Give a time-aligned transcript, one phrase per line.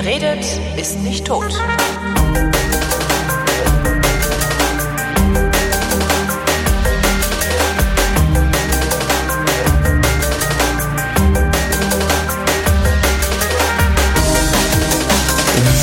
[0.00, 0.46] Wer redet,
[0.76, 1.42] ist nicht tot.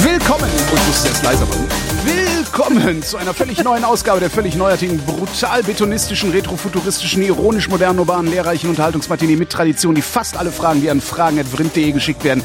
[0.01, 1.67] Willkommen, und ich jetzt leiser machen.
[2.05, 8.31] Willkommen zu einer völlig neuen Ausgabe der völlig neuartigen, brutal betonistischen, retrofuturistischen, ironisch modernen, urbanen,
[8.31, 12.41] lehrreichen Unterhaltungsmatinee mit Tradition, die fast alle Fragen, die an fragen.vrind.de geschickt werden,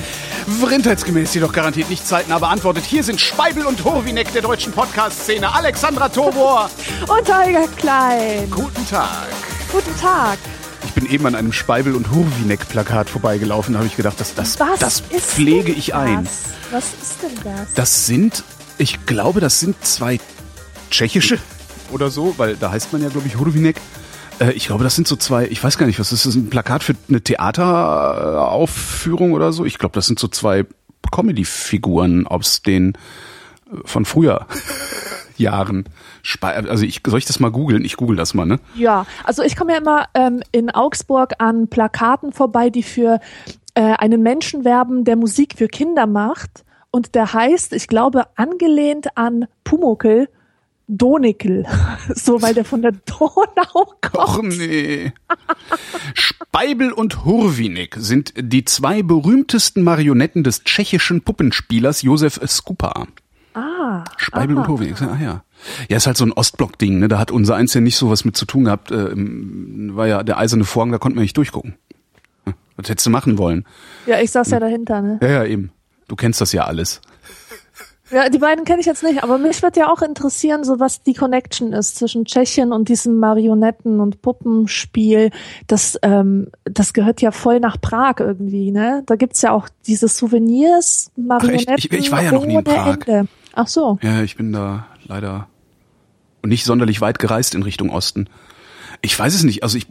[0.51, 2.85] vrindheitsgemäß jedoch garantiert nicht zeitnah beantwortet.
[2.85, 6.71] Hier sind Speibel und Hurwineck der deutschen Podcast-Szene, Alexandra Tobor.
[7.03, 8.51] Und Holger Klein.
[8.51, 9.29] Guten Tag.
[9.71, 10.39] Guten Tag.
[10.85, 14.59] Ich bin eben an einem Speibel- und Hurwineck-Plakat vorbeigelaufen, da habe ich gedacht, das, das,
[14.59, 16.25] Was das ist pflege ich ein.
[16.25, 16.33] Das?
[16.73, 17.75] Was ist denn das?
[17.75, 18.43] Das sind,
[18.79, 20.19] ich glaube, das sind zwei
[20.91, 21.39] tschechische
[21.93, 23.77] oder so, weil da heißt man ja, glaube ich, Hurwinek.
[24.41, 26.51] Äh, ich glaube, das sind so zwei, ich weiß gar nicht, was ist das, ein
[26.51, 29.65] Plakat für eine Theateraufführung oder so?
[29.65, 30.67] Ich glaube, das sind so zwei
[31.13, 32.97] Comedy-Figuren aus den äh,
[33.85, 34.47] von früher
[35.37, 35.85] Jahren.
[36.43, 37.83] Also ich, soll ich das mal googeln?
[37.85, 38.61] Ich google das mal, ne?
[38.75, 43.21] ja, also ich komme ja immer ähm, in Augsburg an Plakaten vorbei, die für
[43.75, 46.65] äh, einen Menschen werben, der Musik für Kinder macht.
[46.91, 50.29] Und der heißt, ich glaube, angelehnt an Pumuckel,
[50.97, 51.65] Donikel.
[52.15, 54.15] so, weil der von der Donau kommt.
[54.17, 55.13] Och nee.
[56.15, 63.07] Speibel und Hurwinek sind die zwei berühmtesten Marionetten des tschechischen Puppenspielers Josef Skupa.
[63.55, 64.05] Ah.
[64.17, 64.63] Speibel aha.
[64.63, 65.45] und Hurwinek, ah ja.
[65.89, 67.09] Ja, ist halt so ein Ostblock-Ding, ne?
[67.09, 68.91] Da hat unser eins ja nicht so was mit zu tun gehabt.
[68.91, 71.75] Äh, im- war ja der eiserne Vorhang, da konnte man nicht durchgucken.
[72.77, 73.67] Was hättest du machen wollen?
[74.07, 75.19] Ja, ich saß ja dahinter, ne?
[75.21, 75.71] Ja, ja, eben.
[76.09, 77.03] Du kennst das ja alles.
[78.11, 81.03] Ja, die beiden kenne ich jetzt nicht, aber mich würde ja auch interessieren, so was
[81.03, 85.31] die Connection ist zwischen Tschechien und diesem Marionetten- und Puppenspiel.
[85.69, 89.03] Das, ähm, das gehört ja voll nach Prag irgendwie, ne?
[89.07, 91.75] Da gibt's ja auch diese Souvenirs, Marionetten.
[91.79, 92.99] Ich- ich war ja noch nie in Prag.
[93.07, 93.29] Ende.
[93.55, 93.99] Ach so.
[94.03, 95.47] Ja, ich bin da leider
[96.45, 98.29] nicht sonderlich weit gereist in Richtung Osten.
[99.03, 99.63] Ich weiß es nicht.
[99.63, 99.87] Also ich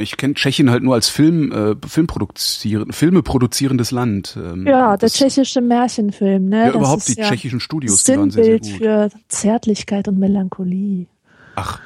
[0.00, 4.36] ich kenne Tschechien halt nur als Film äh, Film produzieren, Filme produzierendes Land.
[4.36, 6.58] Ähm, Ja, der tschechische Märchenfilm, ne?
[6.58, 8.68] Ja, Das überhaupt die tschechischen Studios, die waren sehr, sehr gut.
[8.78, 11.06] für Zärtlichkeit und Melancholie.
[11.54, 11.80] Ach.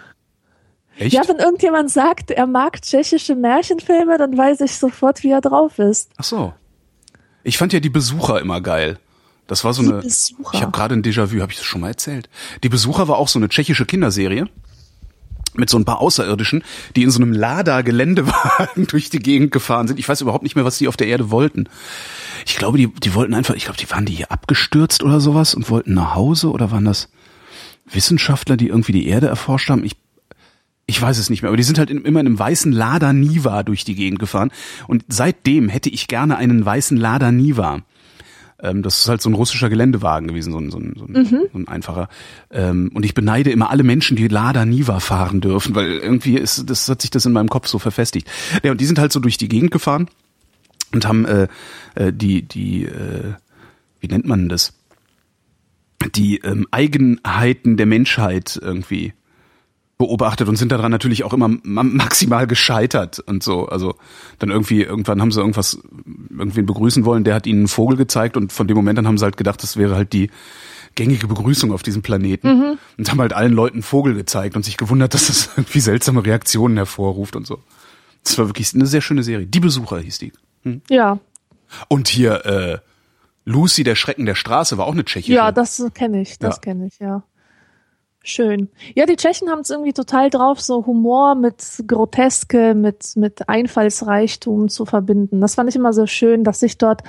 [0.97, 1.13] Echt?
[1.13, 5.79] Ja, wenn irgendjemand sagt, er mag tschechische Märchenfilme, dann weiß ich sofort, wie er drauf
[5.79, 6.11] ist.
[6.17, 6.53] Ach so.
[7.43, 8.99] Ich fand ja die Besucher immer geil.
[9.47, 10.01] Das war so Die eine.
[10.01, 10.55] Besucher.
[10.55, 12.31] Ich habe gerade ein Déjà-vu, habe ich das schon mal erzählt.
[12.63, 14.47] Die Besucher war auch so eine tschechische Kinderserie
[15.57, 16.65] mit so ein paar Außerirdischen,
[16.97, 19.99] die in so einem Lada-Geländewagen durch die Gegend gefahren sind.
[19.99, 21.69] Ich weiß überhaupt nicht mehr, was die auf der Erde wollten.
[22.47, 25.55] Ich glaube, die, die wollten einfach, ich glaube, die waren die hier abgestürzt oder sowas
[25.55, 27.09] und wollten nach Hause oder waren das
[27.87, 29.85] Wissenschaftler, die irgendwie die Erde erforscht haben?
[29.85, 29.97] Ich
[30.87, 33.13] ich weiß es nicht mehr, aber die sind halt in, immer in einem weißen Lada
[33.13, 34.51] Niva durch die Gegend gefahren.
[34.87, 37.81] Und seitdem hätte ich gerne einen weißen Lada Niva.
[38.61, 41.15] Ähm, das ist halt so ein russischer Geländewagen gewesen, so ein, so ein, so ein,
[41.53, 42.09] so ein einfacher.
[42.51, 46.69] Ähm, und ich beneide immer alle Menschen, die Lada Niva fahren dürfen, weil irgendwie ist,
[46.71, 48.31] das hat sich das in meinem Kopf so verfestigt.
[48.63, 50.09] Ja, und die sind halt so durch die Gegend gefahren
[50.93, 51.49] und haben äh,
[51.95, 53.35] äh, die, die, äh,
[54.01, 54.75] wie nennt man das?
[56.15, 59.15] Die ähm, Eigenheiten der Menschheit irgendwie
[60.07, 63.67] beobachtet und sind daran natürlich auch immer ma- maximal gescheitert und so.
[63.67, 63.95] Also
[64.39, 65.79] dann irgendwie, irgendwann haben sie irgendwas,
[66.31, 69.19] irgendwen begrüßen wollen, der hat ihnen einen Vogel gezeigt und von dem Moment an haben
[69.19, 70.31] sie halt gedacht, das wäre halt die
[70.95, 74.77] gängige Begrüßung auf diesem Planeten und haben halt allen Leuten einen Vogel gezeigt und sich
[74.77, 77.59] gewundert, dass das irgendwie seltsame Reaktionen hervorruft und so.
[78.23, 79.47] Das war wirklich eine sehr schöne Serie.
[79.47, 80.33] Die Besucher hieß die.
[80.89, 81.19] Ja,
[81.89, 82.79] Und hier äh,
[83.45, 85.35] Lucy, der Schrecken der Straße, war auch eine tschechische.
[85.35, 86.61] Ja, das kenne ich, das Ja.
[86.61, 87.23] kenne ich, ja.
[88.27, 88.71] Schön.
[88.95, 94.71] Ja, die Tschechen haben es irgendwie total drauf, so Humor mit Groteske, mit, mit Einfallsreichtum
[94.71, 95.43] zu verbinden.
[95.43, 97.03] Das fand ich immer so schön, dass sich dort,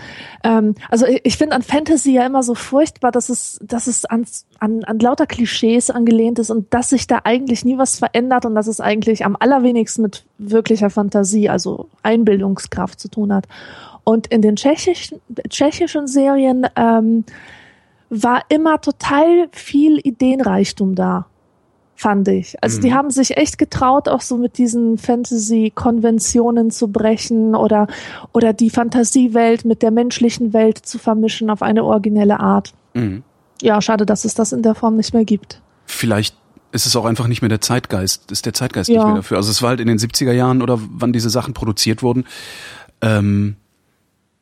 [0.44, 4.04] ähm, also ich, ich finde an Fantasy ja immer so furchtbar, dass es, dass es
[4.04, 4.26] an,
[4.60, 8.54] an, an lauter Klischees angelehnt ist und dass sich da eigentlich nie was verändert und
[8.54, 13.48] dass es eigentlich am allerwenigsten mit wirklicher Fantasie, also Einbildungskraft zu tun hat.
[14.04, 17.24] Und in den tschechischen, tschechischen Serien, ähm,
[18.24, 21.26] war immer total viel Ideenreichtum da,
[21.96, 22.62] fand ich.
[22.62, 27.88] Also die haben sich echt getraut, auch so mit diesen Fantasy-Konventionen zu brechen oder,
[28.34, 32.74] oder die Fantasiewelt mit der menschlichen Welt zu vermischen auf eine originelle Art.
[32.94, 33.24] Mhm.
[33.62, 35.62] Ja, schade, dass es das in der Form nicht mehr gibt.
[35.86, 36.36] Vielleicht
[36.72, 39.06] ist es auch einfach nicht mehr der Zeitgeist, ist der Zeitgeist nicht Ja.
[39.06, 39.38] mehr dafür.
[39.38, 42.26] Also es war halt in den 70er Jahren oder wann diese Sachen produziert wurden,
[43.02, 43.56] ähm,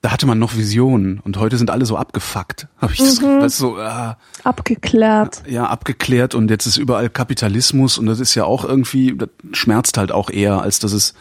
[0.04, 3.40] da hatte man noch Visionen und heute sind alle so abgefuckt, habe ich das Mhm.
[3.40, 5.42] das so ah, Abgeklärt.
[5.48, 9.98] ja abgeklärt und jetzt ist überall Kapitalismus und das ist ja auch irgendwie das schmerzt
[9.98, 11.16] halt auch eher als dass es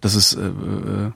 [0.00, 1.10] dass es äh, äh,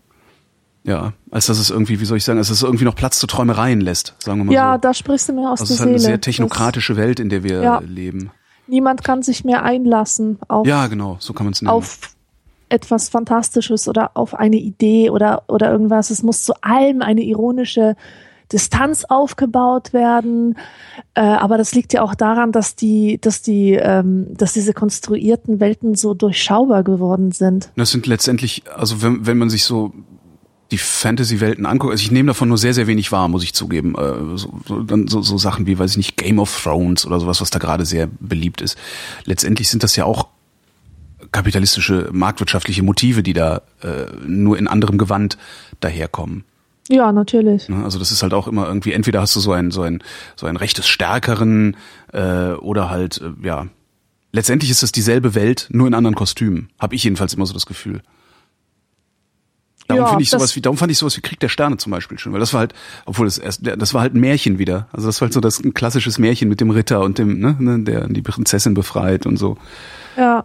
[0.84, 3.18] Ja, als dass es irgendwie, wie soll ich sagen, als dass es irgendwie noch Platz
[3.18, 4.80] zu Träumereien lässt, sagen wir mal Ja, so.
[4.82, 6.10] da sprichst du mir aus Also es der ist halt eine Seele.
[6.12, 7.78] sehr technokratische Welt, in der wir Ja.
[7.80, 8.26] leben.
[8.26, 11.72] Das, niemand kann sich mehr einlassen auf, Ja, genau, so kann man es nennen.
[11.72, 11.98] auf
[12.68, 16.10] etwas Fantastisches oder auf eine Idee oder, oder irgendwas.
[16.10, 17.96] Es muss zu allem eine ironische
[18.52, 20.56] Distanz aufgebaut werden.
[21.14, 25.60] Äh, aber das liegt ja auch daran, dass die, dass die, ähm, dass diese konstruierten
[25.60, 27.70] Welten so durchschaubar geworden sind.
[27.76, 29.92] Das sind letztendlich, also wenn, wenn man sich so
[30.70, 33.94] die Fantasy-Welten anguckt, also ich nehme davon nur sehr, sehr wenig wahr, muss ich zugeben.
[33.96, 37.20] Äh, so, so, dann so, so Sachen wie, weiß ich nicht, Game of Thrones oder
[37.20, 38.76] sowas, was da gerade sehr beliebt ist.
[39.24, 40.28] Letztendlich sind das ja auch
[41.32, 45.36] kapitalistische, marktwirtschaftliche Motive, die da äh, nur in anderem Gewand
[45.80, 46.44] daherkommen.
[46.88, 47.68] Ja, natürlich.
[47.68, 47.82] Ne?
[47.84, 50.02] Also das ist halt auch immer irgendwie, entweder hast du so ein, so ein,
[50.36, 51.76] so ein Recht des Stärkeren
[52.12, 53.66] äh, oder halt, äh, ja,
[54.32, 56.68] letztendlich ist es dieselbe Welt, nur in anderen Kostümen.
[56.78, 58.02] Habe ich jedenfalls immer so das Gefühl.
[59.88, 61.76] Darum Ja, finde ich das- sowas wie, darum fand ich sowas wie Krieg der Sterne
[61.76, 62.74] zum Beispiel schon, weil das war halt,
[63.04, 64.88] obwohl das erst, das war halt ein Märchen wieder.
[64.92, 67.56] Also das war halt so das ein klassisches Märchen mit dem Ritter und dem, ne,
[67.58, 69.58] ne der die Prinzessin befreit und so.
[70.16, 70.44] Ja.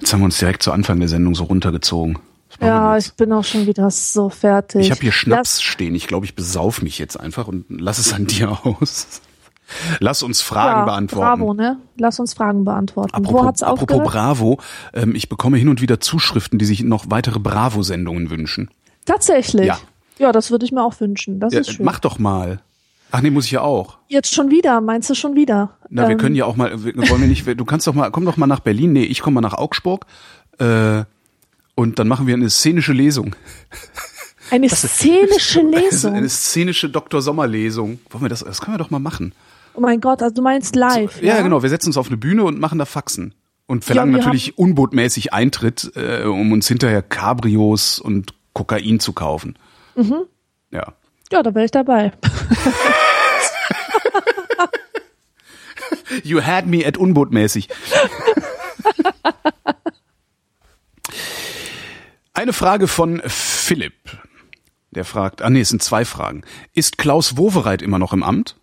[0.00, 2.18] Jetzt haben wir uns direkt zu Anfang der Sendung so runtergezogen.
[2.60, 4.82] Ja, ich bin auch schon wieder so fertig.
[4.82, 5.94] Ich habe hier Schnaps Lass, stehen.
[5.94, 9.20] Ich glaube, ich besauf mich jetzt einfach und lass es an dir aus.
[9.98, 11.40] Lass uns Fragen ja, beantworten.
[11.40, 11.78] Bravo, ne?
[11.96, 13.12] Lass uns Fragen beantworten.
[13.12, 14.06] Wo Apropos, hat's apropos aufgehört?
[14.06, 14.58] Bravo,
[14.92, 18.70] ähm, ich bekomme hin und wieder Zuschriften, die sich noch weitere Bravo-Sendungen wünschen.
[19.04, 19.66] Tatsächlich.
[19.66, 19.78] Ja.
[20.18, 20.32] Ja.
[20.32, 21.40] das würde ich mir auch wünschen.
[21.40, 21.84] Das Ja, ist schön.
[21.84, 22.60] mach doch mal.
[23.16, 23.98] Ach nee, muss ich ja auch.
[24.08, 25.78] Jetzt schon wieder, meinst du schon wieder?
[25.88, 28.10] Na, wir Ähm, können ja auch mal, wir, wollen wir nicht, du kannst doch mal,
[28.10, 28.92] komm doch mal nach Berlin.
[28.92, 30.04] Nee, ich komme mal nach Augsburg.
[30.58, 31.04] Äh,
[31.76, 33.36] und dann machen wir eine szenische Lesung.
[34.50, 36.14] Eine szenische Also Lesung.
[36.14, 37.22] eine szenische Dr.
[37.22, 38.00] Sommer-Lesung.
[38.10, 39.32] Wollen wir das, das können wir doch mal machen.
[39.74, 41.22] Oh mein Gott, also du meinst live.
[41.22, 41.62] Ja, genau.
[41.62, 43.32] Wir setzen uns auf eine Bühne und machen da Faxen.
[43.66, 49.56] Und verlangen wir natürlich unbotmäßig Eintritt, äh, um uns hinterher Cabrios und Kokain zu kaufen.
[49.94, 50.24] Mhm.
[50.72, 50.94] Ja.
[51.32, 52.12] Ja, da wäre ich dabei.
[56.22, 57.68] You had me at unbotmäßig.
[62.32, 63.94] Eine Frage von Philipp.
[64.90, 66.42] Der fragt, ah nee, es sind zwei Fragen.
[66.72, 68.56] Ist Klaus Wowereit immer noch im Amt?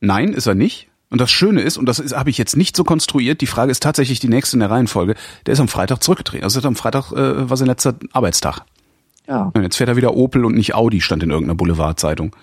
[0.00, 0.88] Nein, ist er nicht.
[1.08, 3.82] Und das Schöne ist, und das habe ich jetzt nicht so konstruiert, die Frage ist
[3.82, 5.14] tatsächlich die nächste in der Reihenfolge,
[5.46, 6.44] der ist am Freitag zurückgetreten.
[6.44, 8.62] Also am Freitag äh, war sein letzter Arbeitstag.
[9.28, 9.50] Ja.
[9.54, 12.34] Und jetzt fährt er wieder Opel und nicht Audi, stand in irgendeiner Boulevardzeitung.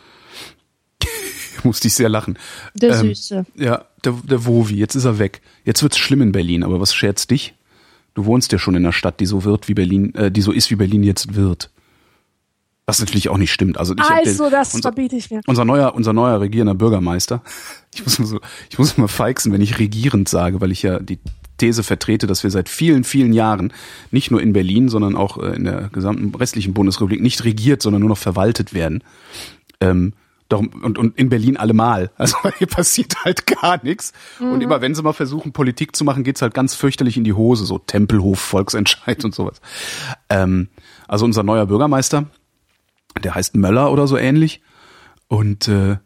[1.67, 2.37] Musste ich sehr lachen.
[2.75, 3.45] Der Ähm, Süße.
[3.55, 5.41] Ja, der, der Wovi, jetzt ist er weg.
[5.65, 7.53] Jetzt wird's schlimm in Berlin, aber was scherzt dich?
[8.13, 10.51] Du wohnst ja schon in einer Stadt, die so wird wie Berlin, äh, die so
[10.51, 11.69] ist wie Berlin jetzt wird.
[12.85, 13.77] Was natürlich auch nicht stimmt.
[13.77, 15.39] Also, ich Also, den- das unser, verbiete ich mir.
[15.47, 17.41] unser neuer, unser neuer regierender Bürgermeister.
[17.95, 18.39] Ich muss immer so,
[18.71, 21.19] ich muss immer feixen, wenn ich regierend sage, weil ich ja die
[21.59, 23.71] These vertrete, dass wir seit vielen, vielen Jahren
[24.09, 27.99] nicht nur in Berlin, sondern auch äh, in der gesamten restlichen Bundesrepublik nicht regiert, sondern
[27.99, 29.03] nur noch verwaltet werden.
[29.79, 30.13] Ähm,
[30.53, 32.11] darum, und, und in Berlin allemal.
[32.17, 34.13] Also hier passiert halt gar nichts.
[34.39, 37.33] Und immer wenn sie mal versuchen, Politik zu machen, geht's halt ganz fürchterlich in die
[37.33, 37.65] Hose.
[37.65, 39.59] So Tempelhof, Volksentscheid und sowas.
[40.29, 40.69] Ähm,
[41.07, 42.25] also unser neuer Bürgermeister,
[43.23, 44.61] der heißt Möller oder so ähnlich.
[45.27, 45.97] Und äh,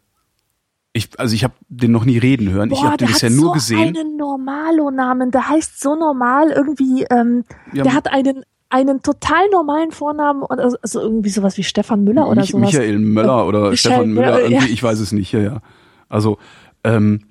[0.93, 2.71] ich, also ich habe den noch nie reden hören.
[2.71, 3.95] ich Boah, habe den der bisher hat nur so gesehen.
[3.95, 5.31] einen Normalo-Namen.
[5.31, 7.03] Der heißt so normal irgendwie.
[7.11, 11.63] Ähm, Ja, der hat einen einen total normalen Vornamen und also, also irgendwie sowas wie
[11.63, 12.73] Stefan Müller oder Mich, sowas.
[12.73, 14.73] Michael Möller Äh, oder Michael Stefan Müller, irgendwie, ja.
[14.73, 15.61] ich weiß es nicht, ja, ja.
[16.09, 16.37] Also,
[16.83, 17.21] ähm,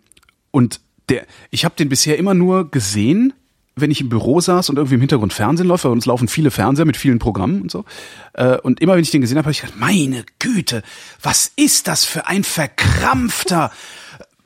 [0.51, 3.33] und der, ich habe den bisher immer nur gesehen,
[3.79, 6.51] wenn ich im Büro saß und irgendwie im Hintergrund Fernsehen läuft, weil uns laufen viele
[6.51, 7.85] Fernseher mit vielen Programmen und so.
[8.33, 10.83] Äh, und immer wenn ich den gesehen habe, habe ich gedacht, meine Güte,
[11.23, 13.71] was ist das für ein verkrampfter,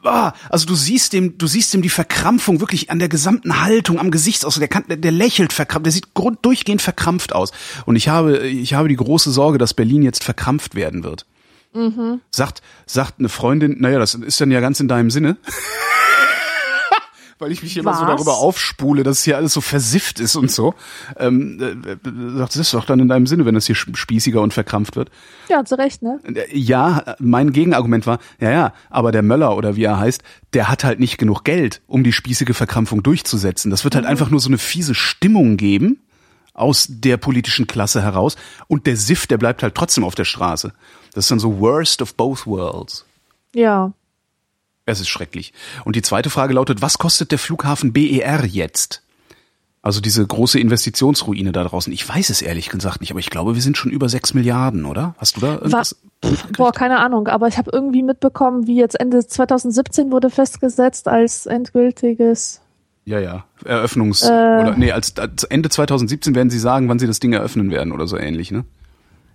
[0.02, 3.99] Ah, also du siehst dem, du siehst dem die Verkrampfung wirklich an der gesamten Haltung,
[3.99, 4.61] am Gesichtsausdruck.
[4.61, 7.52] Der, kann, der, der lächelt verkrampft, der sieht grund, durchgehend verkrampft aus.
[7.87, 11.26] Und ich habe, ich habe die große Sorge, dass Berlin jetzt verkrampft werden wird.
[12.30, 15.37] Sagt, sagt eine Freundin, naja, das ist dann ja ganz in deinem Sinne.
[17.40, 18.09] Weil ich mich immer so Was?
[18.09, 20.75] darüber aufspule, dass hier alles so versifft ist und so.
[21.18, 24.42] Ähm, äh, äh, sagt, das ist doch dann in deinem Sinne, wenn das hier spießiger
[24.42, 25.11] und verkrampft wird.
[25.49, 26.20] Ja, sie recht, ne?
[26.52, 30.85] Ja, mein Gegenargument war, ja, ja, aber der Möller oder wie er heißt, der hat
[30.85, 33.70] halt nicht genug Geld, um die spießige Verkrampfung durchzusetzen.
[33.70, 36.02] Das wird halt einfach nur so eine fiese Stimmung geben
[36.52, 38.37] aus der politischen Klasse heraus
[38.68, 40.73] und der Siff, der bleibt halt trotzdem auf der Straße.
[41.14, 43.06] Das ist dann so worst of both worlds.
[43.54, 43.92] Ja.
[44.90, 45.52] Es ist schrecklich.
[45.85, 49.02] Und die zweite Frage lautet, was kostet der Flughafen BER jetzt?
[49.82, 51.90] Also diese große Investitionsruine da draußen.
[51.92, 54.85] Ich weiß es ehrlich gesagt nicht, aber ich glaube, wir sind schon über sechs Milliarden,
[54.85, 55.14] oder?
[55.16, 55.97] Hast du da irgendwas?
[56.56, 61.47] Boah, keine Ahnung, aber ich habe irgendwie mitbekommen, wie jetzt Ende 2017 wurde festgesetzt als
[61.47, 62.61] endgültiges
[63.06, 63.44] Ja, ja.
[63.64, 67.70] Eröffnungs- oder nee, als, als Ende 2017 werden sie sagen, wann sie das Ding eröffnen
[67.70, 68.64] werden oder so ähnlich, ne?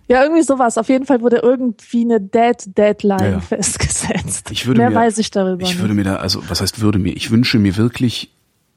[0.08, 0.78] Ja, irgendwie sowas.
[0.78, 3.40] Auf jeden Fall wurde irgendwie eine Dead Deadline Ja, ja.
[3.40, 4.50] festgesetzt.
[4.52, 5.80] Ich würde Mehr mir, weiß ich darüber Ich nicht.
[5.80, 7.14] würde mir da, also was heißt würde mir?
[7.16, 8.30] Ich wünsche mir wirklich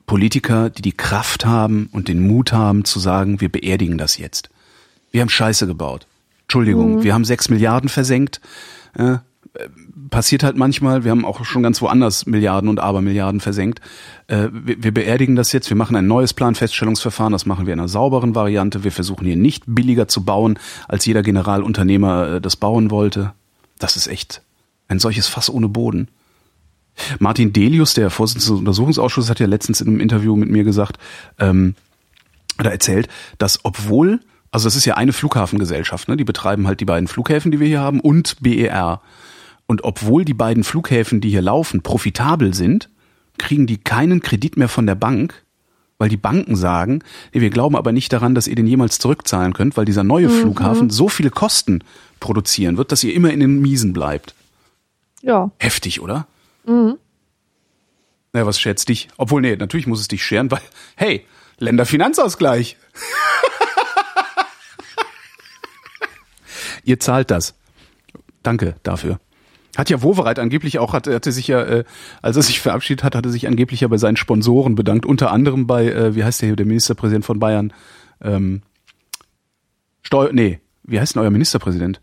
[0.08, 4.50] Politiker, die die Kraft haben und den Mut haben zu sagen, wir beerdigen das jetzt.
[5.12, 6.08] Wir haben Scheiße gebaut.
[6.44, 7.04] Entschuldigung, Mhm.
[7.04, 8.42] wir haben sechs Milliarden versenkt.
[8.96, 9.18] Äh,
[10.10, 11.04] passiert halt manchmal.
[11.04, 13.82] Wir haben auch schon ganz woanders Milliarden und Abermilliarden versenkt.
[14.28, 15.70] Äh, wir, wir beerdigen das jetzt.
[15.70, 17.34] Wir machen ein neues Planfeststellungsverfahren.
[17.34, 18.84] Das machen wir in einer sauberen Variante.
[18.84, 23.34] Wir versuchen hier nicht billiger zu bauen, als jeder Generalunternehmer äh, das bauen wollte.
[23.78, 24.42] Das ist echt
[24.88, 26.10] ein solches Fass ohne Boden.
[27.20, 30.98] Martin Delius, der Vorsitzende des Untersuchungsausschusses, hat ja letztens in einem Interview mit mir gesagt,
[31.40, 31.76] ähm,
[32.60, 34.20] oder erzählt, dass obwohl,
[34.52, 37.68] also das ist ja eine Flughafengesellschaft, ne, die betreiben halt die beiden Flughäfen, die wir
[37.68, 39.02] hier haben, und BER.
[39.70, 42.90] Und obwohl die beiden Flughäfen, die hier laufen, profitabel sind,
[43.38, 45.44] kriegen die keinen Kredit mehr von der Bank,
[46.00, 49.54] weil die Banken sagen, nee, wir glauben aber nicht daran, dass ihr den jemals zurückzahlen
[49.54, 51.84] könnt, weil dieser neue Flughafen so viele Kosten
[52.20, 54.34] produzieren wird, dass ihr immer in den Miesen bleibt.
[55.22, 55.52] Ja.
[55.60, 56.26] Heftig, oder?
[56.66, 56.98] Mhm.
[58.34, 59.10] Na, was schätzt dich?
[59.18, 60.62] Obwohl, nee, natürlich muss es dich scheren, weil,
[60.96, 61.28] hey,
[61.60, 62.76] Länderfinanzausgleich.
[66.84, 67.54] Ihr zahlt das.
[68.42, 69.20] Danke dafür.
[69.80, 71.84] Hat ja Wowereit angeblich auch, hatte, hatte sich ja, äh,
[72.22, 75.68] als er sich verabschiedet hat, hatte sich angeblich ja bei seinen Sponsoren bedankt, unter anderem
[75.68, 77.72] bei, äh, wie heißt der hier, der Ministerpräsident von Bayern?
[78.22, 78.62] Ähm,
[80.02, 82.02] Steu nee, wie heißt denn euer Ministerpräsident?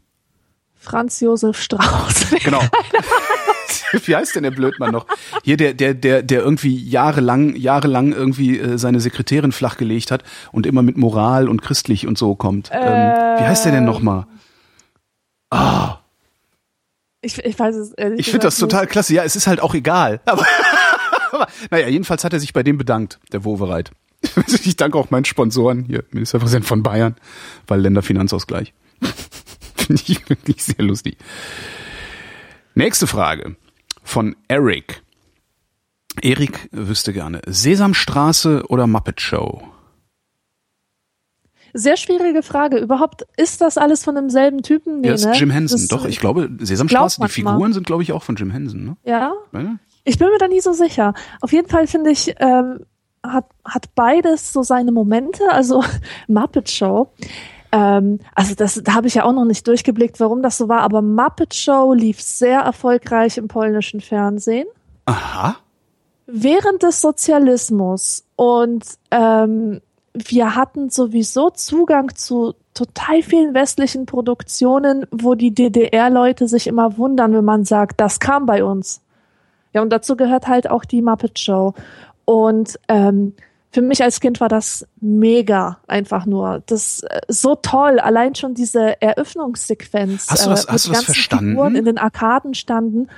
[0.74, 2.26] Franz Josef Strauß.
[2.44, 2.62] Genau.
[4.04, 5.06] Wie heißt denn der Blödmann noch?
[5.44, 10.66] Hier der der der der irgendwie jahrelang jahrelang irgendwie äh, seine Sekretärin flachgelegt hat und
[10.66, 12.70] immer mit Moral und christlich und so kommt.
[12.72, 14.26] Ähm, wie heißt der denn noch mal?
[17.26, 19.12] Ich, ich weiß es ehrlich Ich finde das gesagt total klasse.
[19.14, 20.20] Ja, es ist halt auch egal.
[20.24, 20.46] Aber,
[21.32, 23.90] aber naja, jedenfalls hat er sich bei dem bedankt, der Wowereit.
[24.64, 27.16] Ich danke auch meinen Sponsoren, hier Ministerpräsident von Bayern,
[27.66, 28.72] weil Länderfinanzausgleich.
[29.76, 31.16] Finde ich wirklich sehr lustig.
[32.74, 33.56] Nächste Frage
[34.02, 35.02] von Eric.
[36.22, 39.62] Erik wüsste gerne, Sesamstraße oder Muppet Show?
[41.78, 42.78] Sehr schwierige Frage.
[42.78, 45.00] Überhaupt, ist das alles von demselben Typen?
[45.00, 45.32] Nee, Ja, ist ne?
[45.34, 45.78] Jim Henson.
[45.78, 47.52] Das- Doch, ich glaube, Sesamstraße, die mal.
[47.52, 48.84] Figuren sind, glaube ich, auch von Jim Henson.
[48.84, 48.96] Ne?
[49.04, 49.32] Ja?
[49.52, 49.76] Ja?
[50.04, 51.14] Ich bin mir da nie so sicher.
[51.40, 52.80] Auf jeden Fall finde ich, ähm,
[53.22, 55.42] hat, hat beides so seine Momente.
[55.50, 55.84] Also
[56.28, 57.10] Muppet Show.
[57.72, 60.80] Ähm, also das da habe ich ja auch noch nicht durchgeblickt, warum das so war.
[60.82, 64.66] Aber Muppet Show lief sehr erfolgreich im polnischen Fernsehen
[65.06, 65.56] Aha.
[66.26, 68.24] während des Sozialismus.
[68.36, 69.80] Und ähm,
[70.26, 77.32] wir hatten sowieso Zugang zu total vielen westlichen Produktionen, wo die DDR-Leute sich immer wundern,
[77.34, 79.00] wenn man sagt, das kam bei uns.
[79.72, 81.74] Ja, und dazu gehört halt auch die Muppet Show.
[82.24, 83.34] Und ähm,
[83.72, 86.62] für mich als Kind war das mega einfach nur.
[86.66, 87.98] Das äh, so toll.
[88.00, 91.50] Allein schon diese Eröffnungssequenz, Hast du das- äh, hast du mit das ganzen verstanden?
[91.50, 93.08] Figuren in den Arkaden standen.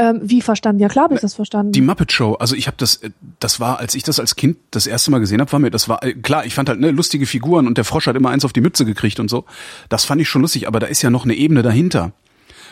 [0.00, 0.80] Ähm, wie verstanden?
[0.80, 1.72] Ja klar habe ich das verstanden.
[1.72, 4.56] Die Muppet Show, also ich habe das, äh, das war, als ich das als Kind
[4.70, 6.92] das erste Mal gesehen habe, war mir, das war äh, klar, ich fand halt ne,
[6.92, 9.44] lustige Figuren und der Frosch hat immer eins auf die Mütze gekriegt und so.
[9.88, 12.12] Das fand ich schon lustig, aber da ist ja noch eine Ebene dahinter.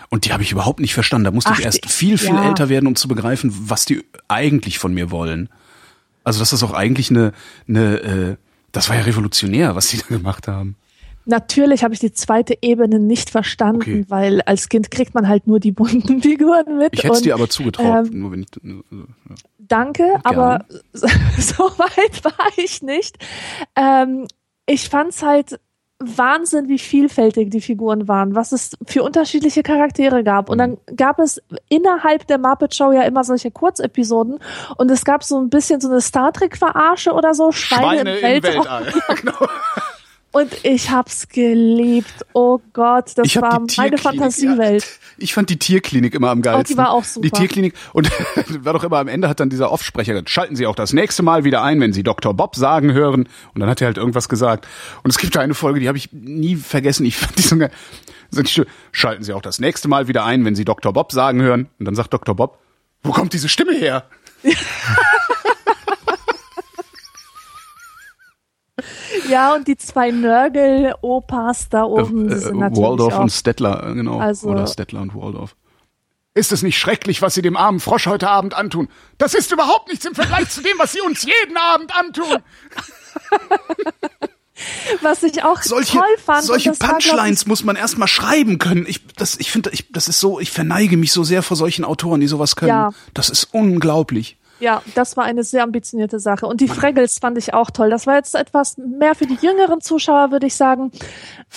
[0.09, 1.25] Und die habe ich überhaupt nicht verstanden.
[1.25, 2.49] Da musste Ach, ich erst viel, viel ja.
[2.49, 5.49] älter werden, um zu begreifen, was die eigentlich von mir wollen.
[6.23, 7.33] Also das ist auch eigentlich eine,
[7.69, 8.37] eine äh,
[8.71, 10.77] das war ja revolutionär, was die da gemacht haben.
[11.27, 14.05] Natürlich habe ich die zweite Ebene nicht verstanden, Okay.
[14.09, 16.95] weil als Kind kriegt man halt nur die bunten Figuren mit.
[16.95, 19.35] Ich hätte es dir aber zugetraut, ähm, nur wenn ich, also, ja.
[19.59, 23.19] Danke, aber so, so weit war ich nicht.
[23.75, 24.27] Ähm,
[24.67, 25.59] ich fand's halt
[25.99, 30.51] Wahnsinn, wie vielfältig die Figuren waren, was es für unterschiedliche Charaktere gab.
[30.51, 31.41] Und dann gab es
[31.71, 34.39] innerhalb der Muppet Show ja immer solche Kurzepisoden
[34.77, 38.23] und es gab so ein bisschen so eine Star Trek Verarsche oder so, Schweine, im
[38.43, 38.85] Weltraum.
[39.21, 39.49] genau.
[40.37, 42.27] Und ich hab's geliebt.
[42.35, 44.85] Oh Gott, das Ich war meine Fantasiewelt.
[45.17, 46.75] Ich fand die Tierklinik immer am geilsten.
[46.75, 47.27] Oh, die war auch super.
[47.27, 48.11] Die Tierklinik und
[48.63, 51.23] war doch immer am Ende hat dann dieser Offsprecher gesagt, schalten Sie auch das nächste
[51.23, 52.35] Mal wieder ein, wenn Sie Dr.
[52.35, 53.31] Bob sagen hören.
[53.55, 54.69] Und dann hat er halt irgendwas gesagt.
[55.03, 57.07] Und es gibt da eine Folge, die habe ich nie vergessen.
[57.07, 57.71] Ich fand die so geil.
[58.93, 60.93] Schalten Sie auch das nächste Mal wieder ein, wenn Sie Dr.
[60.93, 61.71] Bob sagen hören.
[61.79, 62.37] Und dann sagt Dr.
[62.37, 62.59] Bob,
[63.03, 64.05] wo kommt diese Stimme her?
[69.29, 73.21] Ja, und die zwei Nörgel-Opas da oben, die Äh, sind natürlich Waldorf auch.
[73.21, 74.19] und Stettler, äh, genau.
[74.19, 75.57] Also- Oder Stettler und Waldorf.
[76.35, 78.89] Ist es nicht schrecklich, was Sie dem armen Frosch heute Abend antun?
[79.17, 82.27] Das ist überhaupt nichts im Vergleich zu dem, was Sie uns jeden Abend antun.
[85.03, 86.45] Was ich auch solche, toll fand.
[86.45, 88.87] solche das war, Punchlines muss man erstmal schreiben können.
[88.89, 89.03] Ich,
[89.39, 92.27] ich finde, ich, das ist so, ich verneige mich so sehr vor solchen Autoren, die
[92.27, 92.71] sowas können.
[92.71, 92.91] Ja.
[93.13, 94.39] Das ist unglaublich.
[94.59, 96.47] Ja, das war eine sehr ambitionierte Sache.
[96.47, 97.91] Und die Fraggles fand ich auch toll.
[97.91, 100.93] Das war jetzt etwas mehr für die jüngeren Zuschauer, würde ich sagen.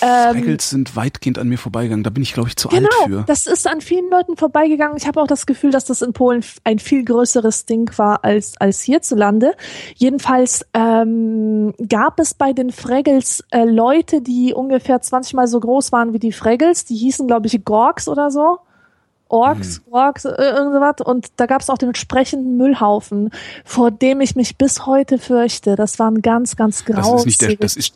[0.02, 2.04] Ähm, Fraggles sind weitgehend an mir vorbeigegangen.
[2.04, 3.24] Da bin ich, glaube ich, zu genau, alt für.
[3.26, 4.96] Das ist an vielen Leuten vorbeigegangen.
[4.98, 8.54] Ich habe auch das Gefühl, dass das in Polen ein viel größeres Ding war als,
[8.58, 9.54] als hierzulande.
[9.94, 15.92] Jedenfalls ähm, gab es bei den Fraggles äh, Leute, die ungefähr 20 Mal so groß
[15.92, 16.84] waren wie die Fraggles.
[16.84, 18.58] Die hießen, glaube ich, Gorks oder so.
[19.30, 19.92] Orks, mhm.
[19.92, 21.00] Orks, äh, irgendwas.
[21.04, 23.30] Und da gab es auch den entsprechenden Müllhaufen,
[23.64, 25.76] vor dem ich mich bis heute fürchte.
[25.76, 27.94] Das waren ganz, ganz grausige Das ist nicht der, das ist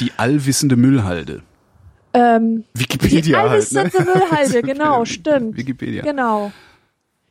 [0.00, 1.42] die allwissende Müllhalde.
[2.14, 4.12] Ähm, Wikipedia die allwissende halt, ne?
[4.14, 5.56] Müllhalde, genau, stimmt.
[5.56, 6.02] Wikipedia.
[6.02, 6.52] Genau.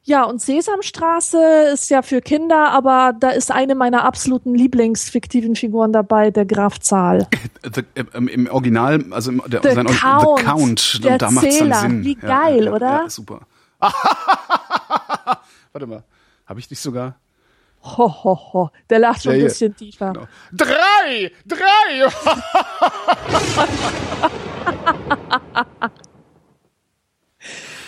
[0.07, 5.91] Ja, und Sesamstraße ist ja für Kinder, aber da ist eine meiner absoluten Lieblingsfiktiven Figuren
[5.91, 7.27] dabei, der Graf Zahl.
[7.63, 7.81] The,
[8.13, 11.75] im, Im Original, also im, der, The sein, Count, The Count, der da macht Zähler.
[11.77, 12.03] Sinn.
[12.05, 12.88] Wie geil, ja, oder?
[12.88, 13.47] Ja, super.
[15.71, 16.03] Warte mal,
[16.45, 17.15] habe ich dich sogar?
[17.83, 18.69] Ho, ho, ho.
[18.91, 20.13] Der lacht schon Ja, ein bisschen tiefer.
[20.13, 20.27] Genau.
[20.53, 21.31] Drei!
[21.47, 22.12] Drei!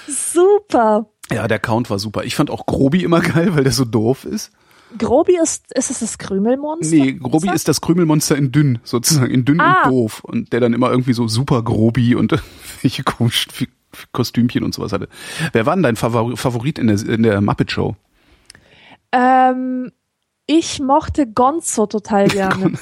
[0.07, 1.05] Super.
[1.31, 2.23] Ja, der Count war super.
[2.23, 4.51] Ich fand auch Grobi immer geil, weil der so doof ist.
[4.97, 6.95] Grobi ist, ist es das Krümelmonster?
[6.95, 9.83] Nee, Grobi ist das Krümelmonster in dünn, sozusagen, in dünn Ah.
[9.83, 10.23] und doof.
[10.23, 12.31] Und der dann immer irgendwie so super Grobi und
[12.81, 13.67] welche komischen
[14.13, 15.09] Kostümchen und sowas hatte.
[15.51, 17.95] Wer war denn dein Favor Favorit in der, in der Muppet Show?
[19.11, 19.91] Ähm,
[20.45, 22.73] ich mochte Gonzo total gerne.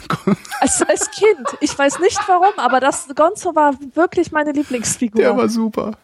[0.60, 1.48] als, als Kind.
[1.62, 5.22] Ich weiß nicht warum, aber das Gonzo war wirklich meine Lieblingsfigur.
[5.22, 5.98] Der war super.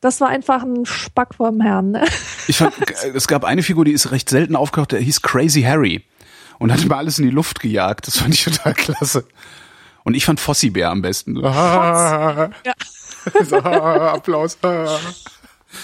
[0.00, 1.92] Das war einfach ein Spack vom Herrn.
[1.92, 2.04] Ne?
[2.48, 2.74] Ich fand,
[3.14, 6.04] es gab eine Figur, die ist recht selten aufgetaucht, der hieß Crazy Harry
[6.58, 8.06] und hat immer alles in die Luft gejagt.
[8.06, 9.24] Das fand ich total klasse.
[10.04, 11.36] Und ich fand Fossi Bär am besten.
[11.42, 12.48] Ja.
[13.44, 14.56] so, Applaus.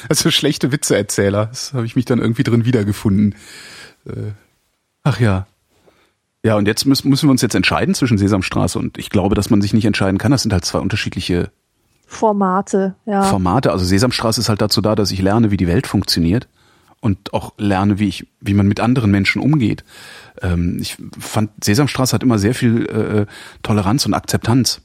[0.09, 1.47] Also schlechte Witzeerzähler.
[1.47, 3.35] Das habe ich mich dann irgendwie drin wiedergefunden.
[4.07, 4.31] Äh,
[5.03, 5.47] Ach ja.
[6.45, 9.61] Ja, und jetzt müssen wir uns jetzt entscheiden zwischen Sesamstraße und ich glaube, dass man
[9.61, 10.33] sich nicht entscheiden kann.
[10.33, 11.51] Das sind halt zwei unterschiedliche
[12.13, 13.23] Formate, ja.
[13.23, 13.73] Formate.
[13.73, 16.47] Also Sesamstraße ist halt dazu da, dass ich lerne, wie die Welt funktioniert
[17.01, 19.83] und auch lerne, wie ich, wie man mit anderen Menschen umgeht.
[20.41, 23.27] Ähm, ich fand Sesamstraße hat immer sehr viel äh,
[23.63, 24.83] Toleranz und Akzeptanz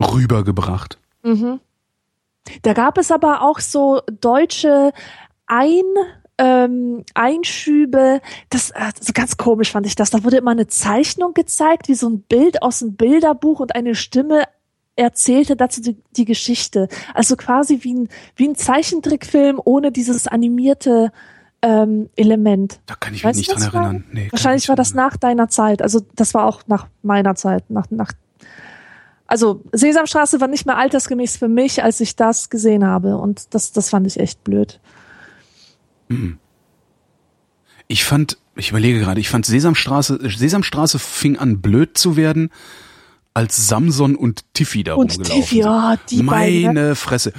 [0.00, 0.98] rübergebracht.
[2.62, 4.92] Da gab es aber auch so deutsche
[5.46, 5.82] Ein
[6.36, 10.10] ähm, Einschübe, das äh, so ganz komisch fand ich das.
[10.10, 13.94] Da wurde immer eine Zeichnung gezeigt, wie so ein Bild aus einem Bilderbuch und eine
[13.94, 14.44] Stimme
[14.96, 16.88] erzählte dazu die, die Geschichte.
[17.14, 21.12] Also quasi wie ein, wie ein Zeichentrickfilm ohne dieses animierte
[21.62, 22.80] ähm, Element.
[22.86, 24.04] Da kann ich Weißt mich du, nicht dran erinnern.
[24.12, 25.82] Nee, Wahrscheinlich ich war das dran nach deiner Zeit.
[25.82, 27.70] Also das war auch nach meiner Zeit.
[27.70, 28.12] Nach, nach
[29.26, 33.16] also Sesamstraße war nicht mehr altersgemäß für mich, als ich das gesehen habe.
[33.16, 34.78] Und das, das fand ich echt blöd.
[37.88, 42.50] Ich fand, ich überlege gerade, ich fand Sesamstraße, Sesamstraße fing an blöd zu werden,
[43.34, 45.64] als Samson und Tiffy da Und rumgelaufen Tiffy, sind.
[45.64, 46.36] ja, die Meine
[46.68, 46.94] beiden, ne?
[46.94, 47.32] Fresse.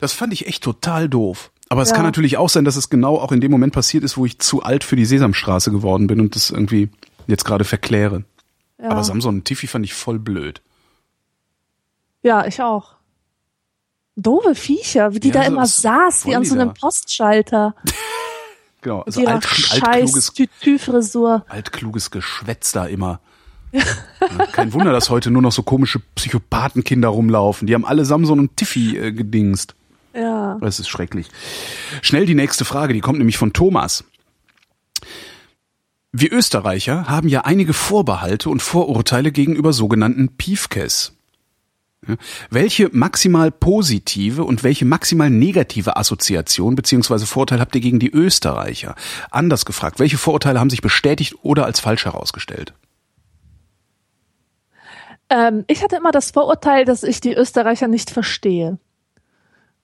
[0.00, 1.50] Das fand ich echt total doof.
[1.68, 1.96] Aber es Ja.
[1.96, 4.38] kann natürlich auch sein, dass es genau auch in dem Moment passiert ist, wo ich
[4.38, 6.90] zu alt für die Sesamstraße geworden bin und das irgendwie
[7.26, 8.24] jetzt gerade verkläre.
[8.80, 10.60] Ja, Aber Samson und Tiffy fand ich voll blöd.
[12.22, 12.94] ja ich auch.
[14.16, 16.74] Doofe Viecher, wie die Ja, da so immer saß, wie an so einem?
[16.74, 17.74] Postschalter.
[18.84, 19.46] Genau, also alt,
[19.80, 21.44] altkluges, Tütü-Frisur.
[21.48, 23.20] altkluges Geschwätz da immer.
[24.52, 27.66] Kein Wunder, dass heute nur noch so komische Psychopathenkinder rumlaufen.
[27.66, 29.74] Die haben alle Samson und Tiffy äh, gedingst.
[30.14, 30.58] Ja.
[30.60, 31.28] Das ist schrecklich.
[32.02, 34.04] Schnell die nächste Frage, die kommt nämlich von Thomas.
[36.12, 41.14] Wir Österreicher haben ja einige Vorbehalte und Vorurteile gegenüber sogenannten Piefkes.
[42.50, 48.96] Welche maximal positive und welche maximal negative Assoziation beziehungsweise Vorurteil habt ihr gegen die Österreicher?
[49.30, 52.74] Anders gefragt, welche Vorurteile haben sich bestätigt oder als falsch herausgestellt?
[55.32, 58.78] Ähm, ich hatte immer das Vorurteil, dass ich die Österreicher nicht verstehe.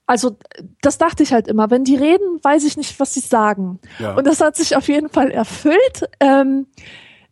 [0.06, 0.36] Also
[0.82, 1.70] das dachte ich halt immer.
[1.70, 3.78] Wenn die reden, weiß ich nicht, was sie sagen.
[3.98, 4.14] Ja.
[4.14, 6.08] Und das hat sich auf jeden Fall erfüllt.
[6.20, 6.66] Ähm,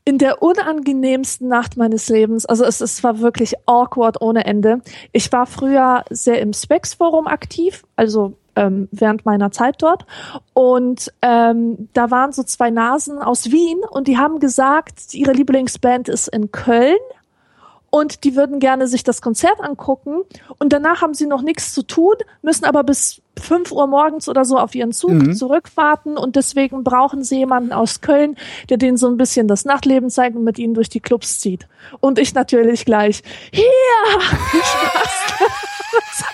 [0.05, 4.81] in der unangenehmsten Nacht meines Lebens, also es, es war wirklich awkward ohne Ende.
[5.13, 10.07] Ich war früher sehr im Specs-Forum aktiv, also ähm, während meiner Zeit dort.
[10.55, 16.09] Und ähm, da waren so zwei Nasen aus Wien und die haben gesagt, ihre Lieblingsband
[16.09, 16.97] ist in Köln
[17.91, 20.23] und die würden gerne sich das Konzert angucken
[20.59, 24.45] und danach haben sie noch nichts zu tun, müssen aber bis 5 Uhr morgens oder
[24.45, 25.35] so auf ihren Zug Mhm.
[25.35, 28.37] zurückwarten und deswegen brauchen sie jemanden aus Köln,
[28.71, 31.67] der denen so ein bisschen das Nachtleben zeigt und mit ihnen durch die Clubs zieht.
[32.01, 33.23] Und ich natürlich gleich,
[33.53, 33.63] hier!
[34.63, 36.25] Spaß.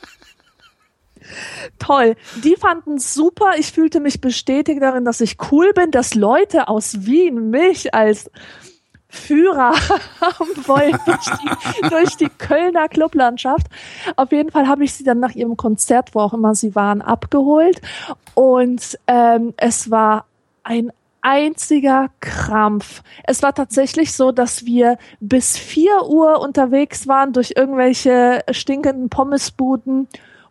[1.78, 2.16] Toll.
[2.42, 3.52] Die fanden es super.
[3.58, 8.30] Ich fühlte mich bestätigt darin, dass ich cool bin, dass Leute aus Wien mich als
[9.08, 9.72] Führer
[10.20, 13.66] haben wollen durch die, durch die Kölner Clublandschaft.
[14.16, 17.00] Auf jeden Fall habe ich sie dann nach ihrem Konzert, wo auch immer sie waren,
[17.00, 17.80] abgeholt.
[18.34, 20.26] Und ähm, es war
[20.62, 23.02] ein einziger Krampf.
[23.24, 30.08] Es war tatsächlich so, dass wir bis vier Uhr unterwegs waren durch irgendwelche stinkenden Pommesbuden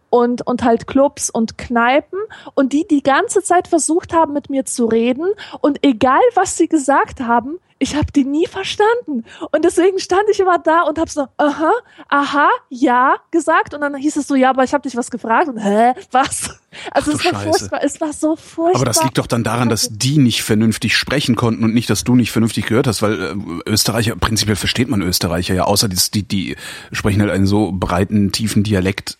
[0.10, 2.20] und, und halt Clubs und Kneipen
[2.54, 5.28] und die die ganze Zeit versucht haben, mit mir zu reden
[5.62, 9.24] und egal was sie gesagt haben, ich habe die nie verstanden.
[9.52, 11.72] Und deswegen stand ich immer da und habe so, aha,
[12.10, 13.74] aha, ja gesagt.
[13.74, 15.48] Und dann hieß es so, ja, aber ich habe dich was gefragt.
[15.48, 16.60] Und hä, was?
[16.91, 17.60] Also Ach, es war Scheiße.
[17.60, 18.82] furchtbar, es war so furchtbar.
[18.82, 22.04] Aber das liegt doch dann daran, dass die nicht vernünftig sprechen konnten und nicht, dass
[22.04, 23.36] du nicht vernünftig gehört hast, weil äh,
[23.70, 26.56] Österreicher, prinzipiell versteht man Österreicher ja, außer die, die, die
[26.91, 29.17] sprechen halt einen so breiten, tiefen Dialekt.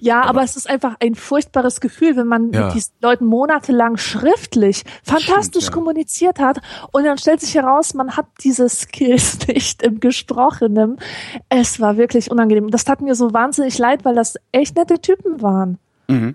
[0.00, 2.66] Ja, aber, es ist einfach ein furchtbares Gefühl, wenn man Ja.
[2.66, 5.70] mit diesen Leuten monatelang schriftlich fantastisch ja.
[5.70, 6.60] kommuniziert hat
[6.92, 10.98] und dann stellt sich heraus, man hat diese Skills nicht im Gesprochenen.
[11.48, 12.70] Es war wirklich unangenehm.
[12.70, 15.78] Das tat mir so wahnsinnig leid, weil das echt nette Typen waren.
[16.08, 16.34] Mhm.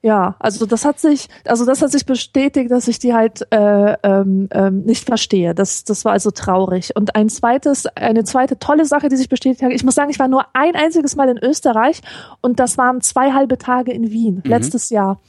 [0.00, 3.96] Ja, also das hat sich, also das hat sich bestätigt, dass ich die halt äh,
[4.04, 5.56] ähm, ähm, nicht verstehe.
[5.56, 6.94] Das, das war also traurig.
[6.94, 9.72] Und ein zweites, eine zweite tolle Sache, die sich bestätigt hat.
[9.72, 12.00] Ich muss sagen, ich war nur ein einziges Mal in Österreich
[12.40, 15.20] und das waren zwei halbe Tage in Wien letztes Jahr.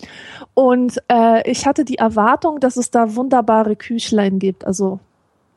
[0.53, 4.99] Und äh, ich hatte die Erwartung, dass es da wunderbare Küchlein gibt, also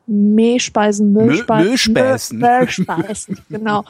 [0.06, 2.38] Mehlspeisen, Müllspeisen, Müllspeisen.
[2.38, 3.84] Müll- Müllspeisen, genau.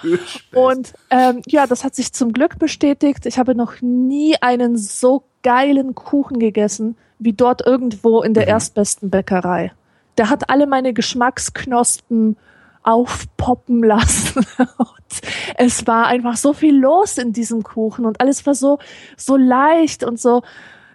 [0.55, 3.27] Und ähm, ja, das hat sich zum Glück bestätigt.
[3.27, 9.11] Ich habe noch nie einen so geilen Kuchen gegessen wie dort irgendwo in der erstbesten
[9.11, 9.73] Bäckerei.
[10.19, 12.37] Der hat alle meine Geschmacksknospen
[12.83, 14.45] aufpoppen lassen.
[14.59, 15.23] Und
[15.57, 18.79] es war einfach so viel los in diesem Kuchen und alles war so,
[19.17, 20.43] so leicht und so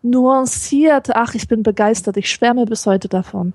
[0.02, 1.16] nuanciert.
[1.16, 2.18] Ach, ich bin begeistert.
[2.18, 3.54] Ich schwärme bis heute davon.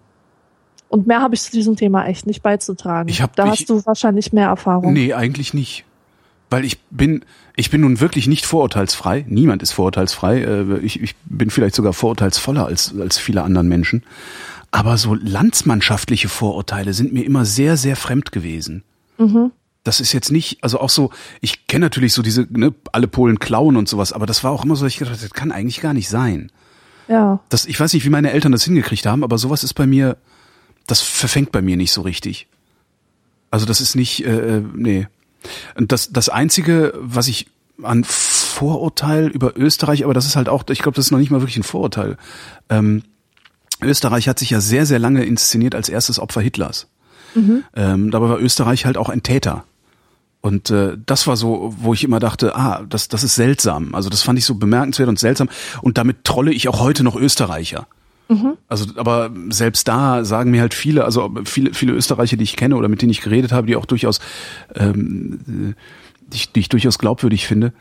[0.93, 3.09] Und mehr habe ich zu diesem Thema echt nicht beizutragen.
[3.09, 4.93] Ich hab- da ich- hast du wahrscheinlich mehr Erfahrung.
[4.93, 5.85] Nee, eigentlich nicht.
[6.51, 7.25] Weil ich bin,
[7.57, 9.25] ich bin nun wirklich nicht vorurteilsfrei.
[9.27, 10.43] Niemand ist vorurteilsfrei.
[10.43, 14.03] Äh, Ich, ich bin vielleicht sogar vorurteilsvoller als, als viele anderen Menschen.
[14.71, 18.83] Aber so landsmannschaftliche Vorurteile sind mir immer sehr, sehr fremd gewesen.
[19.85, 23.39] Das ist jetzt nicht, also auch so, ich kenne natürlich so diese, ne, alle Polen
[23.39, 25.95] klauen und sowas, aber das war auch immer so, ich gedacht, das kann eigentlich gar
[25.95, 26.51] nicht sein.
[27.09, 27.39] Ja.
[27.49, 30.17] Das, ich weiß nicht, wie meine Eltern das hingekriegt haben, aber sowas ist bei mir,
[30.87, 32.47] das verfängt bei mir nicht so richtig.
[33.51, 35.07] Also das ist nicht, äh, äh, nee.
[35.75, 37.49] Und das, das Einzige, was ich
[37.83, 41.31] an Vorurteil über Österreich, aber das ist halt auch, ich glaube, das ist noch nicht
[41.31, 42.17] mal wirklich ein Vorurteil.
[42.69, 43.03] Ähm,
[43.83, 46.87] Österreich hat sich ja sehr, sehr lange inszeniert als erstes Opfer Hitlers.
[47.75, 49.65] Ähm, dabei war Österreich halt auch ein Täter.
[50.41, 53.95] Und äh, das war so, wo ich immer dachte, ah, das, das ist seltsam.
[53.95, 55.49] Also das fand ich so bemerkenswert und seltsam.
[55.83, 57.87] Und damit trolle ich auch heute noch Österreicher.
[58.69, 62.77] Also, aber selbst da sagen mir halt viele, also viele, viele Österreicher, die ich kenne
[62.77, 64.21] oder mit denen ich geredet habe, die auch durchaus,
[64.75, 65.75] ähm, äh,
[66.33, 67.73] die, ich, die ich durchaus glaubwürdig finde,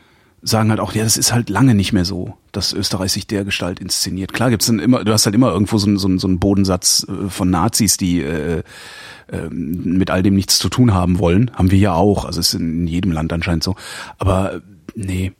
[0.42, 3.46] sagen halt auch, ja, das ist halt lange nicht mehr so, dass Österreich sich der
[3.46, 4.34] Gestalt inszeniert.
[4.34, 6.40] Klar gibt's dann immer, du hast halt immer irgendwo so einen, so einen, so einen
[6.40, 8.64] Bodensatz äh, von Nazis, die äh,
[9.32, 11.52] ähm, mit all dem nichts zu tun haben wollen.
[11.54, 12.26] Haben wir ja auch.
[12.26, 13.76] Also ist in jedem Land anscheinend so.
[14.18, 14.62] Aber äh,
[14.96, 15.32] nee.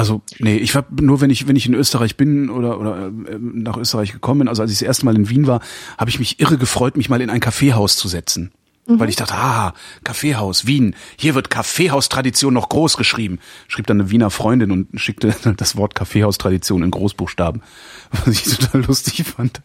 [0.00, 3.38] Also, nee, ich war nur, wenn ich, wenn ich in Österreich bin oder, oder äh,
[3.38, 5.60] nach Österreich gekommen bin, also als ich das erste Mal in Wien war,
[5.98, 8.50] habe ich mich irre gefreut, mich mal in ein Kaffeehaus zu setzen.
[8.86, 13.38] Weil ich dachte, ah, Kaffeehaus, Wien, hier wird Kaffeehaustradition noch groß geschrieben.
[13.68, 17.60] Schrieb dann eine Wiener Freundin und schickte das Wort Kaffeehaustradition in Großbuchstaben,
[18.24, 19.60] was ich total lustig fand.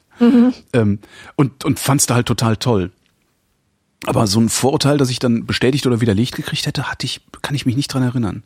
[0.74, 1.00] Ähm,
[1.38, 2.92] und und fand's da halt total toll.
[4.06, 7.56] Aber so ein Vorurteil, das ich dann bestätigt oder widerlegt gekriegt hätte, hatte ich, kann
[7.56, 8.44] ich mich nicht dran erinnern.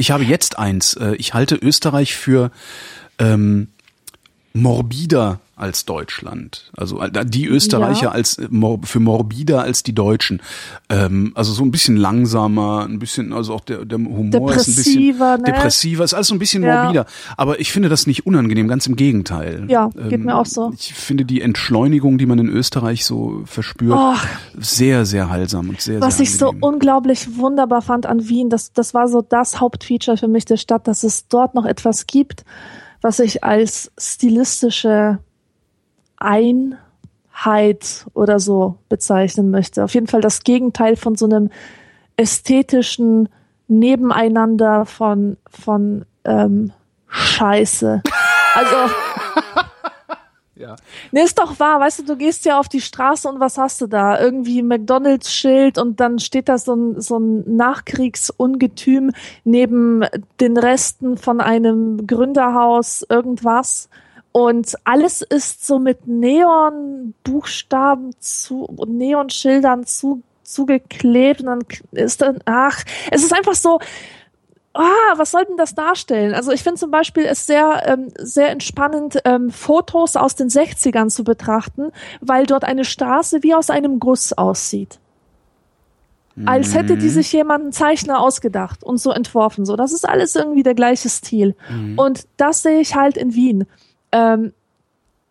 [0.00, 0.94] Ich habe jetzt eins.
[0.94, 2.50] Äh, Ich halte Österreich für
[3.18, 3.68] ähm,
[4.52, 6.70] morbider als Deutschland.
[6.74, 8.10] Also äh, die Österreicher Ja.
[8.12, 8.48] als äh,
[8.84, 10.40] für morbider als die Deutschen.
[10.88, 14.74] Ähm, also so ein bisschen langsamer, ein bisschen, also auch der, der Humor ist ein
[14.74, 15.42] bisschen Depressiver, ne?
[15.44, 16.82] depressiver, ist alles so ein bisschen Ja.
[16.84, 17.04] morbider.
[17.36, 19.66] Aber ich finde das nicht unangenehm, ganz im Gegenteil.
[19.68, 20.72] Ja, geht mir auch so.
[20.74, 24.14] Ich finde die Entschleunigung, die man in Österreich so verspürt, Oh.
[24.58, 28.72] sehr, sehr heilsam und sehr, Was sehr ich so unglaublich wunderbar fand an Wien, das,
[28.72, 32.44] das war so das Hauptfeature für mich der Stadt, dass es dort noch etwas gibt,
[33.00, 35.18] was ich als stilistische
[36.16, 39.84] Einheit oder so bezeichnen möchte.
[39.84, 41.50] Auf jeden Fall das Gegenteil von so einem
[42.16, 43.28] ästhetischen
[43.68, 46.72] Nebeneinander von, von ähm,
[47.08, 48.02] Scheiße.
[48.54, 48.76] Also
[50.60, 50.76] Ja.
[51.10, 53.80] Nee, ist doch wahr, weißt du, du gehst ja auf die Straße und was hast
[53.80, 54.20] du da?
[54.20, 59.12] Irgendwie ein McDonalds-Schild und dann steht da so ein, so ein Nachkriegsungetüm
[59.44, 60.04] neben
[60.38, 63.88] den Resten von einem Gründerhaus, irgendwas.
[64.32, 71.60] Und alles ist so mit Neonbuchstaben zu, Neonschildern zu, zugeklebt und dann
[71.92, 73.80] ist dann, ach, es ist einfach so,
[74.74, 76.34] ah, was soll denn das darstellen?
[76.34, 81.08] Also ich finde zum Beispiel es sehr, ähm, sehr entspannend, ähm, Fotos aus den 60ern
[81.08, 84.98] zu betrachten, weil dort eine Straße wie aus einem Guss aussieht.
[86.46, 89.66] Als hätte die sich jemand einen Zeichner ausgedacht und so entworfen.
[89.66, 91.54] So, das ist alles irgendwie der gleiche Stil.
[91.96, 93.66] Und das sehe ich halt in Wien.
[94.10, 94.54] Ähm,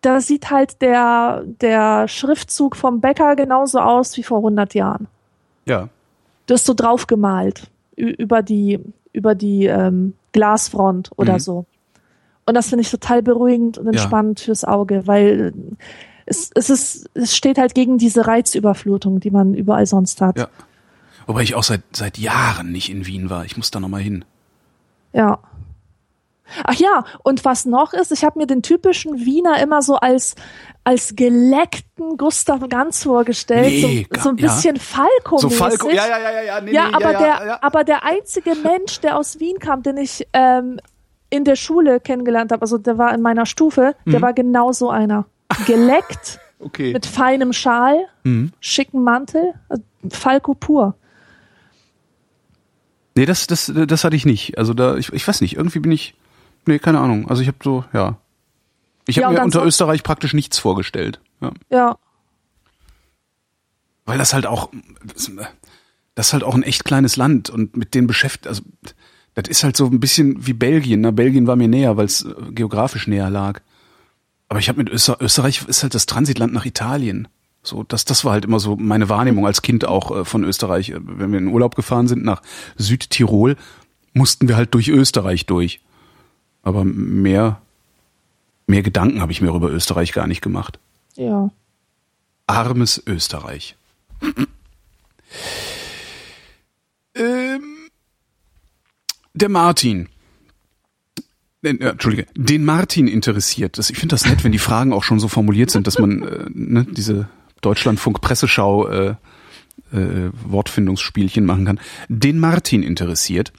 [0.02, 5.08] da sieht halt der, der Schriftzug vom Bäcker genauso aus wie vor 100 Jahren.
[5.66, 5.88] Ja.
[6.46, 7.64] Das ist so draufgemalt
[7.96, 8.80] über die,
[9.12, 11.38] über die ähm, Glasfront oder Mhm.
[11.40, 11.64] so.
[12.46, 13.92] Und das finde ich total beruhigend und Ja.
[13.92, 15.52] entspannend fürs Auge, weil
[16.26, 20.38] es, es ist, es steht halt gegen diese Reizüberflutung, die man überall sonst hat.
[20.38, 20.48] Ja.
[21.26, 23.44] Wobei ich auch seit, seit Jahren nicht in Wien war.
[23.44, 24.24] Ich muss da nochmal hin.
[25.12, 25.38] Ja.
[26.64, 30.34] Ach ja, und was noch ist, ich habe mir den typischen Wiener immer so als
[30.84, 34.46] als geleckten Gustav Ganz vorgestellt, Nee, so, so ein ja.
[34.46, 37.28] bisschen Falco So Falco, ja, ja, ja, ja, ja, nee, ja, nee, aber ja, der,
[37.28, 37.58] ja, ja.
[37.62, 40.80] aber der einzige Mensch, der aus Wien kam, den ich ähm,
[41.28, 44.10] in der Schule kennengelernt habe, also der war in meiner Stufe, Mhm.
[44.12, 45.26] der war genau so einer.
[45.66, 46.92] Geleckt, Okay.
[46.92, 48.52] mit feinem Schal, Mhm.
[48.60, 49.54] schicken Mantel,
[50.10, 50.94] Falco pur.
[53.16, 54.56] Nee, das, das, das hatte ich nicht.
[54.56, 56.14] Also da, ich, ich weiß nicht, irgendwie bin ich,
[56.66, 57.28] nee, keine Ahnung.
[57.28, 58.16] Also ich habe so, ja.
[59.10, 61.20] Ich Ja, habe und mir unter Österreich praktisch nichts vorgestellt.
[61.40, 61.52] Ja.
[61.70, 61.98] Ja,
[64.06, 64.70] Weil das halt auch,
[66.14, 68.62] das ist halt auch ein echt kleines Land und mit den beschäftigt, also
[69.34, 71.00] das ist halt so ein bisschen wie Belgien.
[71.00, 71.12] Ne?
[71.12, 73.60] Belgien war mir näher, weil es geografisch näher lag.
[74.48, 77.28] Aber ich habe mit Öster Österreich ist halt das Transitland nach Italien.
[77.62, 80.90] So, das, das war halt immer so meine Wahrnehmung als Kind auch äh, von Österreich.
[80.90, 82.42] Äh, Wenn wir in Urlaub gefahren sind nach
[82.76, 83.56] Südtirol,
[84.14, 85.80] mussten wir halt durch Österreich durch.
[86.62, 87.60] Aber mehr,
[88.70, 90.78] mehr Gedanken habe ich mir über Österreich gar nicht gemacht.
[91.16, 91.50] ja.
[92.46, 93.76] Armes Österreich.
[97.14, 97.62] ähm,
[99.34, 100.08] der Martin.
[101.62, 103.78] Äh, Entschuldige, den Martin interessiert.
[103.78, 106.46] Ich finde das nett, wenn die Fragen auch schon so formuliert sind, dass man äh,
[106.50, 107.28] ne, diese
[107.60, 109.14] Deutschlandfunk-Presseschau äh,
[109.92, 111.80] äh, Wortfindungsspielchen machen kann.
[112.08, 113.52] Den Martin interessiert.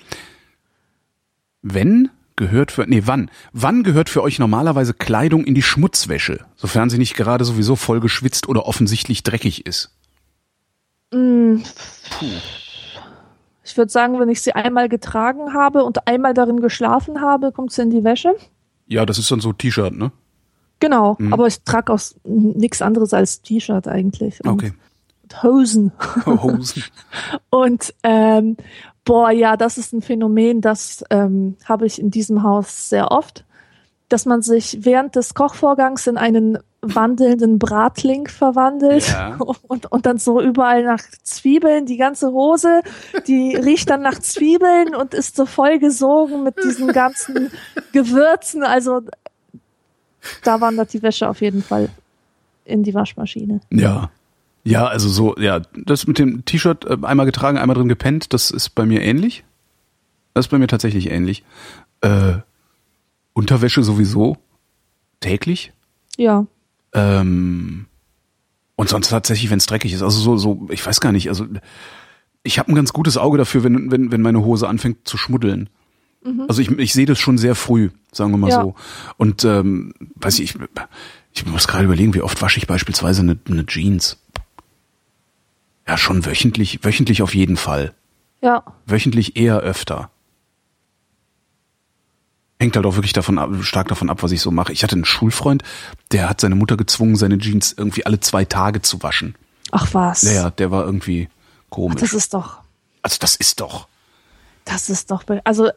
[1.62, 2.10] Wenn
[2.42, 3.30] gehört für, nee, wann?
[3.54, 8.00] Wann gehört für euch normalerweise Kleidung in die Schmutzwäsche, sofern sie nicht gerade sowieso voll
[8.02, 9.96] geschwitzt oder offensichtlich dreckig ist?
[13.64, 17.72] Ich würde sagen, wenn ich sie einmal getragen habe und einmal darin geschlafen habe, kommt
[17.72, 18.36] sie in die Wäsche.
[18.88, 20.12] Ja, das ist dann so T-Shirt, ne?
[20.80, 21.32] Genau, Mhm.
[21.34, 24.44] aber ich trage aus nichts anderes als T-Shirt eigentlich.
[24.46, 24.74] Okay.
[25.44, 25.92] Hosen.
[26.26, 26.84] Hosen.
[27.50, 28.58] Und ähm,
[29.06, 33.46] boah, ja, das ist ein Phänomen, das ähm, habe ich in diesem Haus sehr oft,
[34.10, 39.38] dass man sich während des Kochvorgangs in einen wandelnden Bratling verwandelt Ja.
[39.68, 42.82] und, und dann so überall nach Zwiebeln, die ganze Hose,
[43.28, 47.52] die riecht dann nach Zwiebeln und ist so vollgesogen mit diesen ganzen
[47.94, 48.64] Gewürzen.
[48.64, 49.02] Also
[50.44, 51.90] da wandert die Wäsche auf jeden Fall
[52.66, 53.62] in die Waschmaschine.
[53.70, 54.10] Ja.
[54.64, 58.52] Ja, also so, ja, das mit dem T-Shirt äh, einmal getragen, einmal drin gepennt, das
[58.52, 59.44] ist bei mir ähnlich.
[60.34, 61.44] Das ist bei mir tatsächlich ähnlich.
[62.02, 62.34] Äh,
[63.34, 64.38] Unterwäsche sowieso
[65.20, 65.74] täglich.
[66.18, 66.46] Ja.
[66.94, 67.86] Ähm,
[68.76, 70.02] und sonst tatsächlich, wenn es dreckig ist.
[70.04, 71.30] Also so, so, ich weiß gar nicht.
[71.30, 71.48] Also
[72.44, 75.70] ich habe ein ganz gutes Auge dafür, wenn, wenn, wenn meine Hose anfängt zu schmuddeln.
[76.48, 78.62] Also ich, ich sehe das schon sehr früh, sagen wir mal Ja.
[78.62, 78.76] so.
[79.18, 80.62] Und ähm, weiß ich, ich,
[81.34, 84.20] ich muss gerade überlegen, wie oft wasche ich beispielsweise eine, eine Jeans.
[85.88, 87.94] Ja, schon wöchentlich, wöchentlich auf jeden Fall.
[88.42, 88.64] Ja.
[88.86, 90.10] Wöchentlich eher öfter.
[92.60, 94.72] Hängt halt auch wirklich davon ab, stark davon ab, was ich so mache.
[94.72, 95.64] Ich hatte einen Schulfreund,
[96.12, 99.36] der hat seine Mutter gezwungen, seine Jeans irgendwie alle zwei Tage zu waschen.
[99.72, 100.24] Ach was.
[100.24, 102.02] Naja, der war irgendwie Ach, komisch.
[102.02, 102.60] das ist doch,
[103.02, 103.88] also das ist doch.
[104.66, 105.70] das ist doch, also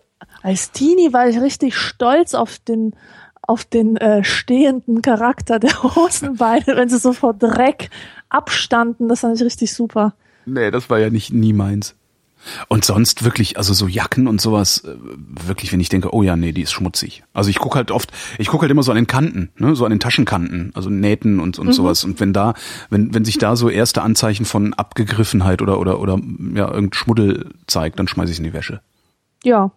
[0.42, 2.94] als Teenie war ich richtig stolz auf den,
[3.40, 7.88] auf den äh, stehenden Charakter der Hosenbeine, wenn sie so vor Dreck
[8.34, 9.08] abstanden.
[9.08, 10.14] Das fand ich richtig super.
[10.46, 11.94] Nee, das war ja nicht nie meins.
[12.68, 14.94] Und sonst wirklich, also so Jacken und sowas, äh,
[15.46, 17.24] wirklich, wenn ich denke, oh ja, nee, die ist schmutzig.
[17.32, 19.84] Also ich gucke halt oft, ich gucke halt immer so an den Kanten, ne, so
[19.84, 22.04] an den Taschenkanten, also Nähten und, und sowas.
[22.04, 22.54] Und wenn da,
[22.90, 26.20] wenn, wenn sich da so erste Anzeichen von Abgegriffenheit oder, oder, oder,
[26.54, 28.80] ja, irgendein Schmuddel zeigt, dann schmeiße ich in die Wäsche.
[29.42, 29.72] Ja.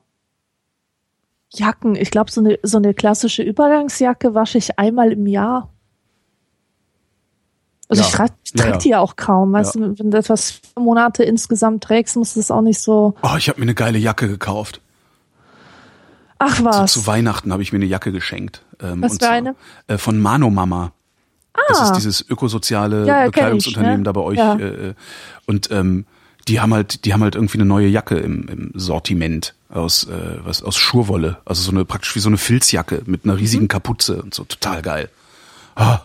[1.54, 1.96] Jacken.
[1.96, 5.74] Ich glaube, so eine, so eine klassische Übergangsjacke wasche ich einmal im Jahr.
[7.90, 8.08] Also Ja.
[8.08, 8.78] ich, trage Ja, trag ja.
[8.78, 9.54] die ja auch kaum.
[9.54, 13.16] Weißt du, wenn du etwas vier Monate insgesamt trägst, musst du es auch nicht so.
[13.24, 14.82] Oh, ich habe mir eine geile Jacke gekauft.
[16.40, 16.94] Ach was.
[16.94, 18.62] zu Weihnachten habe ich mir eine Jacke geschenkt.
[18.80, 19.56] Ähm, Was für eine?
[19.88, 20.92] Äh, von Mano Mama.
[21.70, 23.06] Das ist dieses ökosoziale Ah.
[23.08, 24.04] Ja, ja, Bekleidungsunternehmen ich, ne?
[24.04, 24.38] da bei euch.
[24.38, 24.56] Ja.
[24.60, 24.94] Äh,
[25.48, 26.06] und ähm,
[26.48, 30.38] die haben halt, die haben halt irgendwie eine neue Jacke im, im Sortiment aus äh,
[30.46, 33.68] was aus Schurwolle, also so eine praktisch wie so eine Filzjacke mit einer riesigen Mhm.
[33.70, 35.10] Kapuze und so total geil.
[35.76, 36.02] Ah.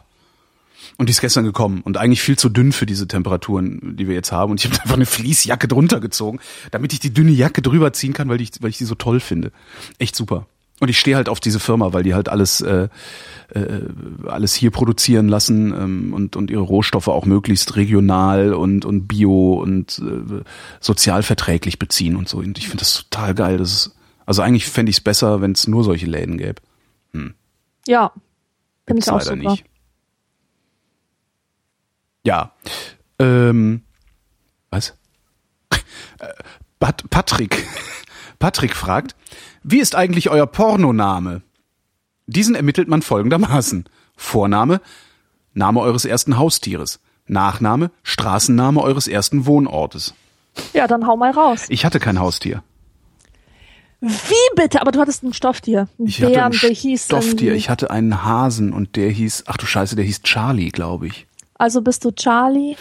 [1.03, 4.15] Und die ist gestern gekommen und eigentlich viel zu dünn für diese Temperaturen, die wir
[4.15, 4.53] jetzt haben.
[4.53, 6.39] Und ich habe einfach eine Fließjacke drunter gezogen,
[6.71, 9.19] damit ich die dünne Jacke drüber ziehen kann, weil ich, weil ich die so toll
[9.19, 9.51] finde.
[9.99, 10.47] Echt super.
[10.79, 12.87] Und ich stehe halt auf diese Firma, weil die halt alles, äh,
[13.53, 13.81] äh,
[14.27, 19.55] alles hier produzieren lassen ähm, und, und ihre Rohstoffe auch möglichst regional und, und bio
[19.55, 20.45] und äh,
[20.79, 22.39] sozialverträglich beziehen und so.
[22.39, 23.59] Und ich finde das total geil.
[23.59, 26.63] Das ist, also eigentlich fände ich es besser, wenn es nur solche Läden gäbe.
[27.89, 28.13] Ja.
[28.87, 29.35] Finde ich auch super.
[29.35, 29.65] nicht.
[32.25, 32.53] Ja.
[33.19, 33.83] Ähm,
[34.71, 34.95] was?
[36.19, 36.29] Äh,
[36.79, 37.67] Pat Patrick.
[38.39, 39.15] Patrick fragt,
[39.63, 41.43] wie ist eigentlich euer Pornoname?
[42.27, 43.85] Diesen ermittelt man folgendermaßen.
[44.17, 44.81] Vorname,
[45.55, 47.01] Name eures ersten Haustieres.
[47.27, 50.15] Nachname, Straßenname eures ersten Wohnortes.
[50.73, 51.67] Ja, dann hau mal raus.
[51.69, 52.63] Ich hatte kein Haustier.
[54.01, 54.81] Wie bitte?
[54.81, 55.89] Aber du hattest ein Stofftier.
[55.99, 57.55] Ein Ich hatte Bären, ein Stofftier.
[57.55, 61.27] Ich hatte einen Hasen und der hieß, ach du Scheiße, der hieß Charlie, glaube ich.
[61.63, 62.75] Also bist du Charlie?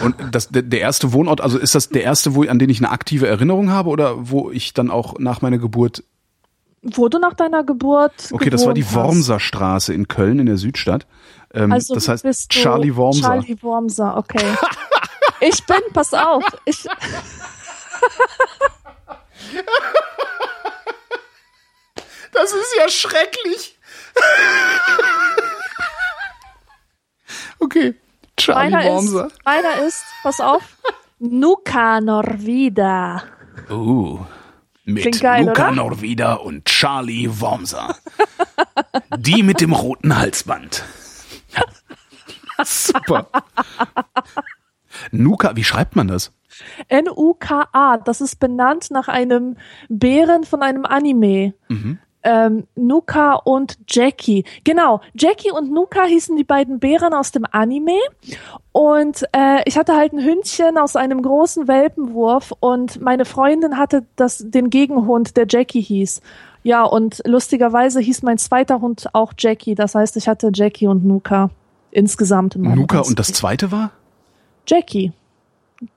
[0.00, 2.92] Und das, der, erste Wohnort, also ist das der erste, wo, an den ich eine
[2.92, 6.04] aktive Erinnerung habe oder wo ich dann auch nach meiner Geburt.
[6.82, 8.88] Wo du nach deiner Geburt Okay, das war die.
[8.94, 11.08] Wormser Straße in Köln in der Südstadt.
[11.52, 13.22] Ähm, Also das heißt bist du Charlie Wormser.
[13.22, 14.54] Charlie Wormser, okay.
[15.40, 16.86] ich bin, pass auf, ich,
[22.32, 23.76] Das ist ja schrecklich.
[27.64, 27.94] okay,
[28.36, 29.26] Charlie meiner Wormser.
[29.26, 30.62] ist, meiner ist, pass auf,
[31.18, 33.22] Nuka Norvida.
[33.70, 34.20] Uh,
[34.84, 35.76] mit Klingt geil, Luca oder?
[35.76, 37.96] Norvida und Charlie Wormser.
[39.16, 40.84] Die mit dem roten Halsband.
[42.62, 43.28] Super.
[45.10, 46.32] Nuka, wie schreibt man das?
[46.88, 49.56] N-U-K-A, das ist benannt nach einem
[49.88, 51.54] Bären von einem Anime.
[52.24, 54.44] Ähm, Nuka und Jackie.
[54.64, 57.98] Genau, Jackie und Nuka hießen die beiden Bären aus dem Anime.
[58.72, 64.04] Und äh, ich hatte halt ein Hündchen aus einem großen Welpenwurf und meine Freundin hatte
[64.16, 66.22] das, den Gegenhund, der Jackie hieß.
[66.62, 69.74] Ja, und lustigerweise hieß mein zweiter Hund auch Jackie.
[69.74, 71.50] Das heißt, ich hatte Jackie und Nuka
[71.90, 73.90] insgesamt in Nuka ganzen und das zweite war?
[74.66, 75.12] Jackie.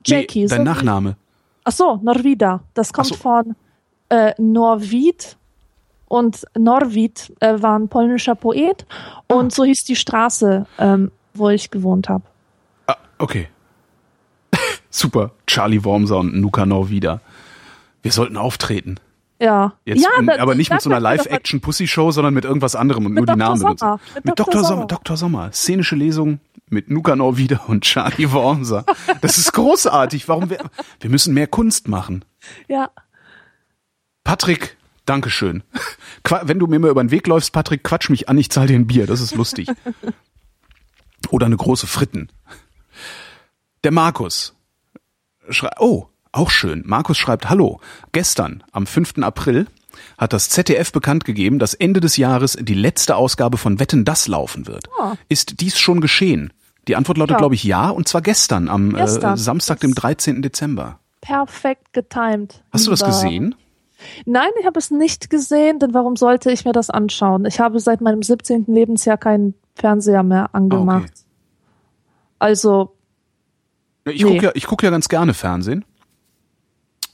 [0.05, 0.41] Jackie.
[0.41, 1.15] nee, so dein wie- Nachname.
[1.63, 2.61] Ach so, Norvida.
[2.73, 3.15] Das kommt so.
[3.15, 3.55] von
[4.09, 5.36] äh, Norwid
[6.07, 8.85] und Norwid äh, war ein polnischer Poet
[9.27, 12.23] und so hieß die Straße, ähm, wo ich gewohnt habe.
[12.87, 13.47] Ah, okay.
[14.89, 15.31] Super.
[15.45, 17.21] Charlie Wormser und Nuka Norvida.
[18.01, 18.99] Wir sollten auftreten.
[19.39, 23.13] Ja, Jetzt, ja, in, aber nicht mit so einer Live-Action-Pussy-Show, sondern mit irgendwas anderem und
[23.13, 23.35] nur die.
[23.35, 23.77] Namen benutzen.
[23.77, 23.99] Sommer.
[24.15, 24.53] Mit Mit Dr.
[24.53, 24.63] Dr.
[24.63, 24.85] Sommer.
[24.87, 25.17] Dr.
[25.17, 25.51] Sommer.
[25.51, 26.39] Szenische Lesung
[26.69, 28.83] mit Nuka Norvida und Charlie Wormser.
[29.21, 30.27] Das ist großartig.
[30.27, 30.57] Warum wir,
[30.99, 32.25] wir müssen mehr Kunst machen.
[32.69, 32.91] Ja,
[34.27, 34.75] Patrick,
[35.07, 35.63] Dankeschön.
[36.23, 38.67] Qua- Wenn du mir mal über den Weg läufst, Patrick, quatsch mich an, ich zahl
[38.67, 39.07] dir ein Bier.
[39.07, 39.67] Das ist lustig.
[41.31, 42.29] Oder eine große Fritten.
[43.83, 44.53] Der Markus.
[45.49, 46.83] Schrei oh, auch schön.
[46.85, 47.79] Markus schreibt, hallo.
[48.11, 49.19] Gestern, am 5.
[49.21, 49.67] April,
[50.17, 54.27] hat das ZDF bekannt gegeben, dass Ende des Jahres die letzte Ausgabe von Wetten das
[54.27, 54.87] laufen wird.
[54.99, 55.15] Ah.
[55.29, 56.53] Ist dies schon geschehen?
[56.87, 57.37] Die Antwort lautet, Ja.
[57.39, 59.33] glaube ich, ja, und zwar gestern, am Gestern.
[59.35, 60.41] Äh, Samstag, dem 13.
[60.41, 60.99] Dezember.
[61.21, 62.61] perfekt getimed.
[62.71, 63.55] Hast du das gesehen?
[64.25, 67.45] Nein, ich habe es nicht gesehen, denn warum sollte ich mir das anschauen?
[67.45, 68.65] Ich habe seit meinem 17.
[68.67, 71.03] Lebensjahr keinen Fernseher mehr angemacht.
[71.03, 71.23] Ah, okay.
[72.39, 72.93] Also,
[74.05, 74.31] Ich Nee.
[74.33, 75.83] gucke ja, ich guck ja ganz gerne Fernsehen.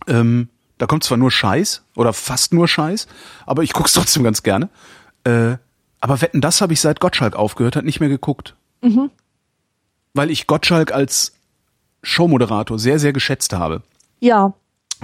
[0.08, 3.08] Ähm, da kommt zwar nur Scheiß oder fast nur Scheiß,
[3.46, 4.70] aber ich guck's trotzdem ganz gerne.
[5.24, 5.56] Äh,
[6.02, 8.56] aber Wetten, das habe ich seit Gottschalk aufgehört hat, nicht mehr geguckt.
[8.82, 9.10] Mhm.
[10.14, 11.34] Weil ich Gottschalk als
[12.04, 13.82] Showmoderator sehr, sehr geschätzt habe.
[14.20, 14.54] ja,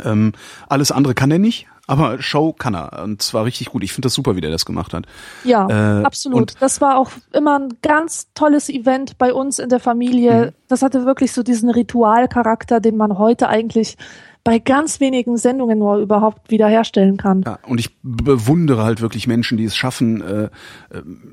[0.05, 0.33] Ähm,
[0.67, 3.03] alles andere kann er nicht, aber Show kann er.
[3.03, 3.83] Und zwar richtig gut.
[3.83, 5.05] Ich finde das super, wie der das gemacht hat.
[5.43, 6.53] Ja, Äh, absolut.
[6.59, 10.47] Das war auch immer ein ganz tolles Event bei uns in der Familie.
[10.47, 10.51] Mhm.
[10.67, 13.97] Das hatte wirklich so diesen Ritualcharakter, den man heute eigentlich
[14.43, 17.43] bei ganz wenigen Sendungen nur überhaupt wiederherstellen kann.
[17.45, 20.49] Ja, und ich bewundere halt wirklich Menschen, die es schaffen, äh, äh,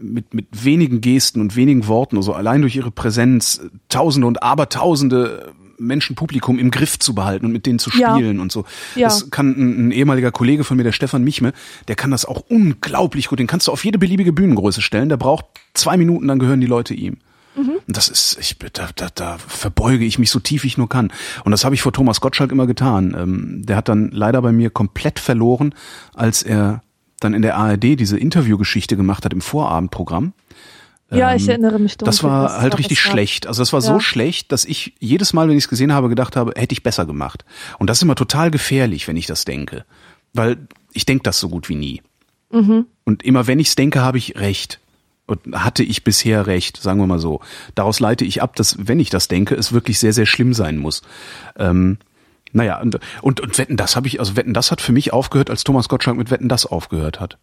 [0.00, 4.42] mit, mit wenigen Gesten und wenigen Worten, also allein durch ihre Präsenz, äh, Tausende und
[4.42, 8.14] Abertausende Menschen, Publikum im Griff zu behalten und mit denen zu Ja.
[8.14, 8.64] spielen und so.
[8.94, 9.08] Ja.
[9.08, 11.52] Das kann ein, ein ehemaliger Kollege von mir, der Stefan Michme,
[11.88, 13.38] der kann das auch unglaublich gut.
[13.38, 15.08] Den kannst du auf jede beliebige Bühnengröße stellen.
[15.08, 17.18] Der braucht zwei Minuten, dann gehören die Leute ihm.
[17.86, 21.10] Und das ist, ich, da, da, da verbeuge ich mich so tief ich nur kann.
[21.44, 23.16] Und das habe ich vor Thomas Gottschalk immer getan.
[23.18, 25.74] Ähm, der hat dann leider bei mir komplett verloren,
[26.14, 26.82] als er
[27.18, 30.34] dann in der ARD diese Interviewgeschichte gemacht hat im Vorabendprogramm.
[31.10, 32.10] Ja, ich erinnere mich dunkel.
[32.10, 33.46] Das war halt richtig schlecht.
[33.46, 33.86] Also das war ja.
[33.86, 36.82] so schlecht, dass ich jedes Mal, wenn ich es gesehen habe, gedacht habe, hätte ich
[36.82, 37.44] besser gemacht.
[37.78, 39.84] Und das ist immer total gefährlich, wenn ich das denke.
[40.32, 40.58] Weil
[40.92, 42.02] ich denke das so gut wie nie.
[42.50, 42.86] Mhm.
[43.04, 44.80] Und immer wenn ich es denke, habe ich recht.
[45.26, 47.40] Und hatte ich bisher recht, sagen wir mal so.
[47.74, 50.76] Daraus leite ich ab, dass, wenn ich das denke, es wirklich sehr, sehr schlimm sein
[50.76, 51.02] muss.
[51.56, 51.98] Ähm,
[52.52, 55.50] naja, und, und, und Wetten, das habe ich, also Wetten, das hat für mich aufgehört,
[55.50, 57.38] als Thomas Gottschalk mit Wetten, das aufgehört hat.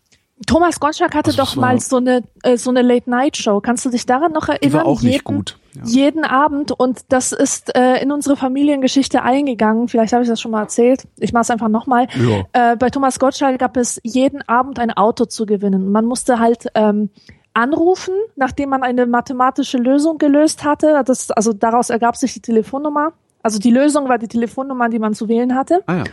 [0.48, 3.62] Thomas Gottschalk hatte also doch mal so eine äh, so eine Late Night Show.
[3.62, 4.60] Kannst du dich daran noch erinnern?
[4.64, 5.58] Die war auch nicht jeden, gut.
[5.76, 5.84] Ja.
[5.86, 9.88] Jeden Abend und das ist äh, in unsere Familiengeschichte eingegangen.
[9.88, 11.08] Vielleicht habe ich das schon mal erzählt.
[11.18, 12.08] Ich mache es einfach nochmal.
[12.16, 12.72] Ja.
[12.72, 15.92] Äh, bei Thomas Gottschalk gab es jeden Abend ein Auto zu gewinnen.
[15.92, 17.10] Man musste halt ähm,
[17.54, 21.04] anrufen, nachdem man eine mathematische Lösung gelöst hatte.
[21.06, 23.14] Das, also daraus ergab sich die Telefonnummer.
[23.44, 25.82] Also die Lösung war die Telefonnummer, die man zu wählen hatte.
[25.86, 26.04] Ah, ja.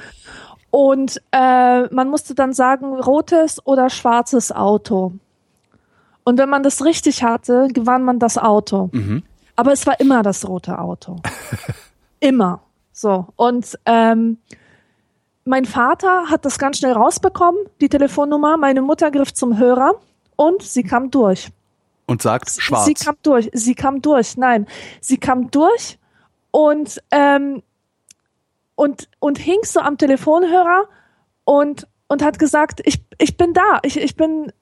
[0.71, 5.13] Und äh, man musste dann sagen, rotes oder schwarzes Auto.
[6.25, 8.91] Und wenn man das richtig hatte, gewann man das Auto.
[8.93, 9.25] Mhm.
[9.57, 11.17] Aber es war immer das rote Auto.
[12.21, 12.63] immer.
[12.93, 13.27] So.
[13.37, 14.39] Und ähm,
[15.45, 18.57] mein Vater hat das ganz schnell rausbekommen, die Telefonnummer.
[18.57, 19.93] Meine Mutter griff zum Hörer
[20.37, 21.51] und sie kam durch.
[22.07, 22.87] Und sagt schwarz.
[22.87, 23.51] Sie kam durch.
[23.53, 24.37] Sie kam durch.
[24.37, 24.67] Nein,
[25.01, 25.99] sie kam durch
[26.51, 27.63] und ähm,
[28.81, 30.89] und, und hing so am Telefonhörer
[31.45, 34.55] und, und hat gesagt, ich, ich bin da, ich, ich bin,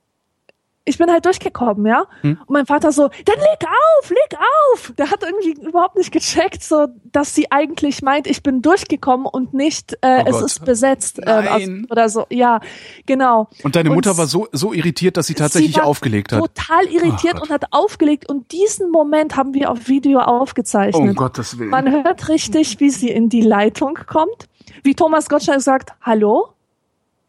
[0.89, 2.07] ich bin halt durchgekommen, ja.
[2.23, 2.39] Hm.
[2.47, 3.69] Und mein Vater so, dann leg
[4.01, 4.39] auf, leg
[4.73, 4.93] auf.
[4.97, 9.55] Der hat irgendwie überhaupt nicht gecheckt, so, dass sie eigentlich meint, ich bin durchgekommen und
[9.55, 12.27] nicht, äh, oh es ist besetzt äh, also, oder so.
[12.31, 12.61] Ja,
[13.07, 13.49] genau.
[13.63, 16.41] Und deine Mutter und war so so irritiert, dass sie tatsächlich sie aufgelegt hat.
[16.41, 18.29] Total irritiert oh und hat aufgelegt.
[18.29, 20.95] Und diesen Moment haben wir auf Video aufgezeichnet.
[20.95, 21.71] Um Gottes Willen.
[21.71, 24.49] Man hört richtig, wie sie in die Leitung kommt,
[24.83, 26.49] wie Thomas Gottschalk sagt, hallo.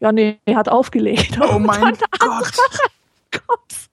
[0.00, 1.38] Ja, nee, er hat aufgelegt.
[1.40, 2.52] Oh mein Gott.
[3.30, 3.90] Gott.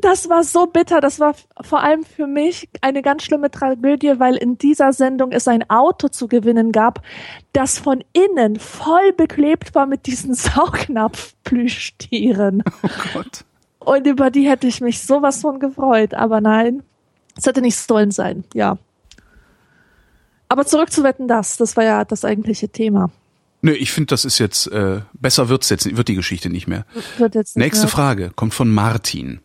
[0.00, 1.00] Das war so bitter.
[1.00, 5.46] Das war vor allem für mich eine ganz schlimme Tragödie, weil in dieser Sendung es
[5.48, 7.00] ein Auto zu gewinnen gab,
[7.52, 12.62] das von innen voll beklebt war mit diesen Saugnapf-Plüschtieren.
[12.82, 13.44] Oh Gott.
[13.78, 16.14] Und über die hätte ich mich sowas von gefreut.
[16.14, 16.82] Aber nein,
[17.36, 18.44] es hätte nicht sollen sein.
[18.52, 18.78] Ja.
[20.48, 21.56] Aber zurück zu Wetten, das.
[21.56, 23.10] Das war ja das eigentliche Thema.
[23.66, 26.86] Nö, ich finde, das ist jetzt äh, besser wird's jetzt wird die Geschichte nicht mehr.
[27.18, 27.90] Wird jetzt nicht Nächste mehr.
[27.90, 29.40] Frage kommt von Martin.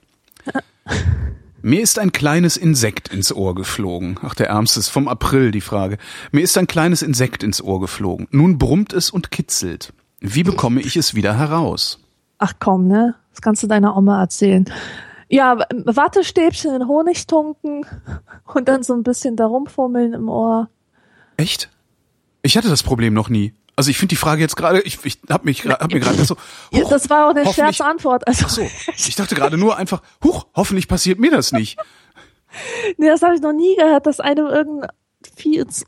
[1.63, 4.19] Mir ist ein kleines Insekt ins Ohr geflogen.
[4.21, 5.97] Ach, der Ärmste ist vom April die Frage.
[6.31, 8.27] Mir ist ein kleines Insekt ins Ohr geflogen.
[8.29, 9.91] Nun brummt es und kitzelt.
[10.19, 11.97] Wie bekomme ich es wieder heraus?
[12.37, 13.15] Ach komm, ne?
[13.31, 14.65] Das kannst du deiner Oma erzählen.
[15.29, 17.87] Ja, Wattestäbchen in Honig tunken
[18.53, 20.69] und dann so ein bisschen da rumfummeln im Ohr.
[21.37, 21.71] Echt?
[22.43, 23.55] Ich hatte das Problem noch nie.
[23.75, 26.35] Also ich finde die Frage jetzt gerade, ich, ich habe mich hab mir gerade so.
[26.73, 28.27] Huch, das war auch eine Scherzantwort.
[28.27, 28.45] Also.
[28.45, 31.77] Ach so, ich dachte gerade nur einfach, huch, hoffentlich passiert mir das nicht.
[32.97, 34.89] nee, das habe ich noch nie gehört, dass einem irgendein
[35.35, 35.85] Vieh ins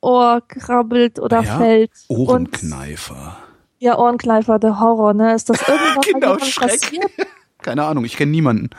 [0.00, 1.90] Ohr krabbelt oder ja, fällt.
[2.08, 3.36] Ohrenkneifer.
[3.38, 5.34] Und, ja, Ohrenkneifer, der Horror, ne?
[5.34, 6.80] Ist das irgendwas Kinderschreck.
[6.80, 7.10] passiert?
[7.62, 8.70] Keine Ahnung, ich kenne niemanden.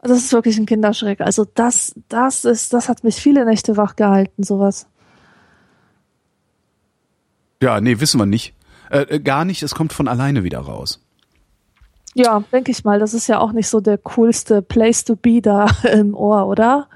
[0.00, 1.20] Das ist wirklich ein Kinderschreck.
[1.20, 4.86] Also das, das ist, das hat mich viele Nächte wach gehalten, sowas.
[7.62, 8.54] Ja, nee, wissen wir nicht.
[8.90, 11.00] Äh, äh, gar nicht, es kommt von alleine wieder raus.
[12.14, 12.98] Ja, denke ich mal.
[12.98, 16.88] Das ist ja auch nicht so der coolste Place to be da im Ohr, oder?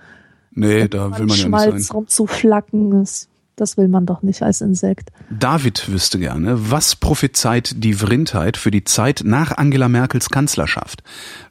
[0.53, 1.97] Nee, da will man ja Schmalz nicht sein.
[1.97, 5.11] rumzuflacken, das, das will man doch nicht als Insekt.
[5.31, 11.03] David wüsste gerne, was prophezeit die Vrindheit für die Zeit nach Angela Merkels Kanzlerschaft?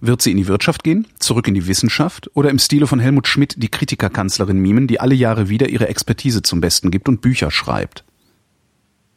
[0.02, 3.28] Wird sie in die Wirtschaft gehen, zurück in die Wissenschaft oder im Stile von Helmut
[3.28, 7.52] Schmidt die Kritikerkanzlerin mimen, die alle Jahre wieder ihre Expertise zum Besten gibt und Bücher
[7.52, 8.04] schreibt?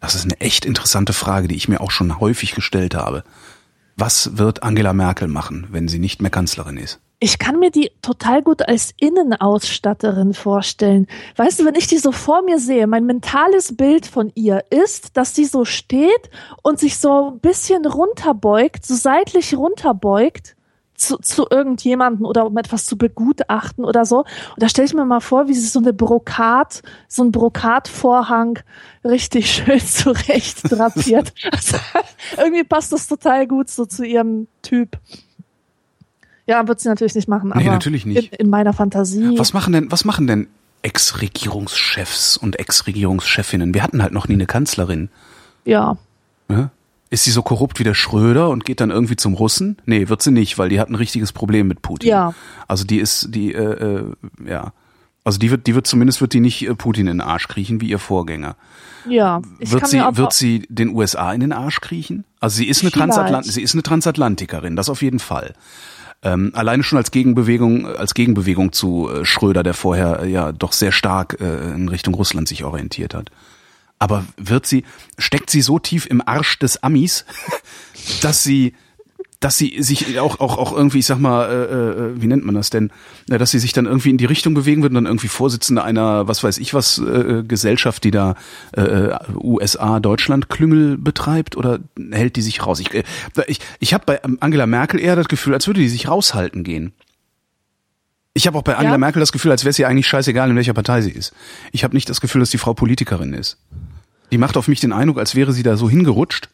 [0.03, 3.23] Das ist eine echt interessante Frage, die ich mir auch schon häufig gestellt habe.
[3.97, 6.99] Was wird Angela Merkel machen, wenn sie nicht mehr Kanzlerin ist?
[7.21, 11.07] Ich kann mir die total gut als Innenausstatterin vorstellen.
[11.37, 15.17] Weißt du, wenn ich die so vor mir sehe, mein mentales Bild von ihr ist,
[15.17, 16.31] dass sie so steht
[16.63, 20.57] und sich so ein bisschen runterbeugt, so seitlich runterbeugt
[21.03, 24.19] zu, zu irgendjemanden oder um etwas zu begutachten oder so.
[24.19, 24.27] Und
[24.59, 28.61] da stelle ich mir mal vor, wie sie so eine Brokat, so ein Brokatvorhang
[29.05, 31.35] richtig schön zurecht drapiert.
[31.51, 31.77] also,
[32.39, 34.99] irgendwie passt das total gut so zu ihrem Typ.
[36.47, 38.33] Ja, wird sie natürlich nicht machen, aber nee, natürlich nicht.
[38.33, 39.39] In, in meiner Fantasie.
[39.39, 40.49] Was machen denn, was machen denn
[40.83, 43.75] Ex-Regierungschefs und Ex-Regierungschefinnen?
[43.75, 45.09] Wir hatten halt noch nie eine Kanzlerin.
[45.65, 45.97] Ja.
[46.51, 46.71] ja?
[47.13, 49.77] Ist sie so korrupt wie der Schröder und geht dann irgendwie zum Russen?
[49.85, 52.09] Nee, wird sie nicht, weil die hat ein richtiges Problem mit Putin.
[52.09, 52.33] Ja.
[52.67, 54.05] Also die ist, die, äh, äh,
[54.49, 54.73] ja.
[55.23, 57.83] Also die wird, die wird zumindest wird die nicht äh, Putin in den Arsch kriechen
[57.83, 58.57] wie ihr Vorgänger.
[59.07, 59.43] Ja.
[59.59, 62.25] Ich wird sie, wird sie den USA in den Arsch kriechen?
[62.41, 62.91] Also sie ist eine.
[62.91, 65.53] Transatlant, sie ist eine Transatlantikerin, das auf jeden Fall.
[66.23, 70.73] Ähm, alleine schon als Gegenbewegung, als Gegenbewegung zu äh, Schröder, der vorher äh, ja doch
[70.73, 73.31] sehr stark äh, in Richtung Russland sich orientiert hat.
[74.03, 74.83] Aber wird sie,
[75.17, 77.25] steckt sie so tief im Arsch des Amis,
[78.21, 78.75] dass sie,
[79.39, 82.57] dass sie sich auch, auch, auch irgendwie, ich sag mal, äh, äh, wie nennt man
[82.57, 82.91] das denn,
[83.29, 85.85] Na, dass sie sich dann irgendwie in die Richtung bewegen wird und dann irgendwie Vorsitzende
[85.85, 88.35] einer, was weiß ich was, äh, Gesellschaft, die da
[88.73, 91.79] äh, USA, Deutschland Klüngel betreibt oder
[92.11, 92.81] hält die sich raus?
[92.81, 93.05] Ich, äh,
[93.47, 96.93] ich, ich habe bei Angela Merkel eher das Gefühl, als würde die sich raushalten gehen.
[98.35, 98.99] Ich habe auch bei Angela Ja?
[98.99, 101.35] Merkel das Gefühl, als wäre es ihr eigentlich scheißegal, in welcher Partei sie ist.
[101.71, 103.59] Ich habe nicht das Gefühl, dass die Frau Politikerin ist.
[104.33, 106.49] Die macht auf mich den Eindruck, als wäre sie da so hingerutscht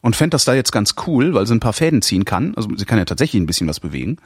[0.00, 2.54] und fänd das da jetzt ganz cool, weil sie ein paar Fäden ziehen kann.
[2.56, 4.16] Also sie kann ja tatsächlich ein bisschen was bewegen.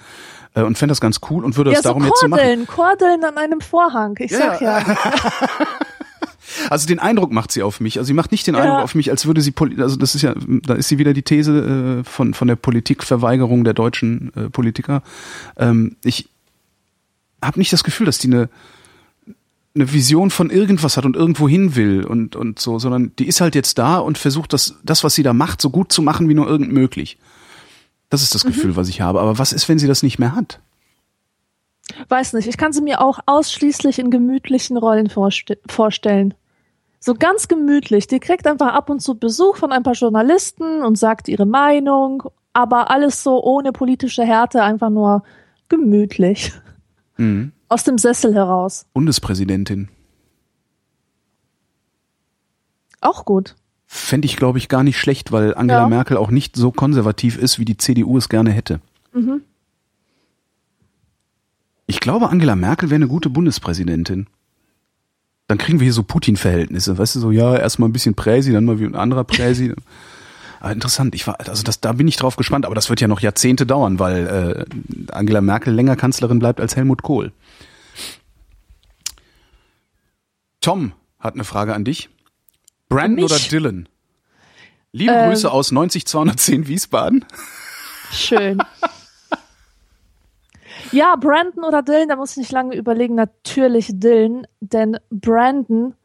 [0.54, 2.40] Äh, und fänd das ganz cool und würde Ja, das so darum jetzt so machen.
[2.40, 4.16] Kordeln, Kordeln an einem Vorhang.
[4.18, 4.84] Ich sag ja.
[6.68, 7.98] Also den Eindruck macht sie auf mich.
[7.98, 8.62] Also sie macht nicht den Ja.
[8.62, 11.22] Eindruck auf mich, als würde sie, also das ist ja, da ist sie wieder die
[11.22, 15.02] These äh, von von der Politikverweigerung der deutschen äh, Politiker.
[15.56, 16.28] Ähm, ich
[17.42, 18.48] habe nicht das Gefühl, dass die eine
[19.74, 23.40] eine Vision von irgendwas hat und irgendwo hin will und und so, sondern die ist
[23.40, 26.28] halt jetzt da und versucht das das, was sie da macht, so gut zu machen
[26.28, 27.18] wie nur irgend möglich.
[28.10, 29.20] Das ist das Gefühl, was ich habe.
[29.20, 30.60] Aber was ist, wenn sie das nicht mehr hat?
[32.08, 36.34] Weiß nicht, ich kann sie mir auch ausschließlich in gemütlichen Rollen vorste vorstellen.
[37.00, 38.06] So ganz gemütlich.
[38.06, 42.24] Die kriegt einfach ab und zu Besuch von ein paar Journalisten und sagt ihre Meinung,
[42.52, 45.22] aber alles so ohne politische Härte, einfach nur
[45.68, 46.52] gemütlich.
[47.16, 47.52] Mhm.
[47.72, 48.84] Aus dem Sessel heraus.
[48.92, 49.88] Bundespräsidentin.
[53.00, 53.56] Auch gut.
[53.86, 55.88] Fände ich, glaube ich, gar nicht schlecht, weil Angela Ja.
[55.88, 58.82] Merkel auch nicht so konservativ ist, wie die CDU es gerne hätte.
[59.14, 59.40] Mhm.
[61.86, 64.26] Ich glaube, Angela Merkel wäre eine gute Bundespräsidentin.
[65.46, 68.66] Dann kriegen wir hier so Putin-Verhältnisse, weißt du, so, ja, erstmal ein bisschen Präsi, dann
[68.66, 69.74] mal wie ein anderer Präsi.
[70.62, 73.08] Aber interessant, ich war, also das, da bin ich drauf gespannt, aber das wird ja
[73.08, 77.32] noch Jahrzehnte dauern, weil äh, Angela Merkel länger Kanzlerin bleibt als Helmut Kohl.
[80.60, 82.10] Tom hat eine Frage an dich.
[82.88, 83.88] Brandon oder Dylan?
[84.92, 85.30] Liebe Ähm.
[85.30, 87.24] Grüße aus 90210 Wiesbaden.
[88.12, 88.62] Schön.
[90.92, 93.16] ja, Brandon oder Dylan, da muss ich nicht lange überlegen.
[93.16, 95.96] Natürlich Dylan, denn Brandon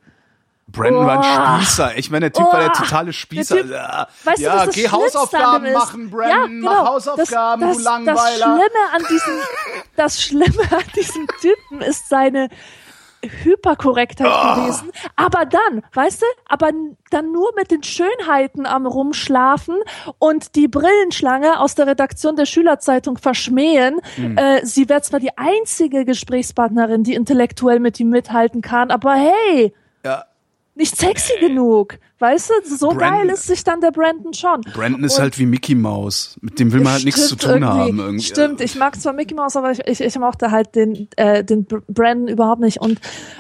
[0.70, 1.22] Brandon war Oh.
[1.56, 1.98] ein Spießer.
[1.98, 2.78] Ich meine, der Typ war der Oh.
[2.84, 3.56] totale Spießer.
[3.56, 6.30] Der Typ- ja, Weißt ja du, was das geh an Hausaufgaben machen, Brandon.
[6.40, 6.72] Ja, genau.
[6.72, 8.16] Mach Hausaufgaben, das, du das, Langweiler.
[8.16, 9.34] Das Schlimme an diesem,
[9.96, 12.50] das Schlimme an diesem Typen ist seine
[13.44, 14.56] Hyperkorrektheit Oh.
[14.62, 14.92] gewesen.
[15.16, 16.70] Aber dann, weißt du, aber
[17.10, 19.76] dann nur mit den Schönheiten am Rumschlafen
[20.20, 24.00] und die Brillenschlange aus der Redaktion der Schülerzeitung verschmähen.
[24.16, 24.38] Hm.
[24.38, 29.74] Äh, sie wäre zwar die einzige Gesprächspartnerin, die intellektuell mit ihm mithalten kann, aber hey.
[30.78, 31.98] Nicht sexy genug.
[32.20, 34.62] Weißt du, so Brandon- geil ist sich dann der Brandon schon.
[34.74, 36.36] Brandon ist Und- halt wie Mickey Mouse.
[36.42, 37.68] Mit dem will man halt nichts zu tun irgendwie.
[37.68, 38.00] haben.
[38.00, 38.24] Irgendwie.
[38.24, 41.66] Stimmt, ich mag zwar Mickey Mouse, aber ich, ich, ich mochte halt den, äh, den
[41.66, 42.80] Br- Brandon überhaupt nicht.
[42.82, 43.00] Und,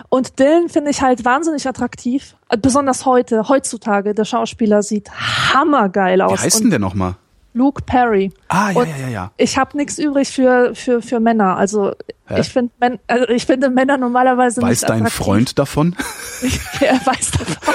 [0.09, 2.35] und Dylan finde ich halt wahnsinnig attraktiv.
[2.49, 4.13] Äh, Besonders heute, heutzutage.
[4.13, 6.41] Der Schauspieler sieht hammergeil Wie aus.
[6.43, 7.15] heißt denn der nochmal?
[7.57, 8.31] Luke Perry.
[8.47, 9.31] Ah, ja, Und- ja, ja, ja.
[9.37, 11.57] Ich habe nichts übrig für, für, für Männer.
[11.57, 11.93] Also
[12.27, 12.39] Hä?
[12.41, 12.71] ich finde
[13.07, 15.25] also ich finde Männer normalerweise Weiß nicht dein attraktiv.
[15.25, 15.95] Freund davon?
[16.81, 17.55] er weiß davon.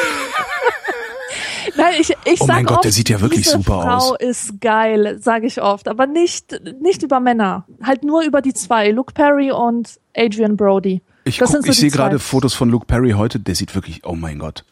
[1.77, 4.17] Nein, ich, ich Oh sag mein Gott, oft, der sieht ja wirklich super Frau aus.
[4.21, 8.91] ist geil, sage ich oft, aber nicht nicht über Männer, halt nur über die zwei,
[8.91, 11.03] Luke Perry und Adrian Brody.
[11.25, 13.39] Ich, guck, so ich sehe gerade Fotos von Luke Perry heute.
[13.39, 14.65] Der sieht wirklich, oh mein Gott.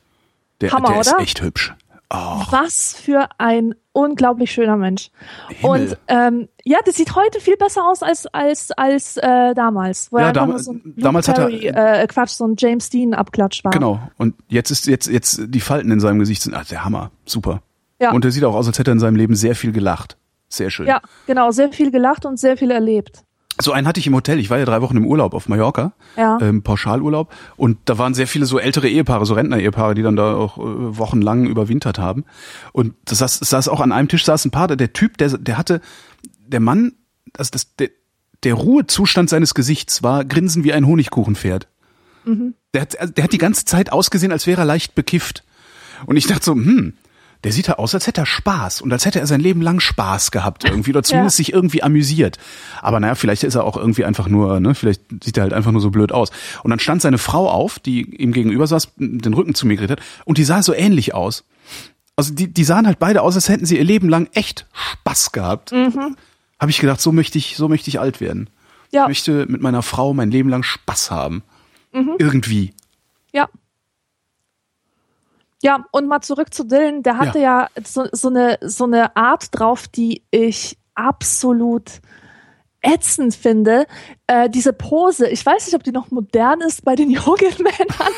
[0.61, 1.72] Der, Hammer, der ist echt hübsch.
[2.12, 5.11] Oh, Was für ein unglaublich schöner Mensch.
[5.48, 5.80] Himmel.
[5.88, 10.18] Und ähm, ja, das sieht heute viel besser aus als als als äh, damals, wo
[10.18, 13.64] Ja, er dam- so damals hat er- Perry, äh, Quatsch, so ein James Dean Abklatsch
[13.64, 13.72] war.
[13.72, 14.01] Genau.
[14.16, 17.62] Und jetzt ist jetzt jetzt die Falten in seinem Gesicht sind, ah, der Hammer, super.
[18.01, 18.12] Ja.
[18.12, 20.16] Und er sieht auch aus, als hätte er in seinem Leben sehr viel gelacht.
[20.48, 20.86] Sehr schön.
[20.86, 23.22] Ja, genau, sehr viel gelacht und sehr viel erlebt.
[23.62, 24.38] So einen hatte ich im Hotel.
[24.38, 26.38] Ich war ja drei Wochen im Urlaub auf Mallorca, Ja.
[26.40, 27.32] ähm, Pauschalurlaub.
[27.56, 30.62] Und da waren sehr viele so ältere Ehepaare, so Rentner-Ehepaare, die dann da auch äh,
[30.98, 32.24] wochenlang überwintert haben.
[32.72, 35.58] Und das saß, saß auch an einem Tisch saß ein Paar, der, Typ, der, der
[35.58, 35.80] hatte,
[36.46, 36.92] der Mann,
[37.36, 37.90] also das, der,
[38.42, 41.68] der Ruhezustand seines Gesichts war Grinsen wie ein Honigkuchenpferd.
[42.74, 45.44] Der, hat, also der hat die ganze Zeit ausgesehen, als wäre er leicht bekifft.
[46.06, 46.94] Und ich dachte so, hm,
[47.45, 49.80] der sieht ja aus, als hätte er Spaß und als hätte er sein Leben lang
[49.80, 52.38] Spaß gehabt irgendwie oder zumindest sich irgendwie amüsiert.
[52.82, 55.72] Aber naja, vielleicht ist er auch irgendwie einfach nur, ne, vielleicht sieht er halt einfach
[55.72, 56.30] nur so blöd aus.
[56.62, 59.99] Und dann stand seine Frau auf, die ihm gegenüber saß, den Rücken zu mir gedreht
[59.99, 61.45] hat und die sah so ähnlich aus.
[62.16, 65.32] Also die, die sahen halt beide aus, als hätten sie ihr Leben lang echt Spaß
[65.32, 65.72] gehabt.
[65.72, 66.16] Mhm.
[66.59, 68.51] Habe ich gedacht, so möchte ich, so möchte ich alt werden.
[68.93, 69.05] Ja.
[69.05, 71.43] Ich möchte mit meiner Frau mein Leben lang Spaß haben.
[71.93, 72.16] Mhm.
[72.18, 72.74] Irgendwie.
[73.32, 73.49] Ja.
[75.62, 79.48] Ja, und mal zurück zu Dylan, der hatte ja, so, so, eine, so eine Art
[79.52, 82.00] drauf, die ich absolut
[82.82, 83.86] ätzend finde.
[84.26, 88.12] Äh, diese Pose, ich weiß nicht, ob die noch modern ist bei den Yoga-Männern,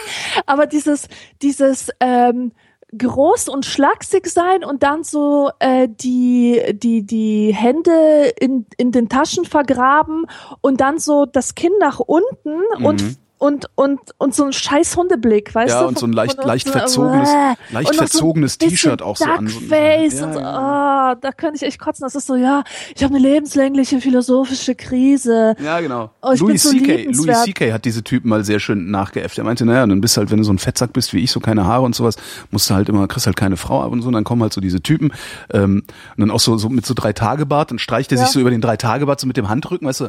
[0.47, 1.09] aber dieses,
[1.43, 2.53] dieses ähm,
[2.97, 9.09] groß und schlaksig sein und dann so äh, die die die Hände in in den
[9.09, 10.26] Taschen vergraben
[10.61, 15.53] und dann so das Kinn nach unten und und und und so ein scheiß Hundeblick,
[15.53, 15.70] weißt.
[15.74, 15.88] Ja, du?
[15.88, 19.24] und so ein leicht, Von leicht verzogenes, äh, leicht so verzogenes bisschen T-Shirt auch so
[19.24, 19.49] an.
[19.49, 20.47] So, ja, und so, ja.
[20.47, 22.05] ah, da könnte ich echt kotzen.
[22.05, 22.62] Das ist so, ja,
[22.95, 25.57] ich habe eine lebenslängliche philosophische Krise.
[25.62, 26.11] Ja, genau.
[26.22, 27.05] Oh, Louis so C.K.
[27.11, 27.43] Louis.
[27.43, 27.72] C.K.
[27.72, 29.36] hat diese Typen mal sehr schön nachgeäfft.
[29.38, 31.40] Er meinte, naja, dann bist halt, wenn du so ein Fettsack bist wie ich, so
[31.40, 32.14] keine Haare und sowas,
[32.53, 34.53] musst du halt immer, kriegst halt keine Frau ab und so, und dann kommen halt
[34.53, 35.12] so diese Typen,
[35.53, 35.82] ähm,
[36.16, 38.24] und dann auch so, so mit so drei Tage Bart, dann streicht er Ja.
[38.24, 40.09] sich so über den drei Tage Bart so mit dem Handrücken, weißt du,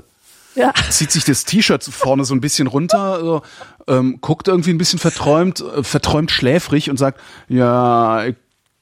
[0.55, 3.41] Ja, zieht sich das T-Shirt vorne so ein bisschen runter, so,
[3.87, 8.35] ähm, guckt irgendwie ein bisschen verträumt, äh, verträumt schläfrig und sagt, ja, I,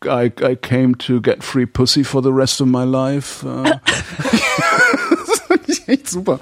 [0.05, 3.47] I, I came to get free pussy for the rest of my life.
[3.47, 3.79] Äh.
[5.27, 6.39] das fand ich echt super.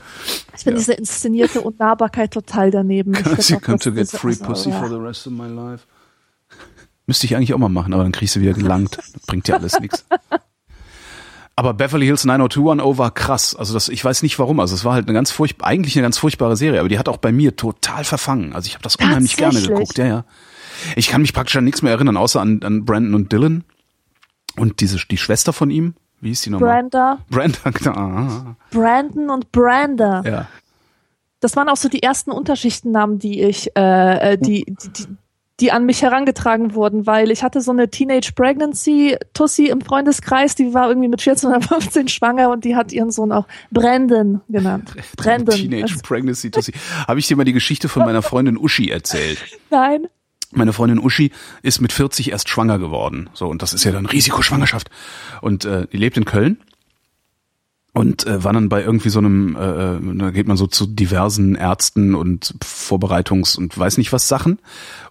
[0.55, 3.15] ich finde diese inszenierte Unnahbarkeit total daneben.
[3.39, 4.79] She das to get free also, pussy ja.
[4.79, 5.83] for the rest of my life.
[7.05, 8.97] Müsste ich eigentlich auch mal machen, aber dann kriegst du wieder gelangt.
[8.97, 10.05] Das bringt ja alles nichts.
[11.59, 13.53] Aber Beverly Hills 90210 war krass.
[13.53, 14.61] Also das, ich weiß nicht warum.
[14.61, 17.09] Also es war halt eine ganz furchtbar, eigentlich eine ganz furchtbare Serie, aber die hat
[17.09, 18.53] auch bei mir total verfangen.
[18.55, 19.97] Also ich habe das unheimlich gerne geguckt.
[19.97, 20.25] Ja, ja.
[20.95, 23.65] Ich kann mich praktisch an nichts mehr erinnern, außer an, an Brandon und Dylan
[24.55, 25.95] und diese die Schwester von ihm.
[26.21, 26.83] Wie hieß die nochmal?
[26.83, 27.73] Branda, Brandon.
[27.85, 30.23] Ah, Brandon und Branda.
[30.25, 30.47] ja.
[31.41, 35.07] Das waren auch so die ersten Unterschichtennamen, die ich, äh, äh, die, die, die,
[35.59, 40.55] die an mich herangetragen wurden, weil ich hatte so eine Teenage Pregnancy Tussi im Freundeskreis,
[40.55, 44.41] die war irgendwie mit 14 oder 15 schwanger und die hat ihren Sohn auch Brandon
[44.47, 44.93] genannt.
[45.17, 45.55] Brandon.
[45.55, 46.73] Teenage Also, Pregnancy Tussi.
[47.07, 49.39] Habe ich dir mal die Geschichte von meiner Freundin Uschi erzählt?
[49.69, 50.07] nein.
[50.51, 51.31] Meine Freundin Uschi
[51.61, 53.29] ist mit 40 erst schwanger geworden.
[53.33, 54.89] So, und das ist ja dann Risikoschwangerschaft.
[55.41, 56.57] Und äh, die lebt in Köln
[57.99, 61.55] und äh, war dann bei irgendwie so einem, äh, da geht man so zu diversen
[61.55, 64.59] Ärzten und Vorbereitungs- und weiß nicht was Sachen.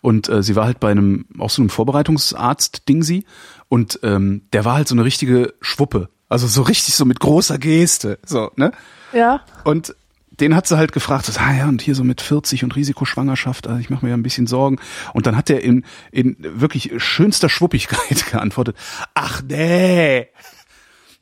[0.00, 3.26] Und äh, sie war halt bei einem, auch so einem Vorbereitungsarzt, Ding sie.
[3.68, 6.08] Und ähm, der war halt so eine richtige Schwuppe.
[6.30, 8.18] Also so richtig so mit großer Geste.
[8.24, 8.72] So, ne?
[9.12, 9.42] Ja.
[9.64, 9.94] Und
[10.40, 13.66] den hat sie halt gefragt, so, ah ja, und hier so mit 40 und Risikoschwangerschaft,
[13.66, 14.78] also ich mache mir ja ein bisschen Sorgen.
[15.12, 18.76] Und dann hat er in, in wirklich schönster Schwuppigkeit geantwortet,
[19.14, 20.28] ach nee,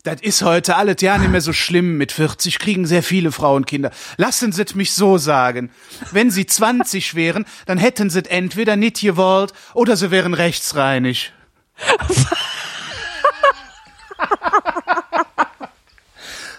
[0.06, 1.96] das ist heute alles ja nicht mehr so schlimm.
[1.96, 3.90] Mit 40 kriegen sehr viele Frauen Kinder.
[4.16, 5.72] Lassen Sie es mich so sagen.
[6.12, 11.32] Wenn Sie 20 wären, dann hätten Sie es entweder nicht gewollt oder Sie wären rechtsreinig.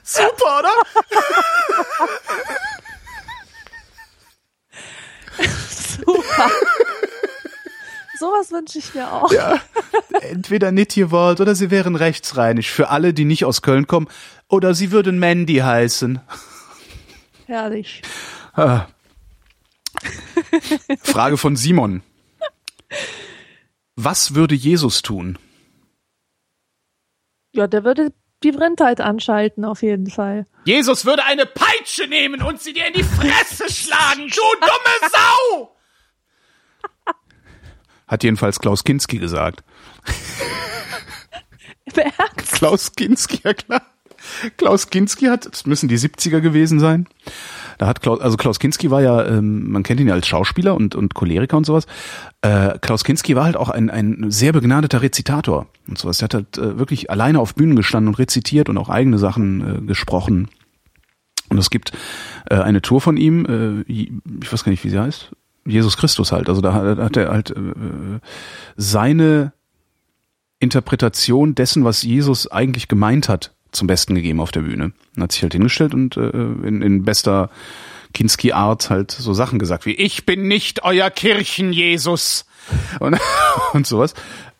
[0.03, 0.73] Super, oder?
[6.05, 6.51] Super.
[8.19, 9.31] Sowas wünsche ich mir auch.
[9.31, 9.59] Ja.
[10.21, 12.69] Entweder nicht gewollt oder sie wären rechtsreinig.
[12.69, 14.07] Für alle, die nicht aus Köln kommen.
[14.49, 16.19] Oder sie würden Mandy heißen.
[17.45, 18.01] Herrlich.
[21.03, 22.01] Frage von Simon.
[23.95, 25.37] Was würde Jesus tun?
[27.51, 28.13] Ja, der würde
[28.43, 30.45] die Brennheit anschalten, auf jeden Fall.
[30.65, 35.76] Jesus würde eine Peitsche nehmen und sie dir in die Fresse schlagen, du dumme Sau!
[38.07, 39.63] Hat jedenfalls Klaus Kinski gesagt.
[42.37, 43.81] Klaus Kinski, ja klar.
[44.57, 47.07] Klaus Kinski hat, das müssen die 70er gewesen sein.
[47.77, 50.75] Da hat Klaus, also Klaus Kinski war ja, ähm, man kennt ihn ja als Schauspieler
[50.75, 51.85] und, und Choleriker und sowas.
[52.41, 56.17] Äh, Klaus Kinski war halt auch ein, ein sehr begnadeter Rezitator und sowas.
[56.17, 59.77] Der hat halt äh, wirklich alleine auf Bühnen gestanden und rezitiert und auch eigene Sachen
[59.77, 60.49] äh, gesprochen.
[61.49, 61.91] Und es gibt
[62.49, 65.31] äh, eine Tour von ihm, äh, ich weiß gar nicht, wie sie heißt.
[65.67, 66.49] Jesus Christus halt.
[66.49, 68.19] Also da hat, er halt äh,
[68.75, 69.53] seine
[70.59, 74.93] Interpretation dessen, was Jesus eigentlich gemeint hat, zum Besten gegeben auf der Bühne.
[75.15, 77.49] Und hat sich halt hingestellt und äh, in, in bester
[78.13, 82.45] Kinski-Art halt so Sachen gesagt wie Ich bin nicht euer Kirchen-Jesus
[82.99, 83.17] und,
[83.73, 84.13] und sowas.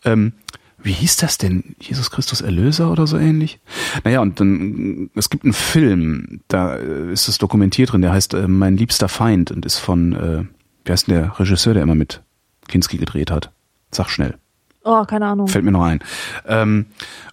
[0.04, 0.34] Ähm,
[0.80, 1.74] wie hieß das denn?
[1.80, 3.58] Jesus Christus Erlöser oder so ähnlich?
[4.04, 8.34] Naja, und dann, es gibt einen Film, da äh, ist es dokumentiert drin, der heißt
[8.34, 10.44] äh, Mein liebster Feind und ist von, äh,
[10.88, 12.22] wer ist denn der Regisseur, der immer mit
[12.66, 13.50] Kinski gedreht hat?
[13.90, 14.36] Sag schnell.
[14.84, 15.48] Oh, keine Ahnung.
[15.48, 16.00] Fällt mir noch ein.
[16.46, 16.86] Ähm,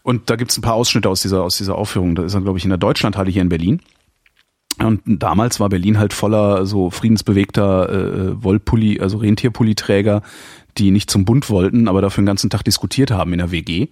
[0.04, 2.16] und da gibt's ein paar Ausschnitte aus dieser, aus dieser Aufführung.
[2.16, 3.82] Da ist er, glaube ich, in der Deutschlandhalle hier in Berlin.
[4.78, 10.22] Und damals war Berlin halt voller so friedensbewegter äh, Wollpulli, also Rentierpulliträger,
[10.78, 13.88] die nicht zum Bund wollten, aber dafür den ganzen Tag diskutiert haben in der WG.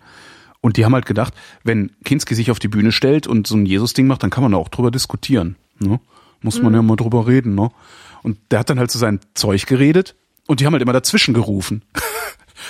[0.59, 1.33] Und die haben halt gedacht,
[1.63, 4.51] wenn Kinski sich auf die Bühne stellt und so ein Jesus-Ding macht, dann kann man
[4.51, 5.55] da auch drüber diskutieren.
[5.79, 5.99] Ne?
[6.41, 6.75] Muss man mhm.
[6.75, 7.55] ja mal drüber reden.
[7.55, 7.69] Ne?
[8.23, 10.15] Und der hat dann halt so sein Zeug geredet
[10.47, 11.83] und die haben halt immer dazwischen gerufen.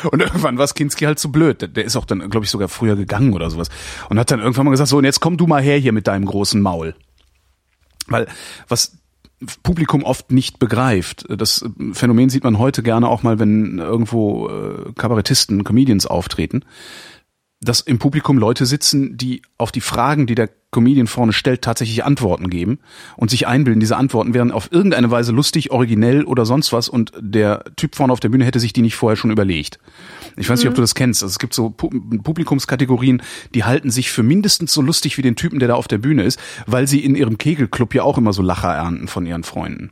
[0.10, 1.78] Und irgendwann war Kinski halt zu blöd.
[1.78, 3.70] Der ist auch dann, glaube ich, sogar früher gegangen oder sowas.
[4.10, 6.08] Und hat dann irgendwann mal gesagt, so, und jetzt komm du mal her hier mit
[6.08, 6.96] deinem großen Maul.
[8.08, 8.28] Weil
[8.68, 8.98] was
[9.62, 11.26] Publikum oft nicht begreift.
[11.30, 16.64] Das Phänomen sieht man heute gerne auch mal, wenn irgendwo äh, Kabarettisten, Comedians auftreten
[17.64, 22.04] dass im Publikum Leute sitzen, die auf die Fragen, die der Comedian vorne stellt, tatsächlich
[22.04, 22.80] Antworten geben
[23.16, 27.14] und sich einbilden, diese Antworten wären auf irgendeine Weise lustig, originell oder sonst was und
[27.20, 29.80] der Typ vorne auf der Bühne hätte sich die nicht vorher schon überlegt.
[30.36, 30.64] Ich weiß mhm.
[30.64, 30.76] nicht, ob mhm.
[30.76, 31.24] du das kennst.
[31.24, 33.22] Also es gibt so Publikumskategorien,
[33.54, 36.24] die halten sich für mindestens so lustig wie den Typen, der da auf der Bühne
[36.24, 39.92] ist, weil sie in ihrem Kegelclub ja auch immer so Lacher ernten von ihren Freunden.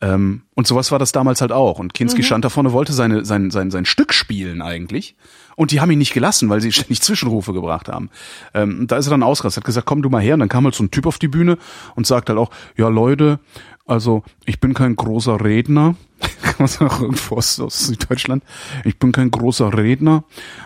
[0.00, 1.78] Ähm, und sowas war das damals halt auch.
[1.78, 2.26] Und Kinski mhm.
[2.26, 5.16] stand da vorne, wollte seine, sein, sein, sein Stück spielen eigentlich.
[5.56, 8.10] Und die haben ihn nicht gelassen, weil sie ständig Zwischenrufe gebracht haben.
[8.54, 10.34] Ähm, da ist er dann ausgerastet, hat gesagt, komm du mal her.
[10.34, 11.58] Und dann kam halt so ein Typ auf die Bühne
[11.96, 13.40] und sagt halt auch, ja Leute,
[13.86, 15.94] also ich bin kein großer Redner,
[16.42, 18.42] kann man sagen, irgendwo aus, Süddeutschland.
[18.84, 20.24] Ich bin kein großer Redner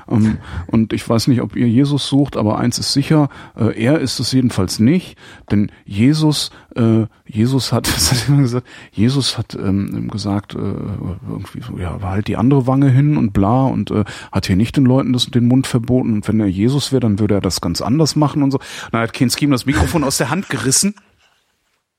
[0.09, 3.99] ähm, und ich weiß nicht, ob ihr Jesus sucht, aber eins ist sicher, äh, er
[3.99, 5.19] ist es jedenfalls nicht,
[5.51, 8.67] denn Jesus, äh, Jesus hat, was hat er gesagt?
[8.93, 13.65] Jesus hat ähm, gesagt, äh, irgendwie so, ja, halt die andere Wange hin und bla
[13.65, 16.93] und äh, hat hier nicht den Leuten das, den Mund verboten und wenn er Jesus
[16.93, 18.61] wäre, dann würde er das ganz anders machen und so.
[18.93, 20.95] dann hat Kinski ihm das Mikrofon aus der Hand gerissen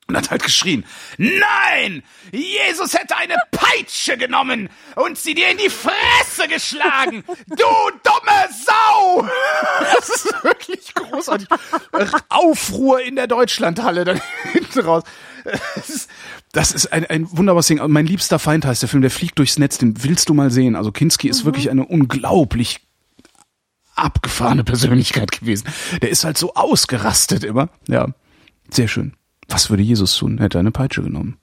[0.08, 0.84] und hat halt geschrien,
[1.16, 8.48] nein, Jesus hätte eine Peitsche genommen und sie dir in die Fresse geschlagen, du dumme
[8.66, 9.28] Sau!
[9.96, 11.48] Das ist wirklich großartig.
[12.28, 14.20] Aufruhr in der Deutschlandhalle dann
[14.52, 15.04] hinten raus.
[15.44, 16.10] Das ist,
[16.52, 17.80] das ist ein, ein wunderbares Ding.
[17.88, 20.76] Mein liebster Feind heißt der Film, der fliegt durchs Netz, den willst du mal sehen.
[20.76, 21.46] Also Kinski ist mhm.
[21.46, 22.80] wirklich eine unglaublich
[23.94, 25.68] abgefahrene Persönlichkeit gewesen.
[26.00, 27.68] Der ist halt so ausgerastet immer.
[27.88, 28.08] Ja,
[28.70, 29.14] sehr schön.
[29.52, 30.38] Was würde Jesus tun?
[30.38, 31.36] Er hätte eine Peitsche genommen.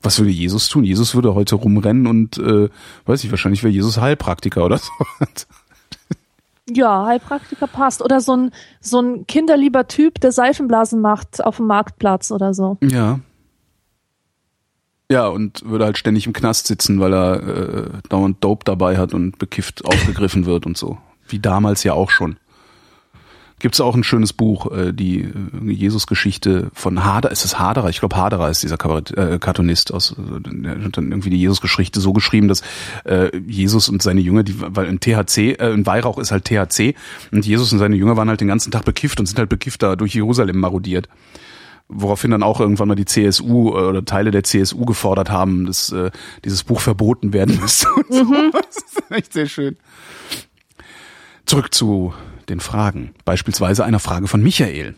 [0.00, 0.84] Was würde Jesus tun?
[0.84, 2.68] Jesus würde heute rumrennen und, äh,
[3.06, 4.92] weiß ich, wahrscheinlich wäre Jesus Heilpraktiker oder so.
[6.70, 8.02] Ja, Heilpraktiker passt.
[8.02, 12.78] Oder so ein, so ein kinderlieber Typ, der Seifenblasen macht auf dem Marktplatz oder so.
[12.82, 13.20] Ja.
[15.10, 19.14] Ja, und würde halt ständig im Knast sitzen, weil er äh, dauernd Dope dabei hat
[19.14, 20.98] und bekifft aufgegriffen wird und so.
[21.28, 22.38] Wie damals ja auch schon.
[23.58, 27.88] Gibt es auch ein schönes Buch, äh, die äh, Jesus-Geschichte von Hader, ist es Haderer?
[27.88, 31.40] Ich glaube Haderer ist dieser Kabarett, äh, Cartoonist aus, äh, der hat dann irgendwie die
[31.40, 32.60] Jesus-Geschichte so geschrieben, dass
[33.04, 36.94] äh, Jesus und seine Jünger, die, weil im THC, äh, in Weihrauch ist halt THC
[37.32, 39.82] und Jesus und seine Jünger waren halt den ganzen Tag bekifft und sind halt bekifft
[39.82, 41.08] da durch Jerusalem marodiert
[41.88, 45.92] woraufhin dann auch irgendwann mal die CSU äh, oder Teile der CSU gefordert haben, dass
[45.92, 46.10] äh,
[46.44, 47.88] dieses Buch verboten werden müsste.
[47.94, 48.24] Und so.
[48.24, 48.50] Mhm.
[48.52, 49.76] Das ist echt sehr schön.
[51.46, 52.12] Zurück zu
[52.46, 53.10] den Fragen.
[53.24, 54.94] Beispielsweise einer Frage von Michael.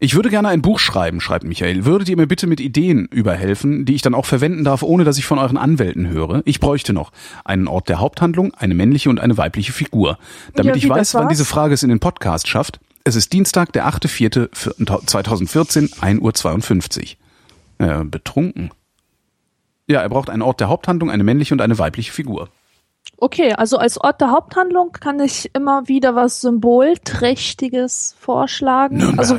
[0.00, 1.84] Ich würde gerne ein Buch schreiben, schreibt Michael.
[1.84, 5.18] Würdet ihr mir bitte mit Ideen überhelfen, die ich dann auch verwenden darf, ohne dass
[5.18, 6.42] ich von euren Anwälten höre?
[6.44, 7.12] Ich bräuchte noch
[7.44, 10.18] einen Ort der Haupthandlung, eine männliche und eine weibliche Figur.
[10.54, 12.80] Damit ja, ich weiß, wann diese Frage es in den Podcast schafft.
[13.04, 17.16] Es ist Dienstag, der 8.4.2014, 1.52
[17.78, 17.78] Uhr.
[17.78, 18.70] Äh, betrunken.
[19.86, 22.48] Ja, er braucht einen Ort der Haupthandlung, eine männliche und eine weibliche Figur.
[23.18, 28.98] Okay, also als Ort der Haupthandlung kann ich immer wieder was Symbolträchtiges vorschlagen.
[28.98, 29.18] Nürnberg.
[29.18, 29.38] Also,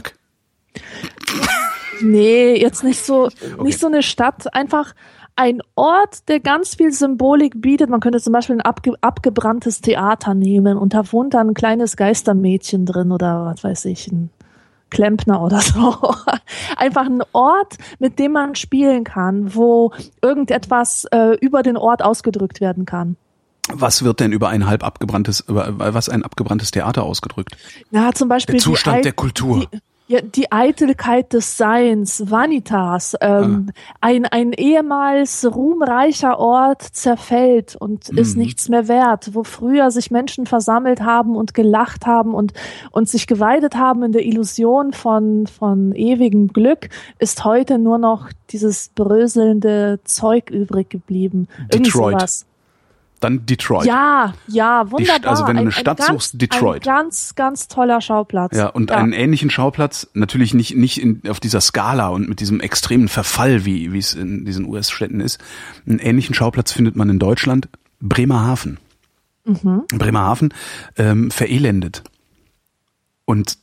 [2.02, 3.64] nee, jetzt nicht so, okay.
[3.64, 4.94] nicht so eine Stadt, einfach
[5.36, 7.90] ein Ort, der ganz viel Symbolik bietet.
[7.90, 11.98] Man könnte zum Beispiel ein abge abgebranntes Theater nehmen und da wohnt dann ein kleines
[11.98, 14.30] Geistermädchen drin oder was weiß ich, ein
[14.90, 15.96] Klempner oder so.
[16.78, 22.62] Einfach ein Ort, mit dem man spielen kann, wo irgendetwas äh, über den Ort ausgedrückt
[22.62, 23.18] werden kann.
[23.74, 27.58] Was wird denn über ein halb abgebranntes, über was ein abgebranntes Theater ausgedrückt?
[27.92, 29.68] Na, zum Beispiel der Zustand der Kultur.
[29.72, 33.80] Die, ja, die Eitelkeit des Seins, Vanitas, ähm, ah.
[34.02, 38.20] ein, ein ehemals ruhmreicher Ort zerfällt und mhm.
[38.20, 42.54] ist nichts mehr wert, wo früher sich Menschen versammelt haben und gelacht haben und,
[42.92, 48.30] und sich geweidet haben in der Illusion von, von ewigem Glück, ist heute nur noch
[48.52, 51.48] dieses bröselnde Zeug übrig geblieben.
[51.74, 52.46] Detroit.
[53.20, 53.86] Dann Detroit.
[53.86, 55.20] Ja, ja, wunderbar.
[55.20, 56.88] Die, also wenn du eine ein, Stadt ein ganz, suchst, Detroit.
[56.88, 58.56] Ein ganz, ganz toller Schauplatz.
[58.56, 58.98] Ja, und ja.
[58.98, 63.66] einen ähnlichen Schauplatz, natürlich nicht, nicht in, auf dieser Skala und mit diesem extremen Verfall,
[63.66, 65.40] wie, wie es in diesen US-Städten ist.
[65.88, 67.70] Einen ähnlichen Schauplatz findet man in Deutschland,
[68.02, 68.80] Bremerhaven.
[69.46, 69.84] Mhm.
[69.88, 70.54] Bremerhaven
[70.98, 72.04] ähm, verelendet.
[73.26, 73.58] Und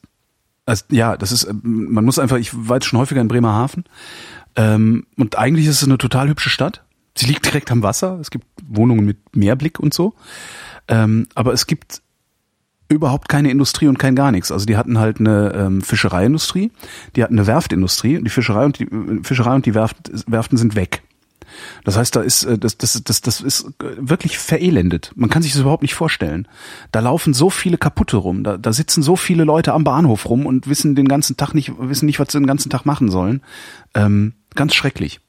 [0.64, 3.84] Also, ja, das ist, man muss einfach, ich war jetzt schon häufiger in Bremerhaven
[4.56, 6.82] ähm, und eigentlich ist es eine total hübsche Stadt.
[7.14, 10.14] Sie liegt direkt am Wasser, es gibt Wohnungen mit Meerblick und so,
[10.88, 12.02] ähm, aber es gibt
[12.88, 14.52] überhaupt keine Industrie und kein gar nichts.
[14.52, 16.70] Also die hatten halt eine ähm, Fischereiindustrie,
[17.16, 20.58] die hatten eine Werftindustrie und die Fischerei und die äh, Fischerei und die Werft, Werften
[20.58, 21.02] sind weg.
[21.84, 25.12] Das heißt, da ist äh, das, das, das, das ist wirklich verelendet.
[25.14, 26.48] Man kann sich das überhaupt nicht vorstellen.
[26.92, 28.44] Da laufen so viele kaputte rum.
[28.44, 31.72] Da, da sitzen so viele Leute am Bahnhof rum und wissen den ganzen Tag nicht,
[31.78, 33.42] wissen nicht, was sie den ganzen Tag machen sollen.
[33.94, 35.20] Ähm, ganz schrecklich.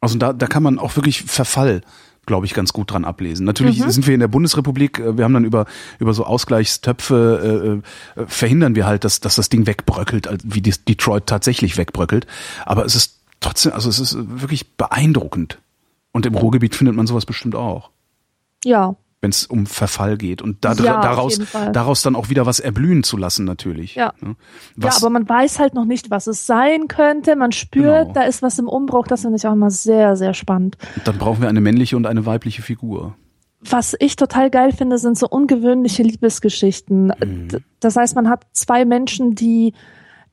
[0.00, 1.82] Also da, da kann man auch wirklich Verfall
[2.28, 3.44] glaube ich, ganz gut dran ablesen.
[3.44, 3.90] Natürlich mhm.
[3.90, 5.66] sind wir in der Bundesrepublik, äh, wir haben dann über,
[5.98, 7.80] über so Ausgleichstöpfe
[8.16, 12.28] äh, äh, verhindern wir halt, dass, dass das Ding wegbröckelt, wie Detroit tatsächlich wegbröckelt.
[12.64, 15.58] Aber es ist trotzdem, also es ist wirklich beeindruckend.
[16.12, 17.90] Und im Ruhrgebiet findet man sowas bestimmt auch.
[18.64, 18.94] Ja.
[19.20, 21.40] Wenn es um Verfall geht und da, ja, daraus,
[21.72, 23.96] daraus dann auch wieder was erblühen zu lassen, natürlich.
[23.96, 24.12] Ja.
[24.76, 27.34] Was, ja, aber man weiß halt noch nicht, was es sein könnte.
[27.34, 28.12] Man spürt, genau.
[28.12, 29.08] da ist was im Umbruch.
[29.08, 30.78] Das finde ich auch immer sehr, sehr spannend.
[30.94, 33.16] Und dann brauchen wir eine männliche und eine weibliche Figur.
[33.60, 37.12] Was ich total geil finde, sind so ungewöhnliche Liebesgeschichten.
[37.20, 37.48] Mhm.
[37.80, 39.74] Das heißt, man hat zwei Menschen, die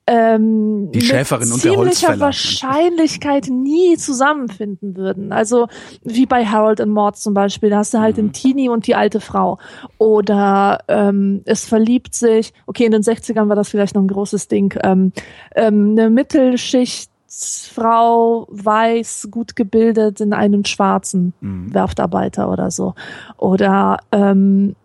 [0.08, 2.20] ähm, die Schäferin und der Holzfäller.
[2.20, 5.32] Wahrscheinlichkeit nie zusammenfinden würden.
[5.32, 5.68] Also
[6.04, 8.22] wie bei Harold und Maud zum Beispiel, da hast du halt mhm.
[8.22, 9.58] den Teenie und die alte Frau.
[9.98, 14.48] Oder ähm, es verliebt sich, okay, in den 60ern war das vielleicht noch ein großes
[14.48, 15.12] Ding, ähm,
[15.56, 21.74] ähm, eine Mittelschichtsfrau, weiß, gut gebildet in einen schwarzen mhm.
[21.74, 22.94] Werftarbeiter oder so.
[23.38, 24.76] Oder ähm,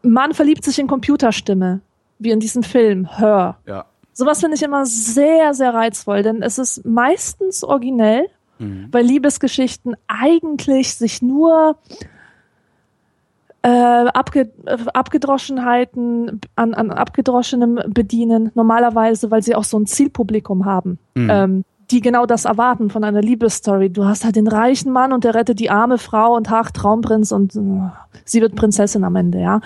[0.00, 1.82] Mann verliebt sich in Computerstimme,
[2.18, 3.58] wie in diesem Film, Her.
[3.66, 3.84] Ja
[4.18, 8.88] Sowas finde ich immer sehr, sehr reizvoll, denn es ist meistens originell, mhm.
[8.90, 11.76] weil Liebesgeschichten eigentlich sich nur
[13.60, 20.64] äh, abge, äh, Abgedroschenheiten an, an Abgedroschenem bedienen, normalerweise, weil sie auch so ein Zielpublikum
[20.64, 20.98] haben.
[21.14, 21.30] Mhm.
[21.30, 23.90] Ähm, die genau das erwarten von einer Liebesstory.
[23.90, 27.32] Du hast halt den reichen Mann und der rettet die arme Frau und hach Traumprinz
[27.32, 27.90] und uh,
[28.24, 29.60] sie wird Prinzessin am Ende, ja.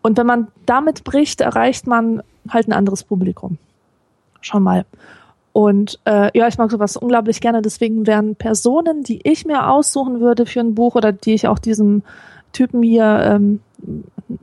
[0.00, 3.58] Und wenn man damit bricht, erreicht man halt ein anderes Publikum
[4.40, 4.84] schon mal.
[5.52, 7.60] Und äh, ja, ich mag sowas unglaublich gerne.
[7.62, 11.58] Deswegen wären Personen, die ich mir aussuchen würde für ein Buch oder die ich auch
[11.58, 12.02] diesem
[12.52, 13.60] Typen hier ähm,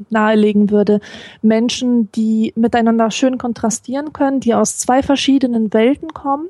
[0.10, 1.00] nahelegen würde,
[1.42, 6.48] Menschen, die miteinander schön kontrastieren können, die aus zwei verschiedenen Welten kommen.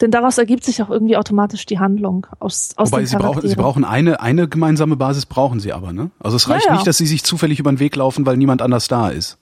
[0.00, 3.54] Denn daraus ergibt sich auch irgendwie automatisch die Handlung aus, aus Wobei sie brauchen, sie
[3.54, 6.10] brauchen eine, eine gemeinsame Basis brauchen sie aber, ne?
[6.18, 6.76] Also es reicht ja, ja.
[6.76, 9.38] nicht, dass sie sich zufällig über den Weg laufen, weil niemand anders da ist.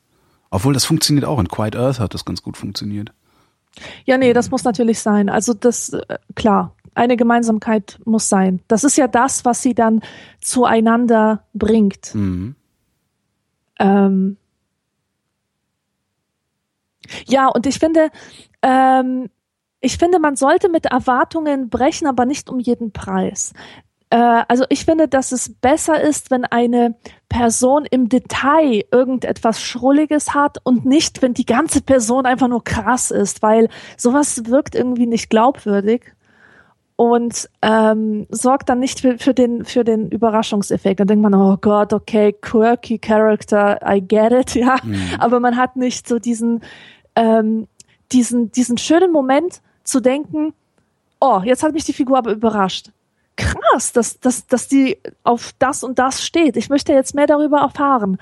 [0.51, 1.39] Obwohl das funktioniert auch.
[1.39, 3.13] In Quiet Earth hat das ganz gut funktioniert.
[4.05, 5.29] Ja, nee, das muss natürlich sein.
[5.29, 8.61] Also das, äh, klar, eine Gemeinsamkeit muss sein.
[8.69, 10.01] Das ist ja das, was sie dann
[10.41, 12.15] zueinander bringt.
[12.15, 12.57] Mhm.
[13.79, 14.37] Ähm,
[17.27, 18.11] ja, und ich finde,
[18.63, 19.31] ähm,
[19.81, 23.53] ich finde, man sollte mit Erwartungen brechen, aber nicht um jeden Preis.
[24.11, 26.97] Äh, also ich finde, dass es besser ist, wenn eine
[27.29, 33.11] Person im Detail irgendetwas Schrulliges hat und nicht, wenn die ganze Person einfach nur krass
[33.11, 36.13] ist, weil sowas wirkt irgendwie nicht glaubwürdig
[36.97, 41.01] und ähm, sorgt dann nicht für, für, den, für den Überraschungseffekt.
[41.01, 44.77] Dann denkt man, oh Gott, okay, quirky Character, I get it, ja.
[44.83, 45.01] Mhm.
[45.19, 46.63] Aber man hat nicht so diesen,
[47.15, 47.69] ähm,
[48.13, 50.53] diesen, diesen schönen Moment zu denken,
[51.21, 52.91] oh, jetzt hat mich die Figur aber überrascht
[53.37, 56.57] krass, dass, dass, dass die auf das und das steht.
[56.57, 58.19] Ich möchte jetzt mehr darüber erfahren.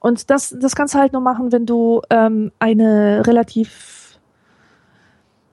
[0.00, 4.18] Und das, das kannst du halt nur machen, wenn du ähm, eine relativ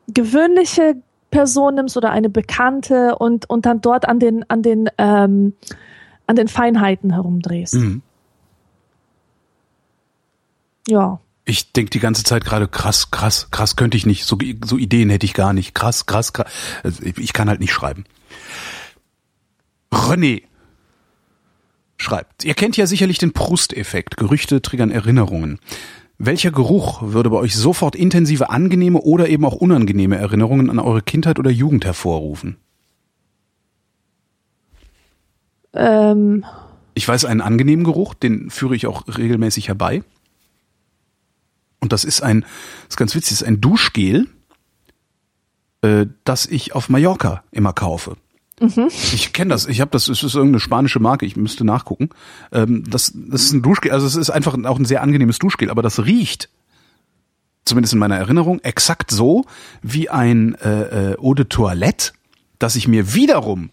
[0.07, 0.97] gewöhnliche
[1.31, 5.53] Person nimmst oder eine bekannte und, und dann dort an den, an den, ähm,
[6.27, 7.73] an den Feinheiten herumdrehst.
[7.73, 8.01] Mhm.
[10.87, 11.19] Ja.
[11.43, 14.25] Ich denk die ganze Zeit gerade krass, krass, krass könnte ich nicht.
[14.25, 15.75] So, so Ideen hätte ich gar nicht.
[15.75, 16.51] Krass, krass, krass.
[16.83, 18.05] Also ich kann halt nicht schreiben.
[19.95, 20.43] René
[21.97, 24.17] schreibt, ihr kennt ja sicherlich den Prust-Effekt.
[24.17, 25.59] Gerüchte triggern Erinnerungen.
[26.17, 31.01] Welcher Geruch würde bei euch sofort intensive, angenehme oder eben auch unangenehme Erinnerungen an eure
[31.01, 32.57] Kindheit oder Jugend hervorrufen?
[35.73, 36.45] Ähm.
[36.93, 40.03] Ich weiß einen angenehmen Geruch, den führe ich auch regelmäßig herbei.
[41.81, 44.27] Und das ist ein, das ist ganz witzig, ist ein Duschgel,
[45.81, 48.15] äh, das ich auf Mallorca immer kaufe.
[48.59, 48.87] Mhm.
[48.87, 49.65] Ich kenne das.
[49.67, 50.07] Ich habe das.
[50.07, 51.25] Es ist irgendeine spanische Marke.
[51.25, 52.09] Ich müsste nachgucken.
[52.51, 53.91] Ähm, das, das ist ein Duschgel.
[53.91, 55.69] Also es ist einfach auch ein sehr angenehmes Duschgel.
[55.69, 56.49] Aber das riecht,
[57.65, 59.45] zumindest in meiner Erinnerung, exakt so
[59.81, 62.13] wie ein äh, äh, Eau de Toilette,
[62.59, 63.71] das ich mir wiederum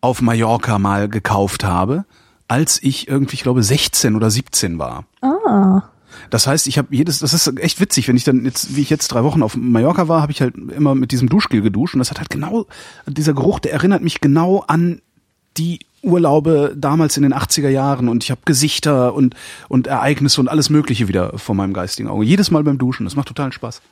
[0.00, 2.04] auf Mallorca mal gekauft habe,
[2.48, 5.04] als ich irgendwie, ich glaube, 16 oder 17 war.
[5.22, 5.82] Ah.
[6.32, 8.88] Das heißt, ich habe jedes, das ist echt witzig, wenn ich dann jetzt, wie ich
[8.88, 11.98] jetzt drei Wochen auf Mallorca war, habe ich halt immer mit diesem Duschgel geduscht und
[11.98, 12.64] das hat halt genau,
[13.06, 15.02] dieser Geruch, der erinnert mich genau an
[15.58, 19.34] die Urlaube damals in den 80er Jahren und ich habe Gesichter und,
[19.68, 22.24] und Ereignisse und alles Mögliche wieder vor meinem geistigen Auge.
[22.24, 23.82] Jedes Mal beim Duschen, das macht totalen Spaß.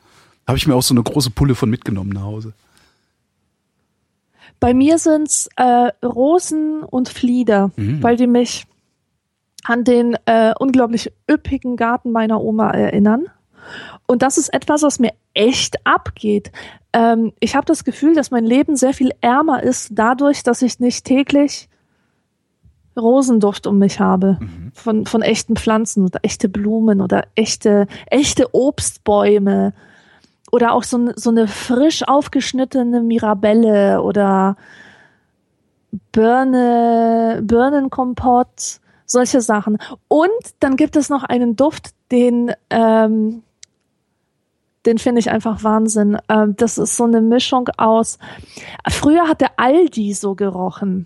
[0.47, 2.53] Habe ich mir auch so eine große Pulle von mitgenommen nach Hause.
[4.59, 8.01] Bei mir sind's äh, Rosen und Flieder, Mhm.
[8.01, 8.65] weil die mich
[9.63, 13.25] an den äh, unglaublich üppigen Garten meiner Oma erinnern.
[14.07, 16.51] Und das ist etwas, was mir echt abgeht.
[16.93, 20.79] Ähm, ich habe das Gefühl, dass mein Leben sehr viel ärmer ist dadurch, dass ich
[20.79, 21.69] nicht täglich
[22.97, 24.37] Rosenduft um mich habe
[24.73, 29.73] von, von echten Pflanzen oder echte Blumen oder echte, echte Obstbäume
[30.51, 34.57] oder auch so, so eine frisch aufgeschnittene Mirabelle oder
[36.11, 38.80] Birne, Birnenkompott,
[39.11, 39.77] solche Sachen.
[40.07, 43.43] Und dann gibt es noch einen Duft, den, ähm,
[44.85, 46.17] den finde ich einfach Wahnsinn.
[46.29, 48.17] Ähm, das ist so eine Mischung aus.
[48.89, 51.05] Früher hat der Aldi so gerochen.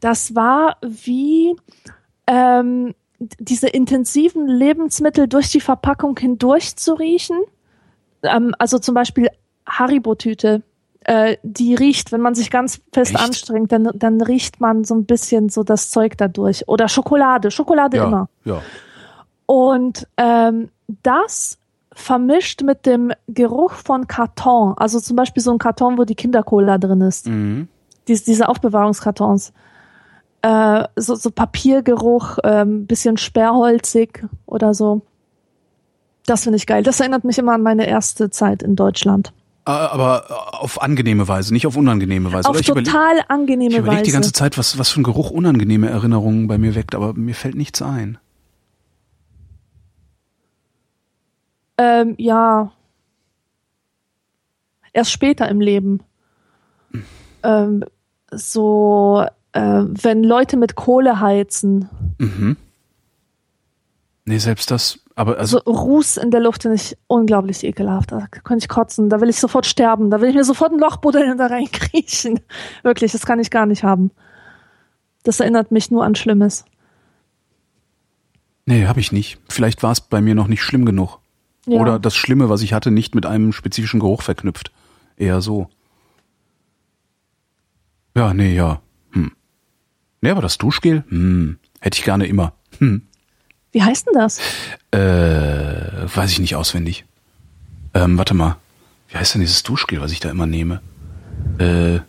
[0.00, 1.56] Das war wie
[2.26, 7.38] ähm, diese intensiven Lebensmittel durch die Verpackung hindurch zu riechen.
[8.22, 9.28] Ähm, also zum Beispiel
[9.66, 10.62] Haribo-Tüte.
[11.08, 13.22] Äh, die riecht, wenn man sich ganz fest Echt?
[13.22, 16.66] anstrengt, dann, dann riecht man so ein bisschen so das Zeug dadurch.
[16.66, 18.28] Oder Schokolade, Schokolade immer.
[18.44, 18.60] ja.
[19.46, 20.70] Und ähm,
[21.04, 21.58] das
[21.92, 26.76] vermischt mit dem Geruch von Karton, also zum Beispiel so ein Karton, wo die Kindercola
[26.78, 27.68] drin ist, Mhm.
[28.08, 29.52] Dies, diese Aufbewahrungskartons,
[30.42, 35.02] äh, so, so Papiergeruch, ähm, bisschen sperrholzig oder so.
[36.26, 36.82] Das finde ich geil.
[36.82, 39.32] Das erinnert mich immer an meine erste Zeit in Deutschland.
[39.66, 42.48] Äh, Aber auf angenehme Weise, nicht auf unangenehme Weise.
[42.48, 44.04] Auf total angenehme Ich überlege Weise.
[44.04, 47.34] die ganze Zeit, was, was für ein Geruch unangenehme Erinnerungen bei mir weckt, aber mir
[47.34, 48.18] fällt nichts ein.
[51.78, 52.72] Ähm, ja.
[54.92, 56.00] Erst später im Leben.
[57.42, 57.84] Ähm,
[58.30, 61.88] so, äh, wenn Leute mit Kohle heizen,
[62.18, 62.56] Mhm.
[64.24, 68.12] Nee, selbst das, aber also, so Ruß in der Luft finde ich unglaublich ekelhaft.
[68.12, 70.78] Da könnte ich kotzen, da will ich sofort sterben, da will ich mir sofort ein
[70.78, 72.40] Loch buddeln und da reinkriechen.
[72.82, 74.10] Wirklich, das kann ich gar nicht haben.
[75.22, 76.66] Das erinnert mich nur an Schlimmes.
[78.66, 79.38] nee, habe ich nicht.
[79.48, 81.18] Vielleicht war es bei mir noch nicht schlimm genug.
[81.64, 81.80] Ja.
[81.80, 84.70] Oder das Schlimme, was ich hatte, nicht mit einem spezifischen Geruch verknüpft.
[85.16, 85.68] Eher so.
[88.14, 88.82] Ja, nee, ja.
[89.12, 89.32] Hm.
[90.20, 92.52] Nee, aber das Duschgel, hm, hätte ich gerne immer.
[92.78, 93.08] Hm.
[93.76, 94.38] Wie heißt denn das?
[94.90, 97.04] Äh, weiß ich nicht auswendig.
[97.92, 98.56] Ähm, warte mal.
[99.08, 100.80] Wie heißt denn dieses Duschgel, was ich da immer nehme?
[101.58, 102.00] Äh,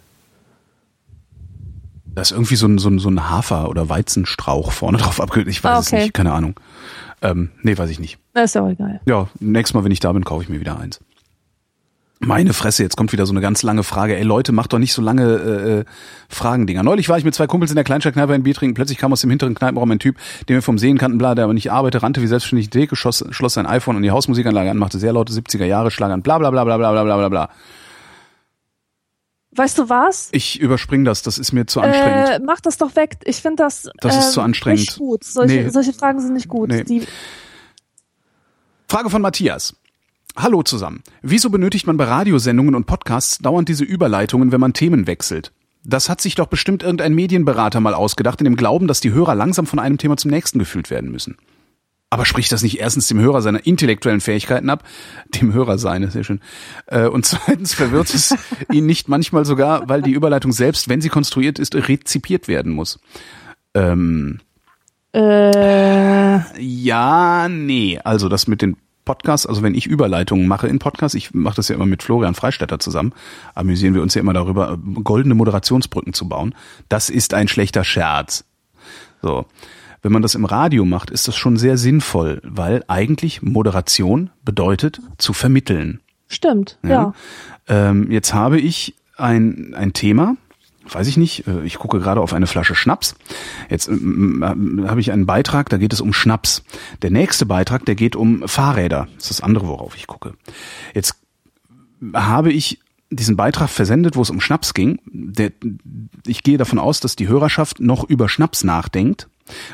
[2.15, 5.53] da ist irgendwie so ein, so ein, so ein Hafer- oder Weizenstrauch vorne drauf abgebildet.
[5.53, 6.03] Ich weiß Ah, es okay.
[6.03, 6.57] nicht, keine Ahnung.
[7.21, 8.17] Ähm, nee, weiß ich nicht.
[8.33, 9.01] Na, ist ja auch egal.
[9.05, 11.01] Ja, nächstes Mal, wenn ich da bin, kaufe ich mir wieder eins.
[12.19, 14.15] Meine Fresse, jetzt kommt wieder so eine ganz lange Frage.
[14.17, 15.85] Ey Leute, macht doch nicht so lange äh, äh,
[16.29, 16.81] Fragendinger.
[16.81, 18.73] Neulich war ich mit zwei Kumpels in der Kleinstadtkneipe ein Bier trinken.
[18.73, 20.17] Plötzlich kam aus dem hinteren Kneipenraum ein Typ,
[20.49, 23.23] den wir vom Sehen kannten, bla, der aber nicht arbeitet, rannte wie selbstständig Theke, schoss,
[23.29, 26.39] schloss sein iPhone und die Hausmusikanlage an, machte sehr laute 70er Jahre Schlager an, bla
[26.39, 27.49] bla bla bla bla bla bla bla bla.
[29.51, 30.29] Weißt du was?
[30.31, 32.29] Ich überspring das, das ist mir zu anstrengend.
[32.29, 33.17] Äh, mach das doch weg.
[33.25, 34.79] Ich finde das, Das ist ähm, zu anstrengend.
[34.81, 35.23] nicht gut.
[35.23, 35.69] Solche, Nee.
[35.69, 36.69] solche Fragen sind nicht gut.
[36.69, 36.83] Nee.
[36.83, 37.03] Die,
[38.89, 39.75] Frage von Matthias.
[40.39, 41.01] Hallo zusammen.
[41.23, 45.51] Wieso benötigt man bei Radiosendungen und Podcasts dauernd diese Überleitungen, wenn man Themen wechselt?
[45.83, 49.33] Das hat sich doch bestimmt irgendein Medienberater mal ausgedacht, in dem Glauben, dass die Hörer
[49.33, 51.37] langsam von einem Thema zum nächsten geführt werden müssen.
[52.11, 54.83] Aber spricht das nicht erstens dem Hörer seine intellektuellen Fähigkeiten ab,
[55.41, 56.39] dem Hörer seine, sehr schön,
[56.85, 58.35] äh, und zweitens verwirrt es
[58.71, 62.99] ihn nicht manchmal sogar, weil die Überleitung selbst, wenn sie konstruiert ist, rezipiert werden muss.
[63.73, 64.39] Ähm,
[65.13, 67.99] äh, ja, nee.
[68.03, 68.77] Also das mit den
[69.07, 72.35] Podcasts, also wenn ich Überleitungen mache in Podcasts, ich mache das ja immer mit Florian
[72.35, 73.13] Freistetter zusammen,
[73.55, 76.53] amüsieren wir uns ja immer darüber, goldene Moderationsbrücken zu bauen.
[76.89, 78.43] Das ist ein schlechter Scherz.
[79.21, 79.45] So.
[80.01, 84.99] Wenn man das im Radio macht, ist das schon sehr sinnvoll, weil eigentlich Moderation bedeutet
[85.17, 86.01] zu vermitteln.
[86.27, 86.89] stimmt, ja.
[86.89, 87.13] Ja.
[87.69, 90.35] Ähm, jetzt habe ich ein, ein Thema,
[90.93, 93.15] weiß ich nicht, äh, ich gucke gerade auf eine Flasche Schnaps.
[93.69, 96.63] Jetzt ähm, äh, habe ich einen Beitrag, da geht es um Schnaps.
[97.01, 99.07] Der nächste Beitrag, der geht um Fahrräder.
[99.15, 100.33] Das ist das andere, worauf ich gucke.
[100.93, 101.15] Jetzt
[102.13, 102.79] habe ich
[103.09, 104.99] diesen Beitrag versendet, wo es um Schnaps ging.
[105.05, 105.51] Der,
[106.25, 109.27] ich gehe davon aus, dass die Hörerschaft noch über Schnaps nachdenkt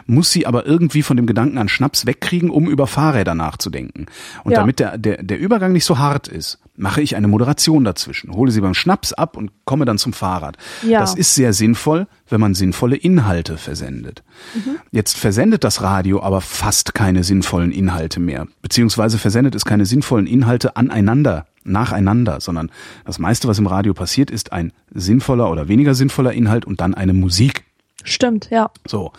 [0.06, 4.06] muss sie aber irgendwie von dem Gedanken an Schnaps wegkriegen, um über Fahrräder nachzudenken.
[4.44, 4.60] Und Ja.
[4.60, 8.52] damit der, der, der Übergang nicht so hart ist, mache ich eine Moderation dazwischen, hole
[8.52, 10.58] sie beim Schnaps ab und komme dann zum Fahrrad.
[10.82, 11.00] Ja.
[11.00, 14.24] Das ist sehr sinnvoll, wenn man sinnvolle Inhalte versendet.
[14.92, 20.26] Jetzt versendet das Radio aber fast keine sinnvollen Inhalte mehr, beziehungsweise versendet es keine sinnvollen
[20.26, 22.72] Inhalte aneinander, nacheinander, sondern
[23.06, 26.96] das meiste, was im Radio passiert, ist ein sinnvoller oder weniger sinnvoller Inhalt und dann
[26.96, 27.66] eine Musik.
[28.04, 28.72] Stimmt, ja.
[28.88, 29.14] So.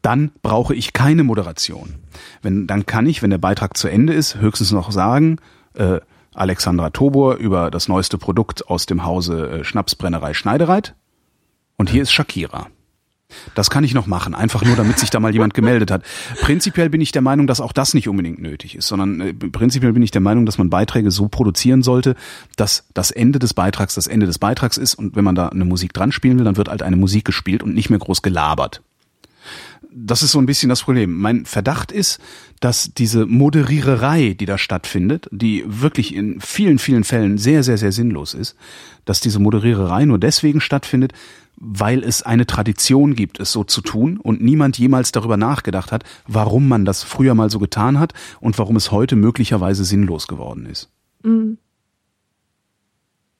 [0.00, 1.96] Dann brauche ich keine Moderation.
[2.40, 5.38] Wenn, dann kann ich, wenn der Beitrag zu Ende ist, höchstens noch sagen,
[5.74, 5.98] äh,
[6.38, 10.94] Alexandra Tobor über das neueste Produkt aus dem Hause äh, Schnapsbrennerei Schneidereit.
[11.76, 12.68] Und hier ist Shakira.
[13.54, 16.02] Das kann ich noch machen, einfach nur, damit sich da mal jemand gemeldet hat.
[16.40, 19.92] Prinzipiell bin ich der Meinung, dass auch das nicht unbedingt nötig ist, sondern äh, prinzipiell
[19.92, 22.14] bin ich der Meinung, dass man Beiträge so produzieren sollte,
[22.56, 25.66] dass das Ende des Beitrags das Ende des Beitrags ist und wenn man da eine
[25.66, 28.82] Musik dran spielen will, dann wird halt eine Musik gespielt und nicht mehr groß gelabert.
[29.90, 31.18] Das ist so ein bisschen das Problem.
[31.18, 32.20] Mein Verdacht ist,
[32.60, 37.92] dass diese Moderiererei, die da stattfindet, die wirklich in vielen, vielen Fällen sehr, sehr, sehr
[37.92, 38.56] sinnlos ist,
[39.04, 41.12] dass diese Moderiererei nur deswegen stattfindet,
[41.56, 46.04] weil es eine Tradition gibt, es so zu tun und niemand jemals darüber nachgedacht hat,
[46.26, 50.66] warum man das früher mal so getan hat und warum es heute möglicherweise sinnlos geworden
[50.66, 50.90] ist.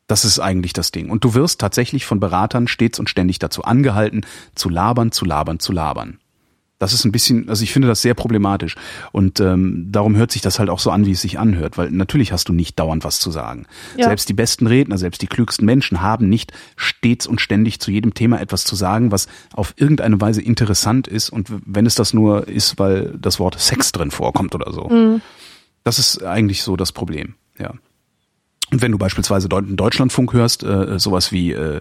[0.08, 1.10] Das ist eigentlich das Ding.
[1.10, 4.22] Und du wirst tatsächlich von Beratern stets und ständig dazu angehalten,
[4.54, 6.18] zu labern, zu labern, zu labern.
[6.78, 8.76] Das ist ein bisschen, also ich finde das sehr problematisch.
[9.12, 11.90] Und ähm, darum hört sich das halt auch so an, wie es sich anhört, weil
[11.90, 13.66] natürlich hast du nicht dauernd was zu sagen.
[13.96, 14.06] Ja.
[14.06, 18.14] Selbst die besten Redner, selbst die klügsten Menschen haben nicht stets und ständig zu jedem
[18.14, 21.30] Thema etwas zu sagen, was auf irgendeine Weise interessant ist.
[21.30, 24.88] Und wenn es das nur ist, weil das Wort Sex drin vorkommt oder so.
[25.82, 27.74] Das ist eigentlich so das Problem, ja.
[28.70, 31.80] Und wenn du beispielsweise Deutschlandfunk hörst, äh, sowas wie, äh,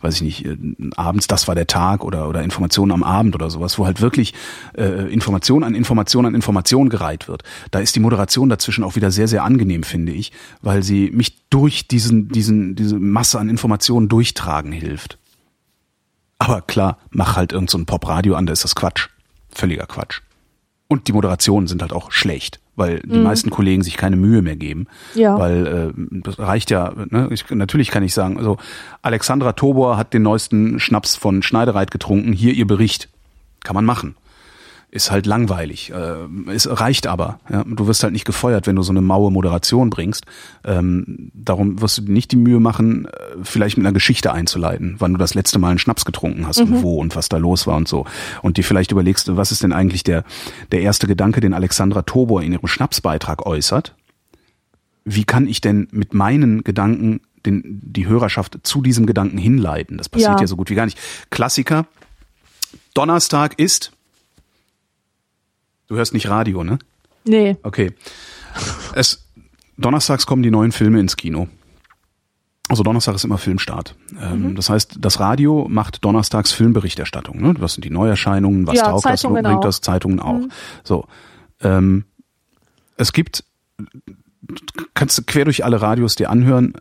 [0.00, 0.56] weiß ich nicht, äh,
[0.96, 4.32] abends, das war der Tag oder, oder Informationen am Abend oder sowas, wo halt wirklich
[4.74, 9.10] äh, Information an Information an Information gereiht wird, da ist die Moderation dazwischen auch wieder
[9.10, 14.08] sehr, sehr angenehm, finde ich, weil sie mich durch diesen, diesen, diese Masse an Informationen
[14.08, 15.18] durchtragen hilft.
[16.38, 19.08] Aber klar, mach halt irgend so ein Popradio an, da ist das Quatsch.
[19.50, 20.22] Völliger Quatsch.
[20.88, 24.56] Und die Moderationen sind halt auch schlecht, weil die meisten Kollegen sich keine Mühe mehr
[24.56, 24.86] geben.
[25.14, 25.38] Ja.
[25.38, 27.28] Weil äh, das reicht ja, ne?
[27.30, 28.56] ich, natürlich kann ich sagen, also
[29.02, 33.08] Alexandra Tobor hat den neuesten Schnaps von Schneidereit getrunken, hier ihr Bericht.
[33.62, 34.16] Kann man machen.
[34.94, 35.90] Ist halt langweilig.
[35.90, 37.40] Äh, es reicht aber.
[37.48, 37.64] Ja?
[37.64, 40.26] Du wirst halt nicht gefeuert, wenn du so eine maue Moderation bringst.
[40.64, 43.10] Ähm, darum wirst du dir nicht die Mühe machen, äh,
[43.42, 46.82] vielleicht mit einer Geschichte einzuleiten, wann du das letzte Mal einen Schnaps getrunken hast und
[46.82, 48.04] wo und was da los war und so.
[48.42, 50.24] Und dir vielleicht überlegst, was ist denn eigentlich der,
[50.72, 53.94] der erste Gedanke, den Alexandra Tobor in ihrem Schnapsbeitrag äußert?
[55.06, 59.96] Wie kann ich denn mit meinen Gedanken den, die Hörerschaft zu diesem Gedanken hinleiten?
[59.96, 60.40] Das passiert Ja.
[60.42, 60.98] ja so gut wie gar nicht.
[61.30, 61.86] Klassiker.
[62.92, 63.92] Donnerstag ist
[65.92, 66.78] Du hörst nicht Radio, ne?
[67.24, 67.58] Nee.
[67.62, 67.92] Okay.
[68.94, 69.26] Es,
[69.76, 71.48] donnerstags kommen die neuen Filme ins Kino.
[72.70, 73.94] Also Donnerstag ist immer Filmstart.
[74.18, 77.42] Ähm, Das heißt, das Radio macht donnerstags Filmberichterstattung.
[77.42, 77.54] Ne?
[77.58, 78.66] Was sind die Neuerscheinungen?
[78.66, 79.22] Was Ja, taugt das?
[79.24, 79.60] Wo bringt auch.
[79.60, 79.82] das?
[79.82, 80.40] Zeitungen auch.
[80.82, 81.06] So.
[81.60, 82.06] Ähm,
[82.96, 83.44] es gibt
[84.94, 86.72] kannst du quer durch alle Radios dir anhören.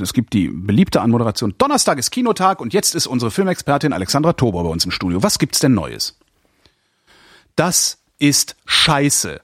[0.00, 1.56] Es gibt die beliebte Anmoderation.
[1.58, 5.24] Donnerstag ist Kinotag und jetzt ist unsere Filmexpertin Alexandra Tobor bei uns im Studio.
[5.24, 6.16] Was gibt's denn Neues?
[7.56, 9.40] Das ist Scheiße.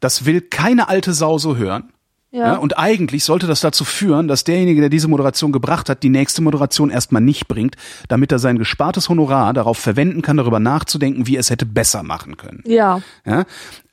[0.00, 1.90] Das will keine alte Sau so hören.
[2.32, 2.54] Ja.
[2.54, 6.08] Ja, und eigentlich sollte das dazu führen, dass derjenige, der diese Moderation gebracht hat, die
[6.08, 7.76] nächste Moderation erstmal nicht bringt,
[8.08, 12.02] damit er sein gespartes Honorar darauf verwenden kann, darüber nachzudenken, wie er es hätte besser
[12.02, 12.64] machen können.
[12.66, 13.02] Ja.
[13.24, 13.44] Ja?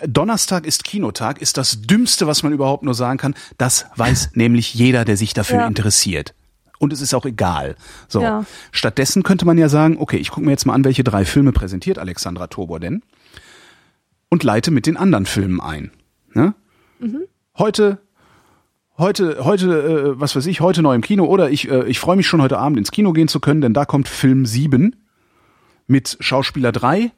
[0.04, 3.36] Donnerstag ist Kinotag, ist das Dümmste, was man überhaupt nur sagen kann.
[3.60, 5.68] Das weiß nämlich jeder, der sich dafür Ja.
[5.68, 6.34] interessiert.
[6.80, 7.76] Und es ist auch egal.
[8.08, 8.24] So.
[8.24, 8.44] Ja.
[8.72, 11.52] Stattdessen könnte man ja sagen, okay, ich gucke mir jetzt mal an, welche drei Filme
[11.52, 13.04] präsentiert Alexandra Tobor denn
[14.32, 15.92] und leite mit den anderen Filmen ein.
[16.34, 16.56] Ne?
[17.58, 18.00] Heute
[18.98, 22.16] heute, heute, äh, was weiß ich, heute neu im Kino oder ich, äh, ich freue
[22.16, 24.96] mich schon heute Abend ins Kino gehen zu können, denn da kommt Film 7
[25.88, 27.12] mit Schauspieler 3.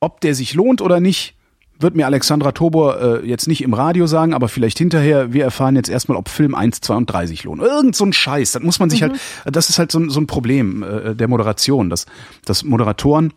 [0.00, 1.34] Ob der sich lohnt oder nicht,
[1.80, 5.74] wird mir Alexandra Tobor äh, jetzt nicht im Radio sagen, aber vielleicht hinterher, wir erfahren
[5.76, 7.64] jetzt erstmal, ob Film 1, 2 und 3 sich lohnen.
[7.64, 10.20] Irgend so ein Scheiß, das muss man sich halt, das ist halt so, ein- so
[10.20, 12.06] ein Problem äh, der Moderation, dass,
[12.44, 13.32] dass Moderatoren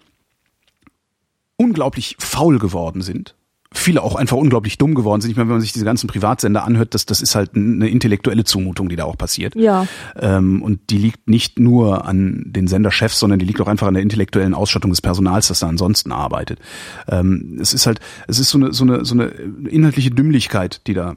[1.61, 3.35] unglaublich faul geworden sind.
[3.73, 5.31] Viele auch einfach unglaublich dumm geworden sind.
[5.31, 8.43] Ich meine, wenn man sich diese ganzen Privatsender anhört, das, das ist halt eine intellektuelle
[8.43, 9.55] Zumutung, die da auch passiert.
[9.55, 9.88] Ja.
[10.19, 13.93] Ähm, und die liegt nicht nur an den Senderchefs, sondern die liegt auch einfach an
[13.93, 16.59] der intellektuellen Ausstattung des Personals, das da ansonsten arbeitet.
[17.07, 20.93] Ähm, es ist halt, es ist so eine, so eine, so eine inhaltliche Dümmlichkeit, die
[20.93, 21.15] da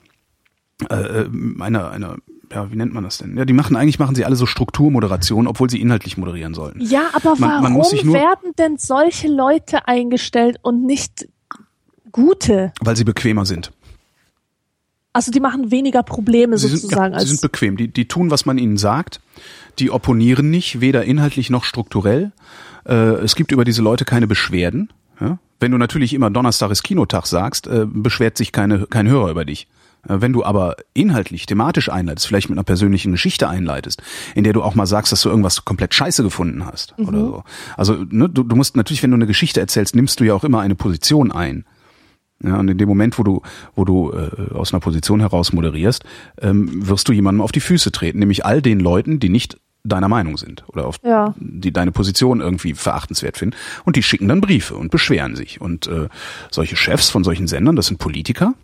[0.91, 1.25] äh,
[1.59, 2.19] einer, einer
[2.53, 3.37] ja, wie nennt man das denn?
[3.37, 6.81] Ja, die machen eigentlich machen sie alle so Strukturmoderation, obwohl sie inhaltlich moderieren sollten.
[6.81, 11.29] Ja, aber Man- warum man werden denn solche Leute eingestellt und nicht
[12.12, 12.73] gute?
[12.81, 13.73] Weil sie bequemer sind.
[15.12, 17.77] Also die machen weniger Probleme Sie sind, sozusagen ja, sie sind als bequem.
[17.77, 19.21] Die, die tun, was man ihnen sagt.
[19.79, 22.33] Die opponieren nicht, weder inhaltlich noch strukturell.
[22.85, 24.93] Äh, es gibt über diese Leute keine Beschwerden.
[25.21, 25.39] Ja?
[25.61, 29.45] Wenn du natürlich immer Donnerstag ist Kinotag sagst, äh, beschwert sich keine, kein Hörer über
[29.45, 29.69] dich.
[30.09, 34.03] Äh, Wenn du aber inhaltlich, thematisch einleitest, vielleicht mit einer persönlichen Geschichte einleitest,
[34.35, 37.45] in der du auch mal sagst, dass du irgendwas komplett scheiße gefunden hast oder so.
[37.77, 40.45] Also ne, du, du musst natürlich, wenn du eine Geschichte erzählst, nimmst du ja auch
[40.45, 41.65] immer eine Position ein.
[42.43, 43.43] Ja, und in dem Moment, wo du,
[43.75, 46.05] wo du äh, aus einer Position heraus moderierst,
[46.43, 50.09] ähm, wirst du jemandem auf die Füße treten, nämlich all den Leuten, die nicht deiner
[50.09, 51.35] Meinung sind oder auf Ja.
[51.39, 53.55] die deine Position irgendwie verachtenswert finden.
[53.85, 55.61] Und die schicken dann Briefe und beschweren sich.
[55.61, 56.09] Und äh,
[56.51, 58.55] solche Chefs von solchen Sendern, das sind Politiker.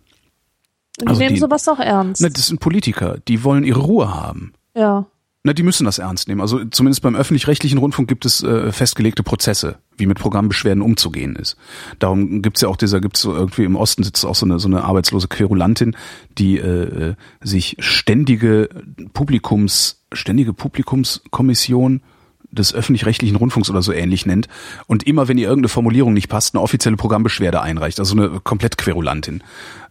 [0.98, 2.20] Und die also nehmen die- sowas auch ernst.
[2.22, 4.52] Ne, das sind Politiker, die wollen ihre Ruhe haben.
[4.74, 5.06] ja.
[5.42, 6.42] Na, die müssen das ernst nehmen.
[6.42, 11.56] Also zumindest beim öffentlich-rechtlichen Rundfunk gibt es äh, festgelegte Prozesse, wie mit Programmbeschwerden umzugehen ist.
[11.98, 14.68] Darum gibt's ja auch dieser, gibt's so irgendwie im Osten sitzt auch so eine so
[14.68, 15.96] eine arbeitslose Querulantin,
[16.36, 18.68] die äh, äh, sich ständige
[19.14, 22.02] Publikums, ständige Publikumskommission
[22.52, 24.48] des öffentlich-rechtlichen Rundfunks oder so ähnlich nennt
[24.86, 28.76] und immer, wenn ihr irgendeine Formulierung nicht passt, eine offizielle Programmbeschwerde einreicht, also eine komplett
[28.78, 29.42] Querulantin.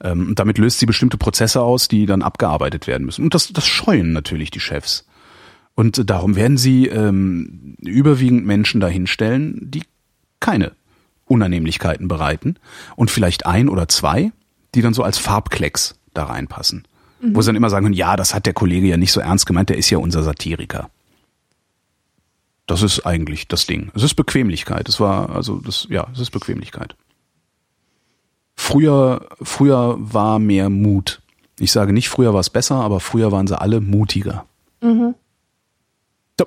[0.01, 3.23] Ähm, und damit löst sie bestimmte Prozesse aus, die dann abgearbeitet werden müssen.
[3.23, 5.05] Und das, das scheuen natürlich die Chefs.
[5.75, 9.83] Und darum werden sie ähm, überwiegend Menschen dahinstellen, die
[10.39, 10.73] keine
[11.25, 12.55] Unannehmlichkeiten bereiten
[12.95, 14.31] und vielleicht ein oder zwei,
[14.75, 16.85] die dann so als Farbklecks da reinpassen.
[17.21, 19.69] Wo sie dann immer sagen ja, das hat der Kollege ja nicht so ernst gemeint,
[19.69, 20.89] der ist ja unser Satiriker.
[22.69, 23.91] Das ist eigentlich das Ding.
[23.95, 24.87] Es ist Bequemlichkeit.
[24.87, 26.95] Es war, also das, ja, es ist Bequemlichkeit.
[28.55, 31.19] Früher, früher war mehr Mut.
[31.57, 34.45] Ich sage nicht, früher war es besser, aber früher waren sie alle mutiger.
[36.37, 36.45] So.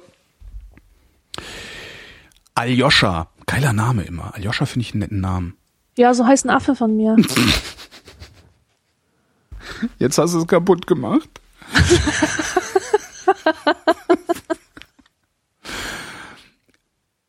[2.55, 3.27] Aljoscha.
[3.47, 4.33] Geiler Name immer.
[4.37, 5.57] Aljoscha finde ich einen netten Namen.
[5.99, 7.17] ja, so heißt ein Affe von mir.
[9.99, 11.29] Jetzt hast du es kaputt gemacht.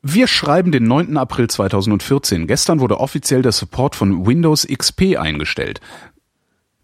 [0.06, 1.16] Wir schreiben den 9.
[1.16, 2.46] April 2014.
[2.46, 5.80] Gestern wurde offiziell der Support von Windows XP eingestellt.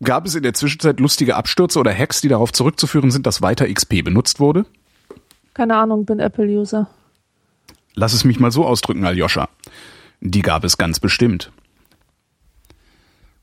[0.02, 3.70] Gab es in der Zwischenzeit lustige Abstürze oder Hacks, die darauf zurückzuführen sind, dass weiter
[3.70, 4.64] XP benutzt wurde?
[5.52, 6.88] Keine Ahnung, bin Apple-User.
[7.92, 9.50] Lass es mich mal so ausdrücken, Aljoscha.
[10.22, 11.52] Die gab es ganz bestimmt.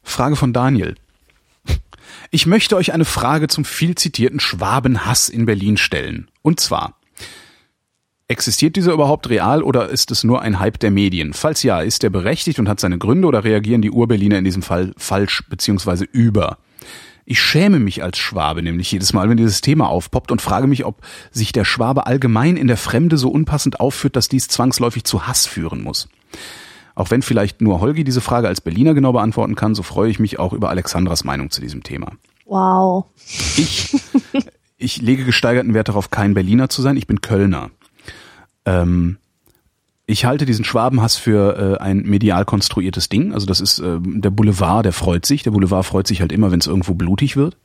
[0.01, 0.95] Frage von Daniel.
[2.31, 6.31] Ich möchte euch eine Frage zum viel zitierten Schwabenhass in Berlin stellen.
[6.41, 6.96] Und zwar,
[8.27, 11.33] existiert dieser überhaupt real oder ist es nur ein Hype der Medien?
[11.33, 14.61] Falls ja, ist er berechtigt und hat seine Gründe oder reagieren die Urberliner in diesem
[14.61, 16.05] Fall falsch bzw.
[16.11, 16.57] über?
[17.29, 20.85] Ich schäme mich als Schwabe nämlich jedes Mal, wenn dieses Thema aufpoppt und frage mich,
[20.85, 21.01] ob
[21.31, 25.45] sich der Schwabe allgemein in der Fremde so unpassend aufführt, dass dies zwangsläufig zu Hass
[25.45, 26.07] führen muss.
[26.95, 30.19] Auch wenn vielleicht nur Holgi diese Frage als Berliner genau beantworten kann, so freue ich
[30.19, 32.13] mich auch über Alexandras Meinung zu diesem Thema.
[32.45, 33.05] Wow.
[33.57, 33.93] Ich,
[34.77, 36.95] ich lege gesteigerten Wert darauf, kein Berliner zu sein.
[36.95, 37.71] Ich bin Kölner.
[38.67, 39.17] Ähm,
[40.05, 43.33] ich halte diesen Schwabenhass für äh, ein medial konstruiertes Ding.
[43.33, 45.43] Also das ist äh, der Boulevard, der freut sich.
[45.43, 47.57] Der Boulevard freut sich halt immer, wenn es irgendwo blutig wird.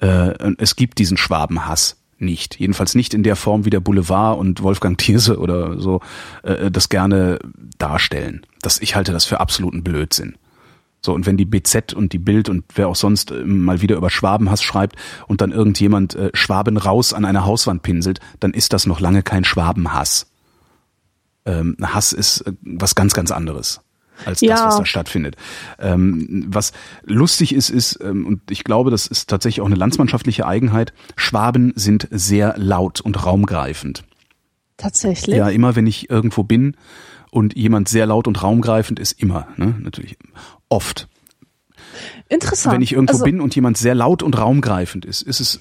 [0.00, 2.58] Äh, es gibt diesen Schwabenhass nicht.
[2.58, 6.00] Jedenfalls nicht in der Form, wie der Boulevard und Wolfgang Thierse oder so
[6.42, 7.38] äh, das gerne
[7.78, 8.44] darstellen.
[8.60, 10.34] Das, ich halte das für absoluten Blödsinn.
[11.04, 13.96] So, und wenn die BZ und die Bild und wer auch sonst äh, mal wieder
[13.96, 18.72] über Schwabenhass schreibt und dann irgendjemand äh, Schwaben raus an einer Hauswand pinselt, dann ist
[18.72, 20.26] das noch lange kein Schwabenhass.
[21.44, 23.80] Ähm, Hass ist äh, was ganz, ganz anderes
[24.24, 24.66] als das, Ja.
[24.66, 25.36] was da stattfindet.
[25.78, 26.72] Ähm, was
[27.02, 31.74] lustig ist, ist, ähm, und ich glaube, das ist tatsächlich auch eine landsmannschaftliche Eigenheit, Schwaben
[31.76, 34.04] sind sehr laut und raumgreifend.
[34.78, 35.36] Tatsächlich.
[35.36, 36.76] Ja, immer wenn ich irgendwo bin
[37.30, 40.16] und jemand sehr laut und raumgreifend ist, immer, ne, natürlich,
[40.74, 41.08] oft.
[42.28, 42.74] Interessant.
[42.74, 45.60] Wenn ich irgendwo also, bin und jemand sehr laut und raumgreifend ist, ist es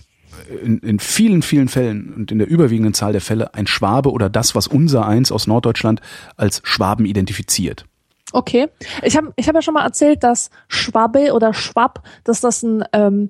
[0.64, 4.30] in, in vielen, vielen Fällen und in der überwiegenden Zahl der Fälle ein Schwabe oder
[4.30, 6.02] das, was unser eins aus Norddeutschland
[6.36, 7.86] als Schwaben identifiziert.
[8.32, 8.68] Okay.
[9.04, 12.84] Ich habe ich hab ja schon mal erzählt, dass Schwabe oder Schwab, dass das ein,
[12.92, 13.30] ähm,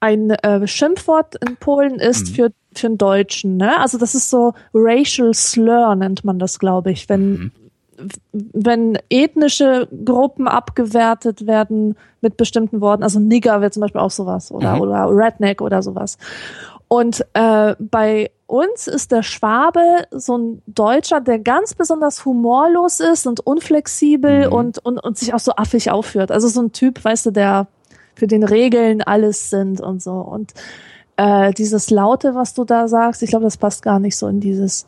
[0.00, 2.34] ein äh, Schimpfwort in Polen ist Mhm.
[2.34, 3.56] für, für einen Deutschen.
[3.56, 3.78] Ne?
[3.78, 7.52] Also das ist so Racial Slur, nennt man das, glaube ich, wenn, Mhm.
[8.32, 13.02] Wenn ethnische Gruppen abgewertet werden mit bestimmten Worten.
[13.02, 14.80] Also Nigger wäre zum Beispiel auch sowas oder, Mhm.
[14.80, 16.18] oder Redneck oder sowas.
[16.88, 23.26] Und äh, bei uns ist der Schwabe so ein Deutscher, der ganz besonders humorlos ist
[23.26, 24.52] und unflexibel Mhm.
[24.52, 26.30] und, und, und sich auch so affig aufführt.
[26.30, 27.66] Also so ein Typ, weißt du, der
[28.14, 30.12] für den Regeln alles sind und so.
[30.12, 30.52] Und
[31.16, 34.40] äh, dieses Laute, was du da sagst, ich glaube, das passt gar nicht so in
[34.40, 34.86] dieses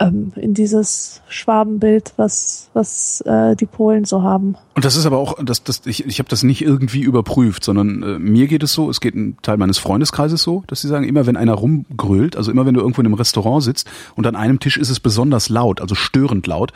[0.00, 4.56] ähm, in dieses Schwabenbild, was was äh, die Polen so haben.
[4.74, 8.02] Und das ist aber auch, das, das, ich, ich habe das nicht irgendwie überprüft, sondern
[8.02, 11.04] äh, mir geht es so, es geht ein Teil meines Freundeskreises so, dass sie sagen,
[11.04, 14.36] immer wenn einer rumgrölt, also immer wenn du irgendwo in einem Restaurant sitzt und an
[14.36, 16.72] einem Tisch ist es besonders laut, also störend laut,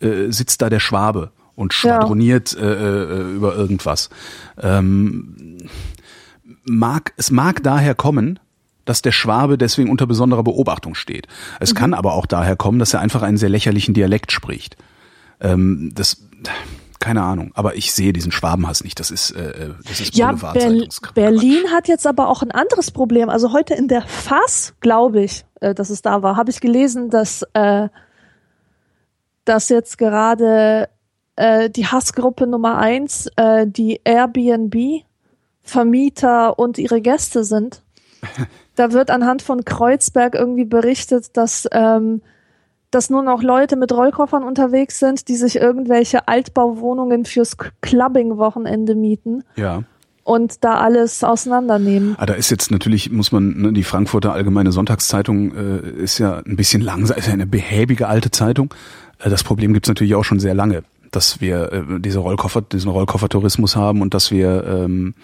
[0.00, 2.62] äh, sitzt da der Schwabe und schwadroniert ja.
[2.62, 4.10] äh, äh, über irgendwas.
[4.60, 5.58] Ähm,
[6.64, 8.38] mag, es mag daher kommen,
[8.88, 11.26] dass der Schwabe deswegen unter besonderer Beobachtung steht.
[11.60, 11.78] Es mhm.
[11.78, 14.76] kann aber auch daher kommen, dass er einfach einen sehr lächerlichen Dialekt spricht.
[15.40, 16.24] Ähm, das
[17.00, 18.98] keine Ahnung, aber ich sehe diesen Schwabenhass nicht.
[18.98, 20.52] Das ist, äh, das ist ja, Ber
[21.14, 23.28] Berlin hat jetzt aber auch ein anderes Problem.
[23.28, 27.10] Also heute in der Fass, glaube ich, äh, dass es da war, habe ich gelesen,
[27.10, 27.88] dass äh,
[29.44, 30.88] dass jetzt gerade
[31.36, 35.04] äh, die Hassgruppe Nummer eins äh, die Airbnb
[35.62, 37.82] Vermieter und ihre Gäste sind.
[38.78, 42.22] da wird anhand von Kreuzberg irgendwie berichtet, dass, ähm,
[42.90, 49.44] dass nur noch Leute mit Rollkoffern unterwegs sind, die sich irgendwelche Altbauwohnungen fürs Clubbing-Wochenende mieten.
[49.56, 49.84] Ja
[50.28, 52.14] und da alles auseinandernehmen.
[52.18, 56.42] Ah, da ist jetzt natürlich, muss man, ne, die Frankfurter Allgemeine Sonntagszeitung äh, ist ja
[56.44, 58.74] ein bisschen langsam, ist ja eine behäbige alte Zeitung.
[59.20, 60.82] Äh, das Problem gibt's natürlich auch schon sehr lange,
[61.12, 65.14] dass wir äh, diese Rollkoffer, diesen Rollkoffertourismus haben und dass wir ähm,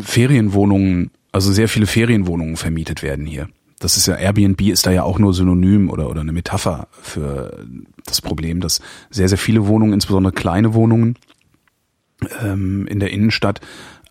[0.00, 3.48] Ferienwohnungen also sehr viele Ferienwohnungen vermietet werden hier.
[3.78, 7.66] Das ist ja, Airbnb ist da ja auch nur Synonym oder, oder eine Metapher für
[8.06, 8.80] das Problem, dass
[9.10, 11.16] sehr, sehr viele Wohnungen, insbesondere kleine Wohnungen
[12.40, 13.60] ähm, in der Innenstadt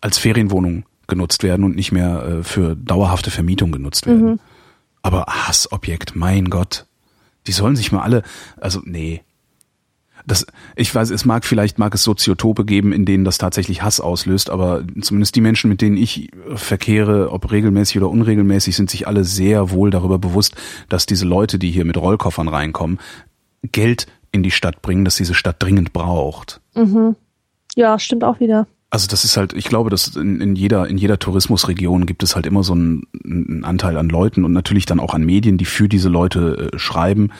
[0.02, 4.32] als Ferienwohnung genutzt werden und nicht mehr äh, für dauerhafte Vermietung genutzt werden.
[4.32, 4.40] Mhm.
[5.00, 6.86] Aber Hassobjekt, mein Gott.
[7.46, 8.22] Die sollen sich mal alle,
[8.60, 9.22] also nee,
[10.26, 10.46] das,
[10.76, 14.50] ich weiß, es mag vielleicht, mag es Soziotope geben, in denen das tatsächlich Hass auslöst,
[14.50, 19.24] aber zumindest die Menschen, mit denen ich verkehre, ob regelmäßig oder unregelmäßig, sind sich alle
[19.24, 20.54] sehr wohl darüber bewusst,
[20.88, 22.98] dass diese Leute, die hier mit Rollkoffern reinkommen,
[23.62, 26.60] Geld in die Stadt bringen, dass diese Stadt dringend braucht.
[26.74, 27.16] Mhm.
[27.74, 28.66] Ja, stimmt auch wieder.
[28.90, 32.36] Also das ist halt, ich glaube, dass in, in jeder in jeder Tourismusregion gibt es
[32.36, 35.64] halt immer so einen, einen, Anteil an Leuten und natürlich dann auch an Medien, die
[35.64, 37.30] für diese Leute äh, schreiben,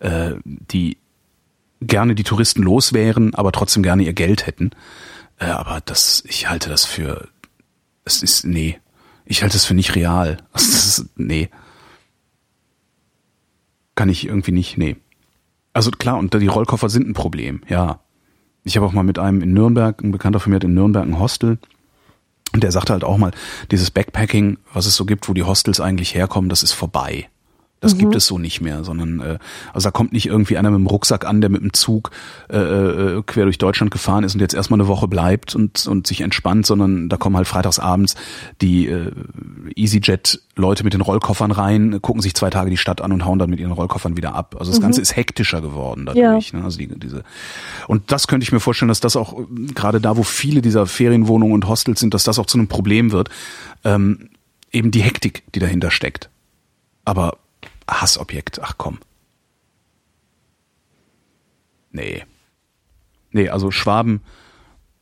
[0.00, 0.98] äh, die
[1.80, 4.70] gerne die Touristen los wären, aber trotzdem gerne ihr Geld hätten.
[5.38, 7.28] Äh, aber das, ich halte das für,
[8.04, 8.78] es ist, nee.
[9.24, 10.38] Ich halte das für nicht real.
[10.52, 11.50] Das ist, nee.
[13.94, 14.96] Kann ich irgendwie nicht, nee.
[15.72, 18.00] Also klar, und die Rollkoffer sind ein Problem, ja.
[18.64, 21.06] Ich habe auch mal mit einem in Nürnberg, ein Bekannter von mir hat in Nürnberg
[21.06, 21.58] ein Hostel,
[22.52, 23.32] und der sagte halt auch mal,
[23.70, 27.28] dieses Backpacking, was es so gibt, wo die Hostels eigentlich herkommen, das ist vorbei.
[27.86, 28.00] Das mhm.
[28.00, 29.38] gibt es so nicht mehr, sondern äh,
[29.72, 32.10] also da kommt nicht irgendwie einer mit dem Rucksack an, der mit dem Zug
[32.50, 36.06] äh, äh, quer durch Deutschland gefahren ist und jetzt erstmal eine Woche bleibt und und
[36.06, 38.16] sich entspannt, sondern da kommen halt freitagsabends
[38.60, 39.12] die äh,
[39.76, 43.50] EasyJet-Leute mit den Rollkoffern rein, gucken sich zwei Tage die Stadt an und hauen dann
[43.50, 44.56] mit ihren Rollkoffern wieder ab.
[44.58, 44.84] Also das mhm.
[44.84, 46.50] Ganze ist hektischer geworden dadurch.
[46.50, 46.58] Ja.
[46.58, 46.64] Ne?
[46.64, 47.22] Also die, diese
[47.86, 49.38] und das könnte ich mir vorstellen, dass das auch
[49.74, 53.12] gerade da, wo viele dieser Ferienwohnungen und Hostels sind, dass das auch zu einem Problem
[53.12, 53.28] wird.
[53.84, 54.30] Ähm,
[54.72, 56.28] eben die Hektik, die dahinter steckt.
[57.04, 57.38] Aber
[57.88, 58.98] Hassobjekt, ach komm.
[61.90, 62.24] Nee.
[63.30, 64.22] Nee, also Schwaben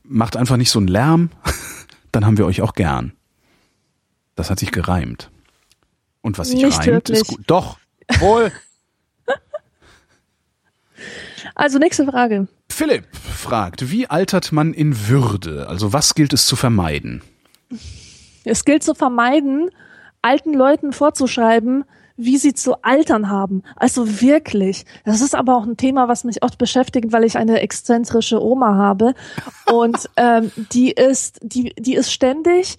[0.03, 1.31] macht einfach nicht so einen Lärm,
[2.13, 3.13] dann haben wir euch auch gern.
[4.35, 5.31] Das hat sich gereimt.
[6.21, 7.21] Und was sich nicht reimt, wirklich.
[7.21, 7.43] ist gut.
[7.47, 7.79] Doch,
[8.19, 8.53] wohl.
[11.55, 12.49] Also nächste Frage.
[12.69, 15.69] Philipp fragt, wie altert man in Würde?
[15.69, 17.23] Also was gilt es zu vermeiden?
[18.45, 19.71] Es gilt zu vermeiden,
[20.23, 21.85] alten Leuten vorzuschreiben,
[22.17, 23.63] wie sie zu altern haben.
[23.77, 24.85] Also wirklich.
[25.05, 28.77] Das ist aber auch ein Thema, was mich oft beschäftigt, weil ich eine exzentrische Oma
[28.77, 29.15] habe.
[29.73, 32.77] Und ähm, die ist, die, die ist ständig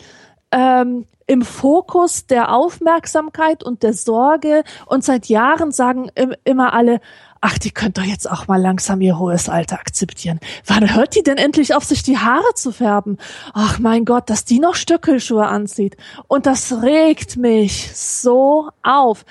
[0.52, 4.64] ähm, im Fokus der Aufmerksamkeit und der Sorge.
[4.86, 7.02] Und seit Jahren sagen im, immer alle,
[7.46, 10.40] ach, die könnt doch jetzt auch mal langsam ihr hohes Alter akzeptieren.
[10.66, 13.20] Wann hört die denn endlich auf, sich die Haare zu färben?
[13.54, 15.96] Ach mein Gott, dass die noch Stöckelschuhe anzieht.
[16.28, 19.26] Und das regt mich so auf.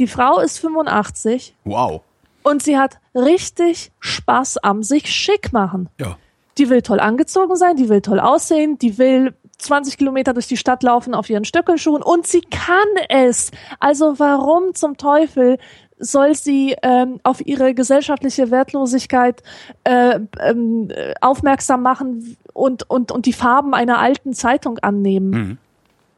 [0.00, 1.54] Die Frau ist 85.
[1.64, 2.02] Wow.
[2.42, 5.88] Und sie hat richtig Spaß am sich schick machen.
[6.00, 6.18] Ja.
[6.58, 10.56] Die will toll angezogen sein, die will toll aussehen, die will 20 Kilometer durch die
[10.56, 13.50] Stadt laufen auf ihren Stöckelschuhen und sie kann es.
[13.80, 15.58] Also warum zum Teufel
[15.98, 19.42] soll sie ähm, auf ihre gesellschaftliche Wertlosigkeit
[19.84, 20.88] äh, ähm,
[21.20, 25.30] aufmerksam machen und, und, und die Farben einer alten Zeitung annehmen.
[25.30, 25.58] Mhm.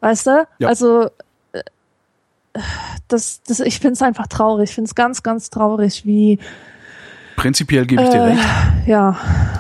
[0.00, 0.46] Weißt du?
[0.58, 0.68] Ja.
[0.68, 1.10] Also
[1.52, 1.62] äh,
[3.08, 4.70] das, das, ich finde es einfach traurig.
[4.70, 6.38] Ich finde es ganz, ganz traurig, wie
[7.36, 8.44] Prinzipiell gebe ich dir äh, recht.
[8.86, 9.16] Ja.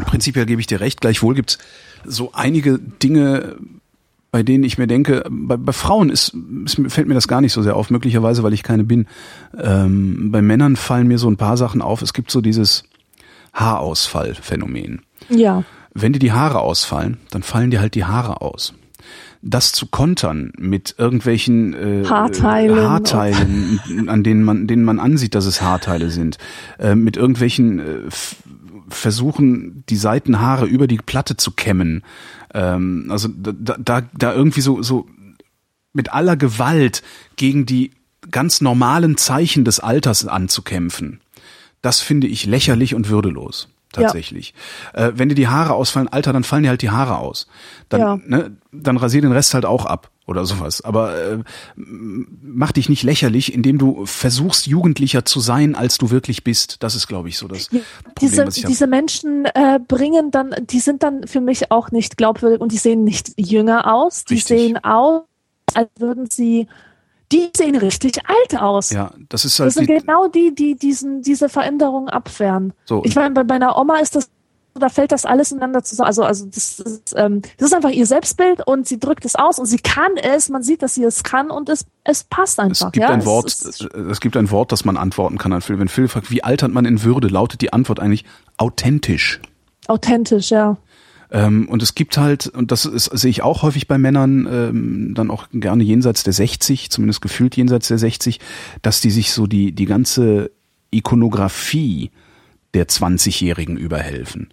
[0.06, 1.00] Prinzipiell gebe ich dir recht.
[1.02, 1.58] Gleichwohl gibt's
[2.04, 3.56] so einige Dinge,
[4.36, 6.36] bei denen ich mir denke, bei, bei Frauen ist,
[6.66, 9.06] ist, fällt mir das gar nicht so sehr auf, möglicherweise, weil ich keine bin.
[9.58, 12.02] Ähm, bei Männern fallen mir so ein paar Sachen auf.
[12.02, 12.84] Es gibt so dieses
[13.54, 15.00] Haarausfall-Phänomen.
[15.30, 15.64] Ja.
[15.94, 18.74] Wenn dir die Haare ausfallen, dann fallen dir halt die Haare aus
[19.40, 25.46] das zu kontern mit irgendwelchen äh, Haarteilen, Haarteilen an denen man, denen man ansieht, dass
[25.46, 26.36] es Haarteile sind,
[26.78, 27.84] äh, mit irgendwelchen äh,
[28.88, 32.02] Versuchen, die Seitenhaare über die Platte zu kämmen.
[32.56, 35.06] Ähm, also da, da, da irgendwie so, so
[35.92, 37.02] mit aller Gewalt
[37.36, 37.90] gegen die
[38.30, 41.20] ganz normalen Zeichen des Alters anzukämpfen.
[41.82, 43.68] Das finde ich lächerlich und würdelos
[44.02, 44.54] tatsächlich.
[44.94, 45.08] Ja.
[45.08, 47.46] Äh, wenn dir die Haare ausfallen, Alter, dann fallen dir halt die Haare aus.
[47.88, 48.18] Dann, ja.
[48.24, 50.80] ne, dann rasier den Rest halt auch ab oder sowas.
[50.82, 51.38] Aber äh,
[51.76, 56.82] mach dich nicht lächerlich, indem du versuchst, jugendlicher zu sein, als du wirklich bist.
[56.82, 57.80] Das ist, glaube ich, so das ja,
[58.14, 62.60] Problem, diese, diese Menschen äh, bringen dann, die sind dann für mich auch nicht glaubwürdig
[62.60, 64.24] und die sehen nicht jünger aus.
[64.24, 64.58] Die Richtig.
[64.58, 65.22] sehen aus,
[65.74, 66.66] als würden sie
[67.32, 68.90] die sehen richtig alt aus.
[68.90, 69.68] Ja, das ist halt.
[69.68, 72.72] Das sind die, genau die, die diesen, diese Veränderungen abwehren.
[72.84, 73.02] So.
[73.04, 74.30] Ich meine, bei meiner Oma ist das,
[74.74, 76.06] da fällt das alles ineinander zusammen.
[76.06, 79.58] Also, also das ist, ähm, das ist einfach ihr Selbstbild und sie drückt es aus
[79.58, 82.86] und sie kann es, man sieht, dass sie es kann und es, es passt einfach.
[82.86, 83.10] Es gibt ja?
[83.10, 85.78] ein Wort, es, es gibt ein Wort, das man antworten kann an Phil.
[85.78, 88.24] Wenn Phil fragt, wie altert man in Würde, lautet die Antwort eigentlich
[88.56, 89.40] authentisch.
[89.88, 90.76] Authentisch, ja.
[91.30, 95.14] Ähm, und es gibt halt, und das ist, sehe ich auch häufig bei Männern, ähm,
[95.14, 98.40] dann auch gerne jenseits der 60, zumindest gefühlt jenseits der 60,
[98.82, 100.50] dass die sich so die, die ganze
[100.90, 102.10] Ikonografie
[102.74, 104.48] der 20-Jährigen überhelfen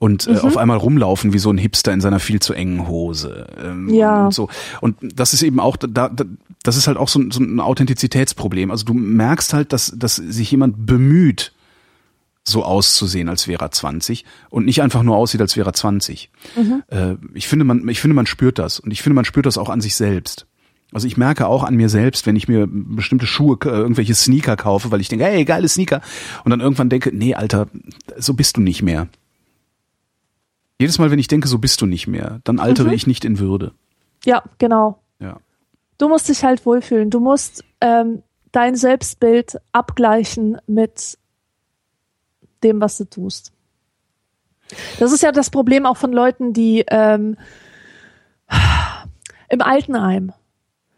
[0.00, 0.38] und äh, mhm.
[0.38, 3.46] auf einmal rumlaufen wie so ein Hipster in seiner viel zu engen Hose.
[3.62, 4.24] Ähm, ja.
[4.24, 4.48] Und so.
[4.80, 6.24] Und das ist eben auch, da, da,
[6.62, 8.70] das ist halt auch so, so ein Authentizitätsproblem.
[8.70, 11.52] Also du merkst halt, dass, dass sich jemand bemüht,
[12.50, 16.30] so auszusehen, als wäre er 20 und nicht einfach nur aussieht, als wäre er 20.
[16.56, 16.82] Mhm.
[16.88, 19.58] Äh, ich finde, man, ich finde, man spürt das und ich finde, man spürt das
[19.58, 20.46] auch an sich selbst.
[20.92, 24.56] Also ich merke auch an mir selbst, wenn ich mir bestimmte Schuhe, äh, irgendwelche Sneaker
[24.56, 26.00] kaufe, weil ich denke, hey, geile Sneaker,
[26.44, 27.68] und dann irgendwann denke, nee, Alter,
[28.16, 29.08] so bist du nicht mehr.
[30.78, 32.94] Jedes Mal, wenn ich denke, so bist du nicht mehr, dann altere mhm.
[32.94, 33.72] ich nicht in Würde.
[34.24, 35.00] Ja, genau.
[35.20, 35.38] Ja.
[35.98, 37.10] Du musst dich halt wohlfühlen.
[37.10, 38.22] Du musst ähm,
[38.52, 41.18] dein Selbstbild abgleichen mit
[42.62, 43.52] dem, was du tust.
[44.98, 47.36] Das ist ja das Problem auch von Leuten, die ähm,
[49.48, 50.32] im Altenheim.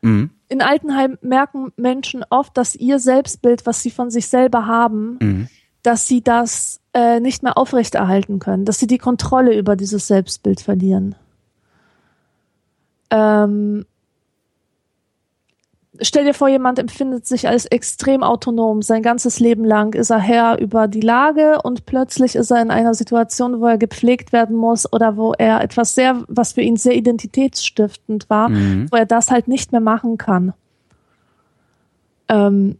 [0.02, 0.30] Mhm.
[0.48, 5.48] In Altenheim merken Menschen oft, dass ihr Selbstbild, was sie von sich selber haben, mhm.
[5.82, 10.60] dass sie das äh, nicht mehr aufrechterhalten können, dass sie die Kontrolle über dieses Selbstbild
[10.60, 11.14] verlieren.
[13.10, 13.86] Ähm,
[16.01, 18.82] stell dir vor, jemand empfindet sich als extrem autonom.
[18.82, 22.70] Sein ganzes Leben lang ist er Herr über die Lage und plötzlich ist er in
[22.70, 26.77] einer Situation, wo er gepflegt werden muss oder wo er etwas sehr, was für ihn
[26.77, 28.89] sehr identitätsstiftend war, mhm.
[28.90, 30.55] wo er das halt nicht mehr machen kann.
[32.28, 32.78] Ähm,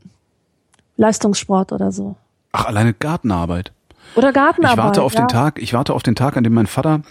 [0.97, 2.17] Leistungssport oder so.
[2.53, 3.73] Ach, alleine Gartenarbeit.
[4.15, 4.79] Oder Gartenarbeit.
[4.79, 5.21] Ich warte auf ja.
[5.21, 7.03] den Tag, ich warte auf den Tag, an dem mein Vater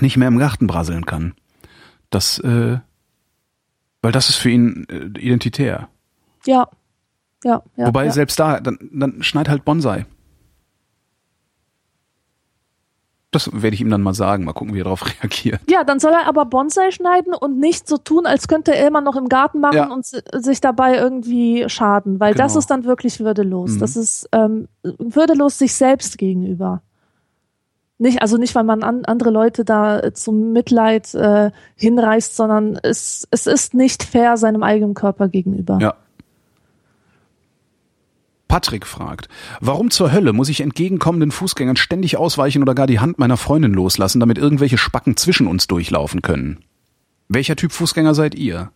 [0.00, 1.34] nicht mehr im Garten braseln kann.
[2.10, 2.78] Das, äh,
[4.04, 5.88] weil das ist für ihn äh, identitär.
[6.44, 6.68] Ja.
[7.42, 8.10] Ja, ja, Wobei ja.
[8.10, 10.04] selbst da, dann, dann schneid halt Bonsai.
[13.30, 14.44] Das werde ich ihm dann mal sagen.
[14.44, 15.60] Mal gucken, wie er darauf reagiert.
[15.70, 19.00] Ja, dann soll er aber Bonsai schneiden und nicht so tun, als könnte er immer
[19.00, 19.90] noch im Garten machen ja.
[19.90, 22.44] und sich dabei irgendwie schaden, weil genau.
[22.44, 23.72] das ist dann wirklich würdelos.
[23.72, 23.78] Mhm.
[23.78, 26.82] Das ist ähm, würdelos sich selbst gegenüber.
[28.04, 32.78] Nicht, also nicht, weil man an, andere Leute da äh, zum Mitleid äh, hinreißt, sondern
[32.82, 35.78] es, es ist nicht fair seinem eigenen Körper gegenüber.
[35.80, 35.94] Ja.
[38.46, 43.18] Patrick fragt, warum zur Hölle muss ich entgegenkommenden Fußgängern ständig ausweichen oder gar die Hand
[43.18, 46.58] meiner Freundin loslassen, damit irgendwelche Spacken zwischen uns durchlaufen können?
[47.30, 48.70] Welcher Typ Fußgänger seid ihr?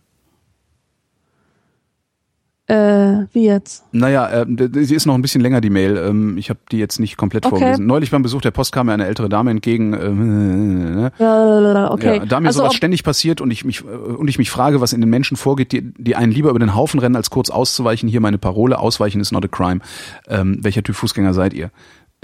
[2.69, 3.83] Äh, wie jetzt?
[3.93, 4.45] Naja, äh,
[4.83, 5.97] sie ist noch ein bisschen länger, die Mail.
[5.97, 7.55] Ähm, ich habe die jetzt nicht komplett okay.
[7.55, 7.87] vorgelesen.
[7.87, 9.93] Neulich beim Besuch der Post kam mir eine ältere Dame entgegen.
[9.93, 10.09] Äh,
[11.19, 11.89] ne?
[11.91, 12.17] okay.
[12.17, 14.81] Ja, da mir also sowas ständig passiert und ich mich äh, und ich mich frage,
[14.81, 17.49] was in den Menschen vorgeht, die, die einen lieber über den Haufen rennen, als kurz
[17.49, 18.07] auszuweichen.
[18.07, 19.79] Hier meine Parole, ausweichen ist not a crime.
[20.27, 21.71] Ähm, welcher Typ Fußgänger seid ihr?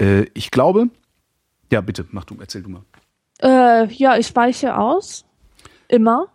[0.00, 0.90] Äh, ich glaube,
[1.72, 2.82] ja bitte, mach du, erzähl du mal.
[3.42, 5.24] Äh, ja, ich weiche aus.
[5.88, 6.28] Immer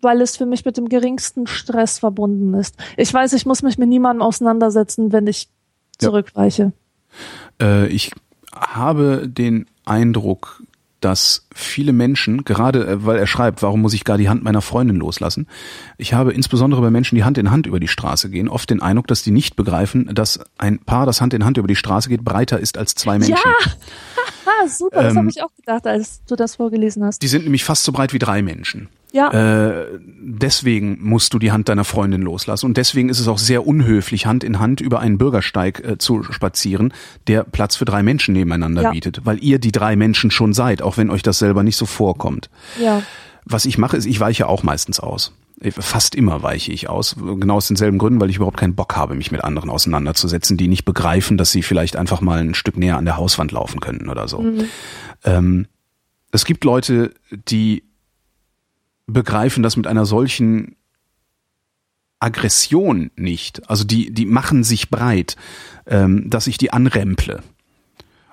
[0.00, 2.76] weil es für mich mit dem geringsten Stress verbunden ist.
[2.96, 5.48] Ich weiß, ich muss mich mit niemandem auseinandersetzen, wenn ich
[5.98, 6.72] zurückweiche.
[7.60, 7.66] Ja.
[7.66, 8.12] Äh, ich
[8.54, 10.62] habe den Eindruck,
[11.00, 14.62] dass viele Menschen, gerade äh, weil er schreibt, warum muss ich gar die Hand meiner
[14.62, 15.46] Freundin loslassen?
[15.96, 18.82] Ich habe insbesondere bei Menschen, die Hand in Hand über die Straße gehen, oft den
[18.82, 22.08] Eindruck, dass die nicht begreifen, dass ein Paar, das Hand in Hand über die Straße
[22.08, 23.36] geht, breiter ist als zwei Menschen.
[23.36, 27.22] Ja, super, das ähm, habe ich auch gedacht, als du das vorgelesen hast.
[27.22, 28.88] Die sind nämlich fast so breit wie drei Menschen.
[29.12, 29.30] Ja.
[29.30, 32.66] Äh, deswegen musst du die Hand deiner Freundin loslassen.
[32.66, 36.22] Und deswegen ist es auch sehr unhöflich, Hand in Hand über einen Bürgersteig äh, zu
[36.24, 36.92] spazieren,
[37.26, 38.90] der Platz für drei Menschen nebeneinander Ja.
[38.90, 39.20] bietet.
[39.24, 42.50] Weil ihr die drei Menschen schon seid, auch wenn euch das selber nicht so vorkommt.
[42.80, 43.02] ja.
[43.50, 45.32] Was ich mache, ist, ich weiche auch meistens aus.
[45.70, 47.16] Fast immer weiche ich aus.
[47.18, 50.68] Genau aus denselben Gründen, weil ich überhaupt keinen Bock habe, mich mit anderen auseinanderzusetzen, die
[50.68, 54.10] nicht begreifen, dass sie vielleicht einfach mal ein Stück näher an der Hauswand laufen könnten
[54.10, 54.44] oder so.
[55.24, 55.66] Ähm,
[56.30, 57.14] es gibt Leute,
[57.48, 57.84] die
[59.08, 60.76] begreifen das mit einer solchen
[62.20, 63.68] Aggression nicht.
[63.68, 65.36] Also die, die machen sich breit,
[65.86, 67.42] ähm, dass ich die anremple.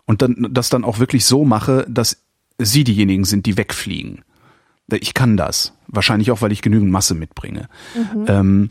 [0.06, 2.22] Und dann, das dann auch wirklich so mache, dass
[2.60, 4.24] sie diejenigen sind, die wegfliegen.
[4.92, 5.74] Ich kann das.
[5.88, 7.70] Wahrscheinlich auch, weil ich genügend Masse mitbringe.
[8.28, 8.70] Ähm,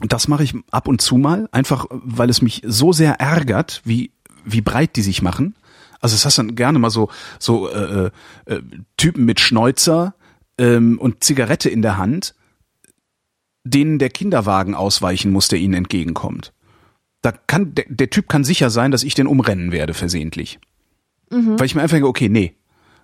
[0.00, 4.12] das mache ich ab und zu mal, einfach weil es mich so sehr ärgert, wie,
[4.44, 5.54] wie breit die sich machen.
[6.00, 8.10] Also es hast dann gerne mal so, so äh,
[8.46, 8.62] äh,
[8.96, 10.14] Typen mit Schnäuzer
[10.60, 12.34] ähm, und Zigarette in der Hand,
[13.64, 16.52] denen der Kinderwagen ausweichen muss, der ihnen entgegenkommt.
[17.22, 20.60] Da kann der, der Typ kann sicher sein, dass ich den umrennen werde versehentlich.
[21.58, 22.54] Weil ich mir einfach denke, okay, nee,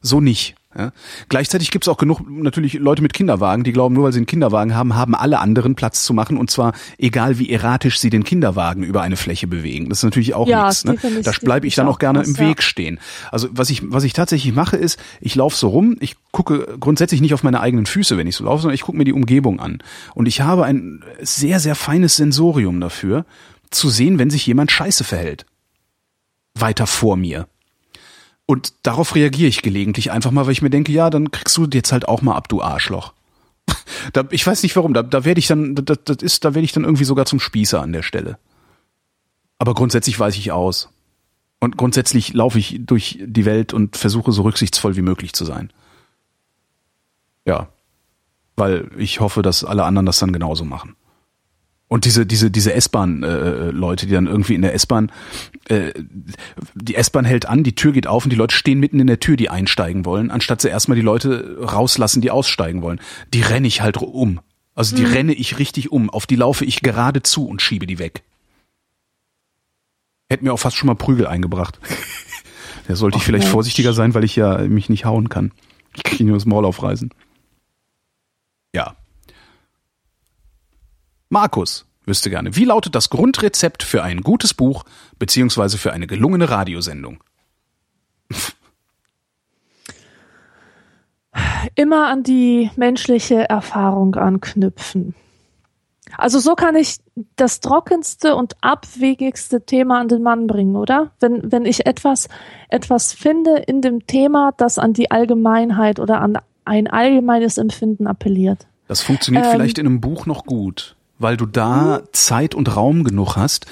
[0.00, 0.54] so nicht.
[0.78, 0.92] Ja.
[1.28, 4.74] Gleichzeitig gibt's auch genug natürlich Leute mit Kinderwagen, die glauben, nur weil sie einen Kinderwagen
[4.74, 8.82] haben, haben alle anderen Platz zu machen und zwar egal wie erratisch sie den Kinderwagen
[8.82, 9.88] über eine Fläche bewegen.
[9.88, 10.84] Das ist natürlich auch Ja, nichts.
[10.84, 10.96] Ne?
[11.22, 12.50] Da bleibe ich dann auch gerne krass, im ja.
[12.50, 13.00] Weg stehen.
[13.32, 17.20] Also was ich was ich tatsächlich mache ist, ich laufe so rum, ich gucke grundsätzlich
[17.20, 19.60] nicht auf meine eigenen Füße, wenn ich so laufe, sondern ich gucke mir die Umgebung
[19.60, 19.82] an
[20.14, 23.24] und ich habe ein sehr sehr feines Sensorium dafür
[23.70, 25.46] zu sehen, wenn sich jemand scheiße verhält.
[26.54, 27.48] Weiter vor mir.
[28.46, 31.66] Und darauf reagiere ich gelegentlich einfach mal, weil ich mir denke, ja, dann kriegst du
[31.72, 33.12] jetzt halt auch mal ab, du Arschloch.
[34.12, 36.64] Da, ich weiß nicht warum, da, da werde ich dann, das, das ist, da werde
[36.64, 38.38] ich dann irgendwie sogar zum Spießer an der Stelle.
[39.58, 40.90] Aber grundsätzlich weiß ich aus.
[41.58, 45.72] Und grundsätzlich laufe ich durch die Welt und versuche so rücksichtsvoll wie möglich zu sein.
[47.46, 47.68] Ja.
[48.54, 50.94] Weil ich hoffe, dass alle anderen das dann genauso machen.
[51.88, 55.12] Und diese, diese, diese S-Bahn-Leute, die dann irgendwie in der S-Bahn,
[55.68, 55.92] äh,
[56.74, 59.20] die S-Bahn hält an, die Tür geht auf und die Leute stehen mitten in der
[59.20, 63.00] Tür, die einsteigen wollen, anstatt sie erstmal die Leute rauslassen, die aussteigen wollen.
[63.32, 64.40] Die renne ich halt um.
[64.74, 66.10] Also die renne ich richtig um.
[66.10, 68.24] Auf die laufe ich gerade zu und schiebe die weg.
[70.28, 71.78] Hätte mir auch fast schon mal Prügel eingebracht.
[72.88, 73.52] Da sollte ich vielleicht Mensch.
[73.52, 75.52] vorsichtiger sein, weil ich ja mich nicht hauen kann.
[75.94, 77.10] Ich kriege nur das Maul aufreißen.
[78.74, 78.96] Ja.
[81.28, 84.84] Markus wüsste gerne, wie lautet das Grundrezept für ein gutes Buch
[85.18, 87.22] beziehungsweise für eine gelungene Radiosendung?
[91.74, 95.14] immer an die menschliche Erfahrung anknüpfen.
[96.16, 96.98] Also so kann ich
[97.34, 101.10] das trockenste und abwegigste Thema an den Mann bringen, oder?
[101.20, 102.28] Wenn, wenn ich etwas,
[102.68, 108.66] etwas finde in dem Thema, das an die Allgemeinheit oder an ein allgemeines Empfinden appelliert.
[108.88, 109.52] Das funktioniert Ähm.
[109.52, 113.66] vielleicht in einem Buch noch gut, weil du da Zeit und Raum genug hast,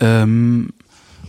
[0.00, 0.70] ähm,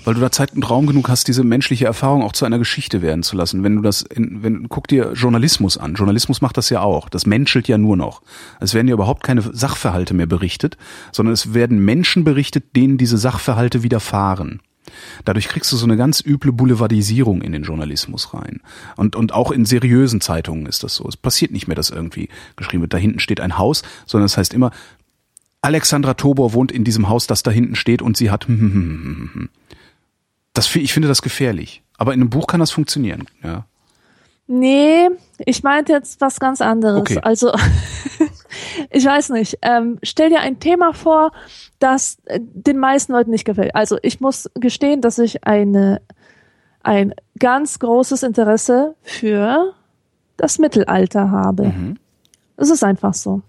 [0.03, 3.01] weil du da Zeit und Raum genug hast, diese menschliche Erfahrung auch zu einer Geschichte
[3.01, 3.63] werden zu lassen.
[3.63, 5.93] Wenn du das, in, wenn guck dir Journalismus an.
[5.93, 7.09] Journalismus macht das ja auch.
[7.09, 8.21] Das menschelt ja nur noch.
[8.59, 10.77] Es werden ja überhaupt keine Sachverhalte mehr berichtet,
[11.11, 14.61] sondern es werden Menschen berichtet, denen diese Sachverhalte widerfahren.
[15.25, 18.61] Dadurch kriegst du so eine ganz üble Boulevardisierung in den Journalismus rein.
[18.97, 21.07] Und, und auch in seriösen Zeitungen ist das so.
[21.07, 24.37] Es passiert nicht mehr, dass irgendwie geschrieben wird, da hinten steht ein Haus, sondern es
[24.37, 24.71] heißt immer,
[25.61, 28.47] Alexandra Tobor wohnt in diesem Haus, das da hinten steht und sie hat.
[30.53, 31.83] Das, fi- ich finde das gefährlich.
[31.97, 33.25] Aber in einem Buch kann das funktionieren.
[33.43, 33.65] Ja.
[34.47, 35.07] Nee,
[35.39, 36.99] ich meinte jetzt was ganz anderes.
[36.99, 37.19] Okay.
[37.21, 37.53] Also,
[38.89, 39.59] ich weiß nicht.
[39.61, 41.31] Ähm, stell dir ein Thema vor,
[41.79, 43.75] das äh, den meisten Leuten nicht gefällt.
[43.75, 46.01] Also, ich muss gestehen, dass ich eine,
[46.83, 49.73] ein ganz großes Interesse für
[50.37, 51.71] das Mittelalter habe.
[52.57, 53.41] Es ist einfach so.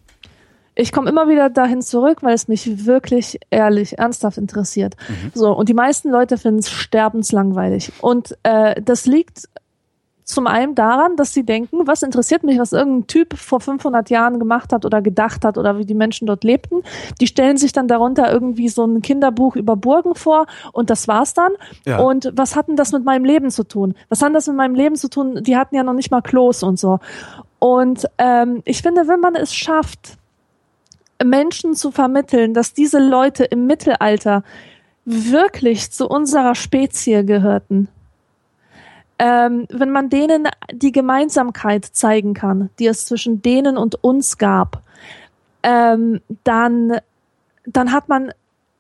[0.75, 4.95] Ich komme immer wieder dahin zurück, weil es mich wirklich ehrlich, ernsthaft interessiert.
[5.35, 7.93] So, und die meisten Leute finden es sterbenslangweilig.
[8.01, 9.49] Und äh, das liegt
[10.25, 14.39] zum einen daran, dass sie denken, was interessiert mich, was irgendein Typ vor 500 Jahren
[14.39, 16.83] gemacht hat oder gedacht hat oder wie die Menschen dort lebten.
[17.21, 21.35] Die stellen sich dann darunter irgendwie so ein Kinderbuch über Burgen vor und das war's
[21.35, 21.53] dann.
[21.87, 21.99] Ja.
[21.99, 23.95] Und was hat denn das mit meinem Leben zu tun?
[24.09, 25.43] Was hat das mit meinem Leben zu tun?
[25.43, 26.99] Die hatten ja noch nicht mal Klos und so.
[27.59, 30.17] Und ähm, ich finde, wenn man es schafft,
[31.25, 34.43] Menschen zu vermitteln, dass diese Leute im Mittelalter
[35.05, 37.89] wirklich zu unserer Spezie gehörten,
[39.19, 44.83] ähm, wenn man denen die Gemeinsamkeit zeigen kann, die es zwischen denen und uns gab,
[45.63, 46.99] ähm, dann,
[47.65, 48.33] dann hat man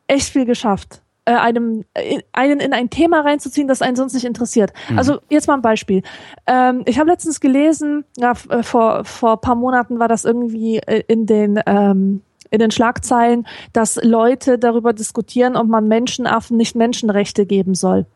[0.07, 1.03] echt viel geschafft.
[1.25, 1.85] äh, einem
[2.33, 4.73] einen in ein Thema reinzuziehen, das einen sonst nicht interessiert.
[4.89, 4.99] Mhm.
[4.99, 6.03] Also jetzt mal ein Beispiel.
[6.47, 11.05] Ähm, ich habe letztens gelesen, ja, äh, vor vor paar Monaten war das irgendwie äh,
[11.07, 12.23] in den ähm,
[12.53, 18.07] in den Schlagzeilen, dass Leute darüber diskutieren, ob man Menschenaffen nicht Menschenrechte geben soll.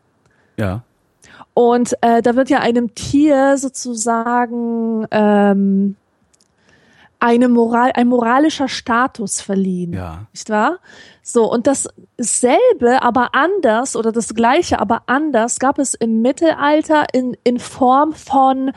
[0.57, 0.83] Ja.
[1.53, 5.95] Und äh, da wird ja einem Tier sozusagen ähm,
[7.19, 9.93] eine Moral, ein moralischer Status verliehen.
[9.93, 10.27] Ja.
[10.31, 10.77] Nicht wahr?
[11.23, 17.35] So, und dasselbe, aber anders oder das gleiche, aber anders gab es im Mittelalter in,
[17.43, 18.71] in Form von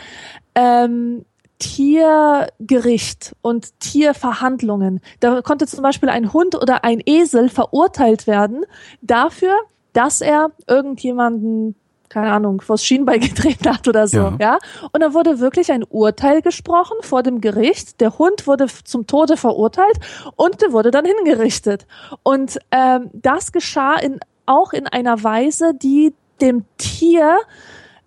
[0.54, 1.26] ähm,
[1.60, 5.00] Tiergericht und Tierverhandlungen.
[5.20, 8.64] Da konnte zum Beispiel ein Hund oder ein Esel verurteilt werden
[9.00, 9.54] dafür,
[9.92, 11.76] dass er irgendjemanden
[12.10, 14.36] keine Ahnung, vors Schienbein getreten hat oder so, Ja.
[14.40, 14.58] ja.
[14.90, 18.00] Und da wurde wirklich ein Urteil gesprochen vor dem Gericht.
[18.00, 19.98] Der Hund wurde zum Tode verurteilt
[20.36, 21.86] und der wurde dann hingerichtet.
[22.24, 27.38] Und ähm, das geschah in, auch in einer Weise, die dem Tier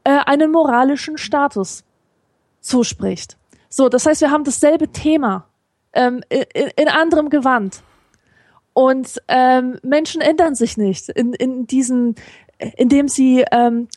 [0.03, 1.85] äh, einen moralischen Status
[2.59, 3.37] zuspricht.
[3.75, 5.47] So, das heißt, wir haben dasselbe Thema
[5.93, 6.43] ähm, in,
[6.75, 7.81] in anderem Gewand.
[8.73, 12.13] Und ähm, Menschen ändern sich nicht in, in diesem,
[12.77, 13.87] indem sie, ähm,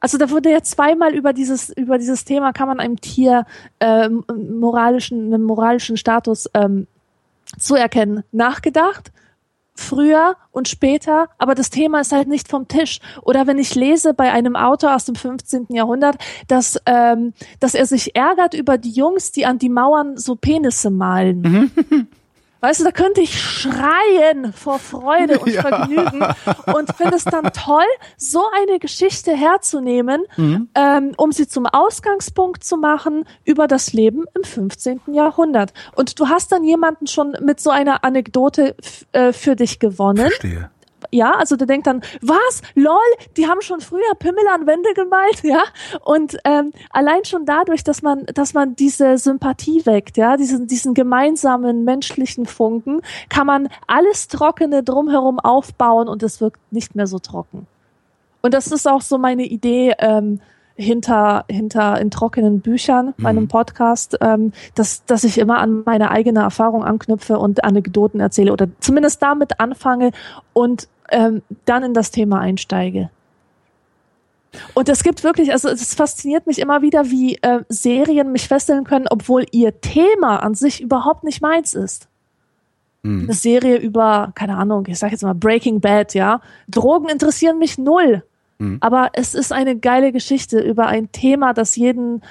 [0.00, 3.46] also da wurde ja zweimal über dieses über dieses Thema kann man einem Tier
[3.80, 6.86] ähm, moralischen einen moralischen Status ähm,
[7.58, 9.12] zuerkennen nachgedacht
[9.78, 12.98] früher und später, aber das Thema ist halt nicht vom Tisch.
[13.22, 15.66] Oder wenn ich lese bei einem Autor aus dem 15.
[15.70, 16.16] Jahrhundert,
[16.48, 20.90] dass, ähm, dass er sich ärgert über die Jungs, die an die Mauern so Penisse
[20.90, 21.70] malen.
[22.60, 25.62] Weißt du, da könnte ich schreien vor Freude und Ja.
[25.62, 26.24] Vergnügen
[26.74, 27.84] und finde es dann toll,
[28.16, 30.24] so eine Geschichte herzunehmen,
[30.74, 35.00] ähm, um sie zum Ausgangspunkt zu machen über das Leben im 15.
[35.12, 35.72] Jahrhundert.
[35.94, 38.76] Und du hast dann jemanden schon mit so einer Anekdote
[39.12, 40.18] äh, für dich gewonnen.
[40.28, 40.70] Verstehe.
[41.10, 42.62] Ja, also der denkt dann, was?
[42.74, 42.98] Lol,
[43.36, 45.62] die haben schon früher Pimmel an Wände gemalt, ja?
[46.04, 50.94] Und ähm, allein schon dadurch, dass man, dass man diese Sympathie weckt, ja, diesen, diesen
[50.94, 57.18] gemeinsamen menschlichen Funken, kann man alles Trockene drumherum aufbauen und es wirkt nicht mehr so
[57.18, 57.66] trocken.
[58.42, 60.40] Und das ist auch so meine Idee ähm,
[60.78, 66.40] hinter hinter in trockenen Büchern, meinem Podcast, ähm, dass dass ich immer an meine eigene
[66.40, 70.12] Erfahrung anknüpfe und Anekdoten erzähle oder zumindest damit anfange
[70.52, 73.10] und ähm, dann in das Thema einsteige.
[74.72, 78.84] Und es gibt wirklich, also es fasziniert mich immer wieder, wie äh, Serien mich fesseln
[78.84, 82.08] können, obwohl ihr Thema an sich überhaupt nicht meins ist.
[83.04, 86.40] Eine Serie über, keine Ahnung, ich sag jetzt mal Breaking Bad, ja.
[86.68, 88.22] Drogen interessieren mich null.
[88.80, 92.22] Aber es ist eine geile Geschichte über ein Thema, das jeden,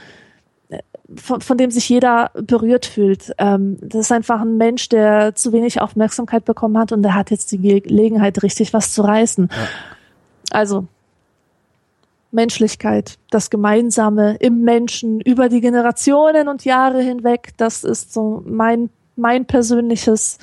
[0.70, 0.80] äh,
[1.16, 3.34] von, von dem sich jeder berührt fühlt.
[3.38, 7.32] Ähm, das ist einfach ein Mensch, der zu wenig Aufmerksamkeit bekommen hat und der hat
[7.32, 9.50] jetzt die Ge- Gelegenheit, richtig was zu reißen.
[10.52, 10.88] Also
[12.32, 18.90] Menschlichkeit, das Gemeinsame im Menschen über die Generationen und Jahre hinweg, das ist so mein,
[19.16, 20.40] mein persönliches,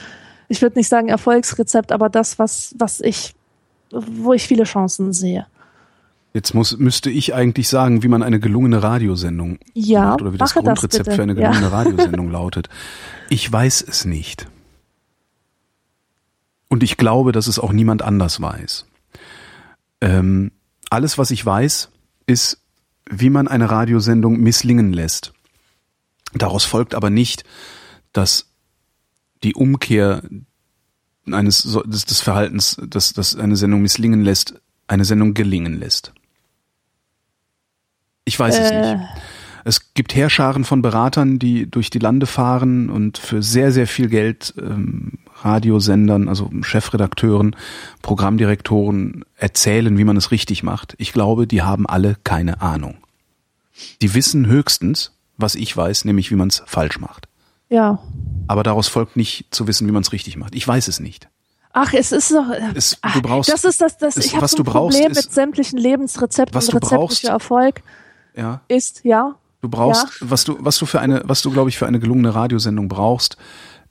[0.48, 3.34] ich würde nicht sagen Erfolgsrezept, aber das, was, was ich,
[3.90, 5.46] wo ich viele Chancen sehe.
[6.34, 10.36] Jetzt muss, müsste ich eigentlich sagen, wie man eine gelungene Radiosendung Ja, macht oder wie
[10.38, 11.16] das das Grundrezept bitte.
[11.16, 11.50] für eine Ja.
[11.50, 12.68] gelungene Radiosendung lautet.
[13.30, 14.48] Ich weiß es nicht.
[16.68, 18.86] Und ich glaube, dass es auch niemand anders weiß.
[20.00, 20.50] Ähm,
[20.90, 21.90] alles, was ich weiß,
[22.26, 22.58] ist,
[23.08, 25.32] wie man eine Radiosendung misslingen lässt.
[26.32, 27.44] Daraus folgt aber nicht,
[28.12, 28.46] dass
[29.44, 30.22] die Umkehr
[31.30, 36.12] eines des, des Verhaltens, dass, dass eine Sendung misslingen lässt, eine Sendung gelingen lässt.
[38.24, 38.94] Ich weiß es Äh.
[38.96, 39.04] nicht.
[39.66, 44.08] Es gibt Heerscharen von Beratern, die durch die Lande fahren und für sehr, sehr viel
[44.08, 47.56] Geld ähm, Radiosendern, also Chefredakteuren,
[48.02, 50.94] Programmdirektoren erzählen, wie man es richtig macht.
[50.98, 52.96] Ich glaube, die haben alle keine Ahnung.
[54.02, 57.26] Die wissen höchstens, was ich weiß, nämlich wie man es falsch macht.
[57.70, 57.98] Ja.
[58.46, 60.54] Aber daraus folgt nicht zu wissen, wie man es richtig macht.
[60.54, 61.28] Ich weiß es nicht.
[61.72, 62.44] Ach, es ist doch.
[62.74, 65.10] Es- ach, du brauchst- das ist das, das es- ich habe so ein brauchst, Problem
[65.10, 67.82] ist- mit sämtlichen Lebensrezepten was du brauchst- für Erfolg.
[68.36, 68.62] Ja.
[68.68, 69.36] Ist, ja.
[69.60, 72.34] Du brauchst, was du, was du für eine, was du, glaube ich, für eine gelungene
[72.34, 73.36] Radiosendung brauchst,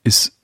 [0.03, 0.37] ist,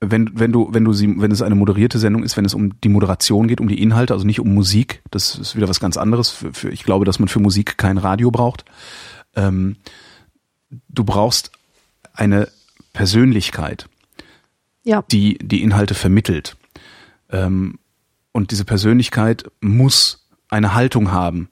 [0.00, 2.80] wenn, wenn du, wenn du sie, wenn es eine moderierte Sendung ist, wenn es um
[2.80, 5.96] die Moderation geht, um die Inhalte, also nicht um Musik, das ist wieder was ganz
[5.96, 6.30] anderes.
[6.30, 8.64] Für, für, ich glaube, dass man für Musik kein Radio braucht.
[9.34, 9.76] Ähm,
[10.88, 11.50] du brauchst
[12.14, 12.48] eine
[12.92, 13.88] Persönlichkeit,
[14.84, 15.02] Ja.
[15.10, 16.56] die die Inhalte vermittelt.
[17.30, 17.78] Ähm,
[18.32, 21.48] und diese Persönlichkeit muss eine Haltung haben,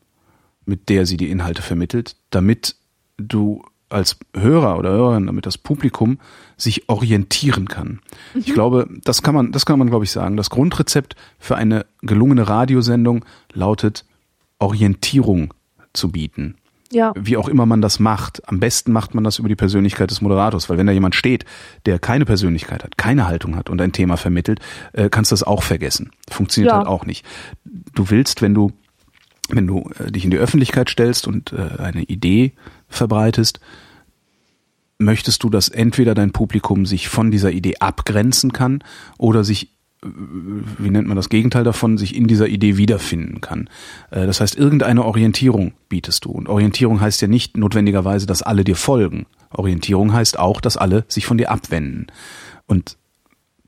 [0.70, 2.76] mit der sie die Inhalte vermittelt, damit
[3.18, 6.18] du als Hörer oder Hörerin, damit das Publikum
[6.56, 8.00] sich orientieren kann.
[8.34, 8.40] Mhm.
[8.40, 10.36] Ich glaube, das kann man, das kann man, glaube ich, sagen.
[10.36, 14.04] Das Grundrezept für eine gelungene Radiosendung lautet,
[14.60, 15.52] Orientierung
[15.92, 16.54] zu bieten.
[16.92, 17.12] Ja.
[17.16, 18.48] Wie auch immer man das macht.
[18.48, 21.44] Am besten macht man das über die Persönlichkeit des Moderators, weil wenn da jemand steht,
[21.86, 24.60] der keine Persönlichkeit hat, keine Haltung hat und ein Thema vermittelt,
[24.92, 26.10] äh, kannst du das auch vergessen.
[26.30, 26.78] Funktioniert ja.
[26.78, 27.24] halt auch nicht.
[27.64, 28.72] Du willst, wenn du
[29.54, 32.52] wenn du äh, dich in die Öffentlichkeit stellst und äh, eine Idee
[32.88, 33.60] verbreitest,
[34.98, 38.84] möchtest du, dass entweder dein Publikum sich von dieser Idee abgrenzen kann
[39.18, 39.72] oder sich
[40.02, 40.08] äh,
[40.78, 43.68] wie nennt man das Gegenteil davon, sich in dieser Idee wiederfinden kann.
[44.10, 46.30] Das heißt, irgendeine Orientierung bietest du.
[46.30, 49.26] Und Orientierung heißt ja nicht notwendigerweise, dass alle dir folgen.
[49.50, 52.06] Orientierung heißt auch, dass alle sich von dir abwenden.
[52.66, 52.96] Und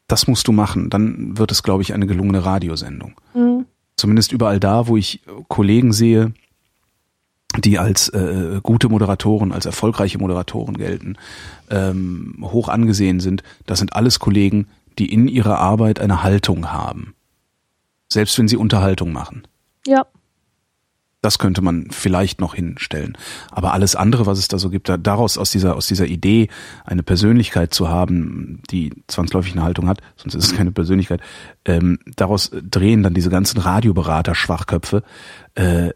[0.08, 0.88] das musst du machen.
[0.88, 3.12] Dann wird es, glaube ich, eine gelungene Radiosendung.
[3.34, 3.66] Mhm
[4.02, 6.32] zumindest überall da, wo ich Kollegen sehe,
[7.56, 11.16] die als äh, gute Moderatoren, als erfolgreiche Moderatoren gelten,
[11.70, 14.66] ähm, hoch angesehen sind, das sind alles Kollegen,
[14.98, 17.14] die in ihrer Arbeit eine Haltung haben.
[18.08, 19.46] Selbst wenn sie Unterhaltung machen.
[19.86, 20.04] Ja.
[21.22, 23.16] Das könnte man vielleicht noch hinstellen.
[23.50, 26.48] Aber alles andere, was es da so gibt, da, daraus aus dieser, aus dieser Idee,
[26.84, 31.20] eine Persönlichkeit zu haben, die zwangsläufig eine Haltung hat, sonst ist es keine Persönlichkeit,
[31.64, 35.04] ähm, daraus drehen dann diese ganzen Radioberater-Schwachköpfe
[35.54, 35.90] äh,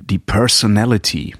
[0.00, 1.34] die Personality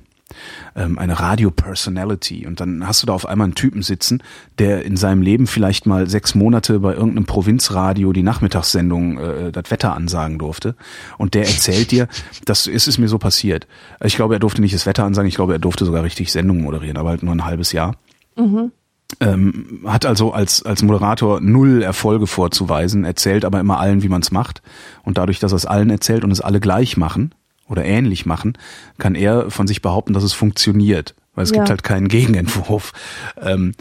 [0.76, 4.22] ähm, eine Radio-Personality und dann hast du da auf einmal einen Typen sitzen,
[4.58, 9.70] der in seinem Leben vielleicht mal sechs Monate bei irgendeinem Provinzradio die Nachmittagssendung äh, das
[9.70, 10.74] Wetter ansagen durfte
[11.18, 12.08] und der erzählt dir,
[12.44, 13.66] das ist es mir so passiert.
[14.02, 16.62] Ich glaube, er durfte nicht das Wetter ansagen, ich glaube, er durfte sogar richtig Sendungen
[16.64, 17.96] moderieren, aber halt nur ein halbes Jahr.
[18.36, 18.72] Mhm.
[19.20, 24.22] Ähm, hat also als, als Moderator null Erfolge vorzuweisen, erzählt aber immer allen, wie man
[24.22, 24.62] es macht.
[25.02, 27.34] Und dadurch, dass er es allen erzählt und es alle gleich machen,
[27.68, 28.58] oder ähnlich machen,
[28.98, 31.14] kann er von sich behaupten, dass es funktioniert.
[31.34, 31.58] Weil es ja.
[31.58, 32.92] gibt halt keinen Gegenentwurf.
[33.40, 33.74] Ähm,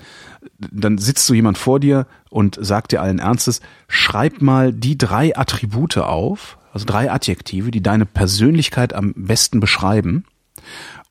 [0.60, 5.36] dann sitzt so jemand vor dir und sagt dir allen Ernstes, schreib mal die drei
[5.38, 10.26] Attribute auf, also drei Adjektive, die deine Persönlichkeit am besten beschreiben.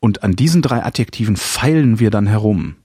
[0.01, 2.77] Und an diesen drei Adjektiven feilen wir dann herum.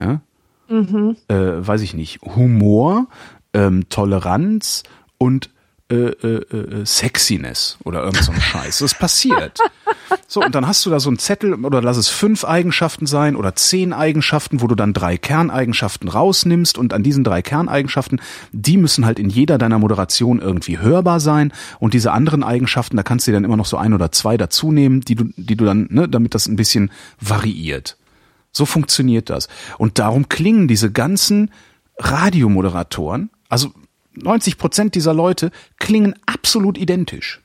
[0.00, 0.20] Ja?
[0.68, 1.16] Mhm.
[1.28, 2.20] Äh, weiß ich nicht.
[2.22, 3.08] Humor,
[3.52, 4.84] ähm, Toleranz
[5.18, 5.50] und
[5.90, 8.78] äh, äh, äh, Sexiness oder irgend so ein Scheiß.
[8.78, 9.58] Das passiert.
[10.28, 13.34] So, und dann hast du da so einen Zettel oder lass es fünf Eigenschaften sein
[13.34, 18.20] oder zehn Eigenschaften, wo du dann drei Kerneigenschaften rausnimmst und an diesen drei Kerneigenschaften,
[18.52, 23.02] die müssen halt in jeder deiner Moderation irgendwie hörbar sein und diese anderen Eigenschaften, da
[23.02, 25.56] kannst du dir dann immer noch so ein oder zwei dazu nehmen, die du, die
[25.56, 27.96] du dann, ne, damit das ein bisschen variiert.
[28.52, 29.48] So funktioniert das.
[29.78, 31.50] Und darum klingen diese ganzen
[31.98, 33.72] Radiomoderatoren, also
[34.22, 37.40] 90 Prozent dieser Leute klingen absolut identisch.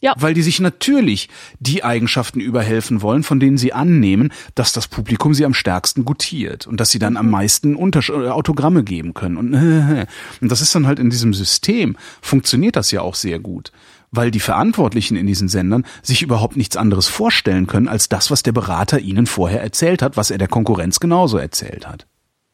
[0.00, 0.14] Ja.
[0.16, 5.34] Weil die sich natürlich die Eigenschaften überhelfen wollen, von denen sie annehmen, dass das Publikum
[5.34, 7.32] sie am stärksten gutiert und dass sie dann am mhm.
[7.32, 9.36] meisten Untersch äh, Autogramme geben können.
[9.36, 9.54] Und,
[10.40, 13.72] und das ist dann halt in diesem System, funktioniert das ja auch sehr gut.
[14.10, 18.42] Weil die Verantwortlichen in diesen Sendern sich überhaupt nichts anderes vorstellen können, als das, was
[18.42, 22.06] der Berater ihnen vorher erzählt hat, was er der Konkurrenz genauso erzählt hat.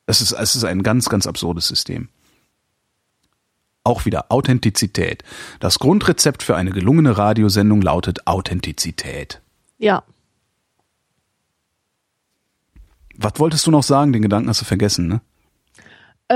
[0.04, 2.08] Das ist, es ist ein ganz, ganz absurdes System.
[3.86, 5.22] Auch wieder Authentizität.
[5.60, 9.40] Das Grundrezept für eine gelungene Radiosendung lautet Authentizität.
[9.78, 10.02] Ja.
[13.16, 14.12] Was wolltest du noch sagen?
[14.12, 15.20] Den Gedanken hast du vergessen, ne?
[16.26, 16.34] Äh,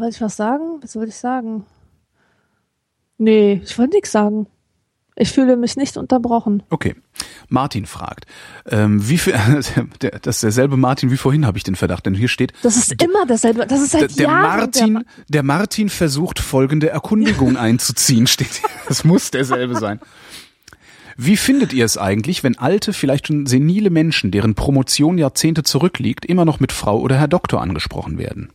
[0.00, 0.78] wollte ich was sagen?
[0.80, 1.66] Was wollte ich sagen?
[3.18, 4.46] Nee, ich wollte nichts sagen.
[5.16, 6.64] Ich fühle mich nicht unterbrochen.
[6.70, 6.96] Okay.
[7.48, 8.26] Martin fragt,
[8.68, 9.34] ähm, wie viel,
[10.22, 12.52] das ist derselbe Martin wie vorhin, habe ich den Verdacht, denn hier steht.
[12.62, 14.58] Das ist immer derselbe, das ist seit der Jahren.
[14.58, 18.62] Martin, der, der Martin versucht folgende Erkundigung einzuziehen, steht.
[18.88, 20.00] Das muss derselbe sein.
[21.16, 26.24] Wie findet ihr es eigentlich, wenn alte, vielleicht schon senile Menschen, deren Promotion Jahrzehnte zurückliegt,
[26.24, 28.50] immer noch mit Frau oder Herr Doktor angesprochen werden?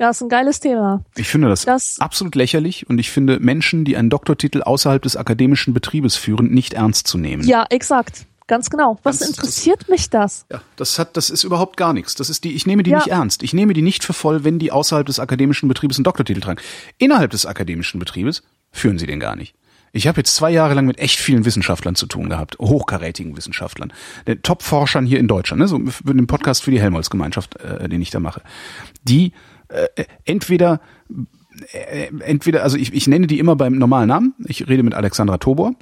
[0.00, 1.04] Ja, ist ein geiles Thema.
[1.14, 5.14] Ich finde das, das, absolut lächerlich und ich finde Menschen, die einen Doktortitel außerhalb des
[5.14, 7.46] akademischen Betriebes führen, nicht ernst zu nehmen.
[7.46, 8.24] Ja, exakt.
[8.46, 8.98] Ganz genau.
[9.02, 10.46] Was das, interessiert das, mich das?
[10.50, 12.14] Ja, das hat, das ist überhaupt gar nichts.
[12.14, 12.96] Das ist die, ich nehme die ja.
[12.96, 13.42] nicht ernst.
[13.42, 16.60] Ich nehme die nicht für voll, wenn die außerhalb des akademischen Betriebes einen Doktortitel tragen.
[16.96, 19.54] Innerhalb des akademischen Betriebes führen sie den gar nicht.
[19.92, 23.92] Ich habe jetzt zwei Jahre lang mit echt vielen Wissenschaftlern zu tun gehabt, hochkarätigen Wissenschaftlern,
[24.26, 28.00] den Top-Forschern hier in Deutschland, ne, so für den Podcast für die Helmholtz-Gemeinschaft, äh, den
[28.00, 28.42] ich da mache.
[29.02, 29.32] Die
[29.70, 30.80] äh, entweder
[31.72, 34.34] äh, entweder, also ich, ich nenne die immer beim normalen Namen.
[34.44, 35.72] Ich rede mit Alexandra Tobor.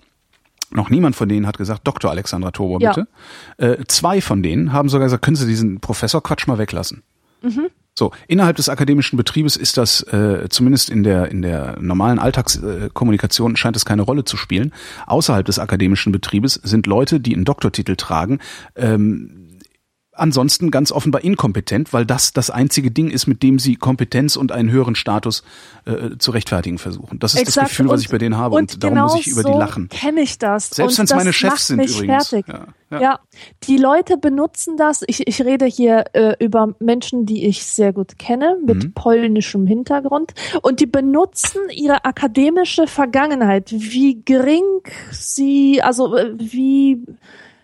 [0.70, 2.10] Noch niemand von denen hat gesagt, Dr.
[2.10, 3.06] Alexandra Tobor, bitte.
[3.58, 3.66] Ja.
[3.66, 7.02] Äh, zwei von denen haben sogar gesagt, können Sie diesen Professor Quatsch mal weglassen.
[7.42, 7.68] Mhm.
[7.94, 13.56] So, innerhalb des akademischen Betriebes ist das äh, zumindest in der in der normalen Alltagskommunikation
[13.56, 14.72] scheint es keine Rolle zu spielen.
[15.06, 18.38] Außerhalb des akademischen Betriebes sind Leute, die einen Doktortitel tragen,
[18.76, 19.47] ähm,
[20.18, 24.52] ansonsten ganz offenbar inkompetent, weil das das einzige Ding ist, mit dem sie Kompetenz und
[24.52, 25.42] einen höheren Status
[25.84, 27.18] äh, zu rechtfertigen versuchen.
[27.18, 27.66] Das ist Exakt.
[27.66, 29.42] das Gefühl, was Und- ich bei denen habe und, Und darum genau muss ich über
[29.42, 29.88] so die lachen.
[29.88, 30.70] kenne ich das.
[30.70, 32.28] Selbst wenn es meine Chefs sind übrigens.
[32.28, 32.46] Fertig.
[32.48, 33.00] Ja, Ja.
[33.02, 33.18] ja.
[33.64, 35.02] die Leute benutzen das.
[35.06, 38.92] Ich, ich rede hier äh, über Menschen, die ich sehr gut kenne, mit Mhm.
[38.92, 40.32] polnischem Hintergrund.
[40.62, 44.64] Und die benutzen ihre akademische Vergangenheit, wie gering
[45.10, 47.02] sie, also äh, wie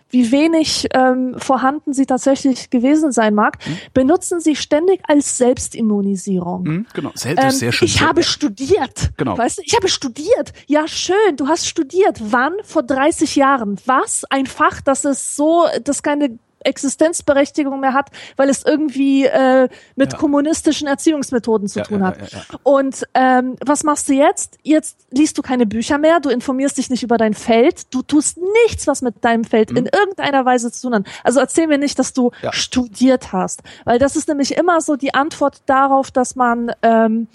[0.09, 3.57] wie wenig ähm, vorhanden sie tatsächlich gewesen sein mag,
[3.93, 6.65] benutzen sie ständig als Selbstimmunisierung.
[6.65, 7.11] Hm, genau.
[7.15, 7.85] Sel Ähm, sehr schön.
[7.87, 9.11] ich habe studiert.
[9.17, 9.37] Genau.
[9.37, 10.53] Weißt du, ich habe studiert.
[10.67, 11.35] Ja, schön.
[11.37, 12.19] Du hast studiert.
[12.21, 12.53] Wann?
[12.63, 13.77] Vor 30 Jahren.
[13.85, 14.23] Was?
[14.29, 20.13] Ein Fach, das ist so, das keine Existenzberechtigung mehr hat, weil es irgendwie äh, mit
[20.13, 20.17] Ja.
[20.19, 22.31] kommunistischen Erziehungsmethoden zu Ja, tun hat.
[22.31, 22.41] ja.
[22.63, 24.57] Und ähm, was machst du jetzt?
[24.63, 28.37] Jetzt liest du keine Bücher mehr, du informierst dich nicht über dein Feld, du tust
[28.65, 31.07] nichts, was mit deinem Feld in irgendeiner Weise zu tun hat.
[31.23, 32.49] Also erzähl mir nicht, dass du Mhm.
[32.51, 37.27] Studiert hast, weil das ist nämlich immer so die Antwort darauf, dass man ähm,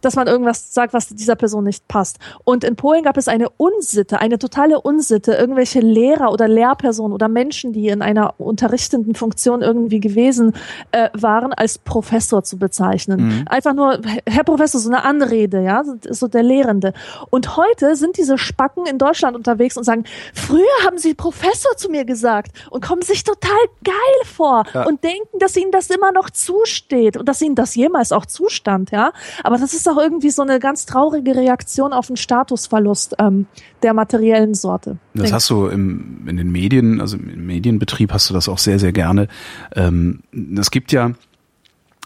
[0.00, 2.18] dass man irgendwas sagt, was dieser Person nicht passt.
[2.44, 7.28] Und in Polen gab es eine Unsitte, eine totale Unsitte, irgendwelche Lehrer oder Lehrpersonen oder
[7.28, 10.54] Menschen, die in einer unterrichtenden Funktion irgendwie gewesen
[10.92, 13.44] äh, waren, als Professor zu bezeichnen.
[13.48, 16.92] Einfach nur, Herr Professor, so eine Anrede, ja, so- so der Lehrende.
[17.30, 20.04] Und heute sind diese Spacken in Deutschland unterwegs und sagen,
[20.34, 23.50] früher haben sie Professor zu mir gesagt und kommen sich total
[23.84, 23.94] geil
[24.24, 24.84] vor Ja.
[24.86, 28.90] und denken, dass ihnen das immer noch zusteht und dass ihnen das jemals auch zustand,
[28.90, 29.12] ja.
[29.44, 33.46] Aber das ist auch irgendwie so eine ganz traurige Reaktion auf den Statusverlust ähm,
[33.82, 34.98] der materiellen Sorte.
[35.14, 38.58] Das Denk- hast du im, in den Medien, also im Medienbetrieb hast du das auch
[38.58, 39.28] sehr, sehr gerne.
[39.74, 40.20] Ähm,
[40.58, 41.12] es gibt ja,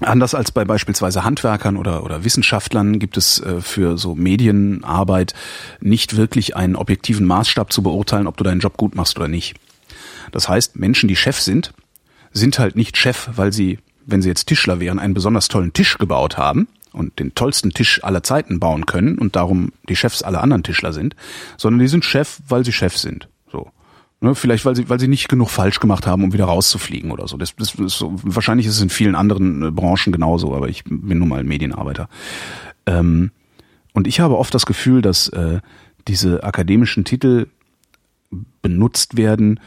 [0.01, 5.35] anders als bei beispielsweise Handwerkern oder, oder Wissenschaftlern, gibt es äh, für so Medienarbeit
[5.81, 9.56] nicht wirklich einen objektiven Maßstab zu beurteilen, ob du deinen Job gut machst oder nicht.
[10.32, 11.73] Das heißt, Menschen, die Chef sind,
[12.32, 15.98] sind halt nicht Chef, weil sie, wenn sie jetzt Tischler wären, einen besonders tollen Tisch
[15.98, 20.42] gebaut haben und den tollsten Tisch aller Zeiten bauen können und darum die Chefs aller
[20.42, 21.16] anderen Tischler sind,
[21.56, 23.28] sondern die sind Chef, weil sie Chef sind.
[23.50, 23.70] So.
[24.20, 27.28] Ne, vielleicht, weil sie, weil sie nicht genug falsch gemacht haben, um wieder rauszufliegen oder
[27.28, 27.36] so.
[27.36, 28.14] Das, das ist so.
[28.22, 32.08] Wahrscheinlich ist es in vielen anderen äh, Branchen genauso, aber ich bin nun mal Medienarbeiter.
[32.86, 33.32] Ähm,
[33.92, 35.60] und ich habe oft das Gefühl, dass äh,
[36.08, 37.48] diese akademischen Titel
[38.62, 39.60] benutzt werden,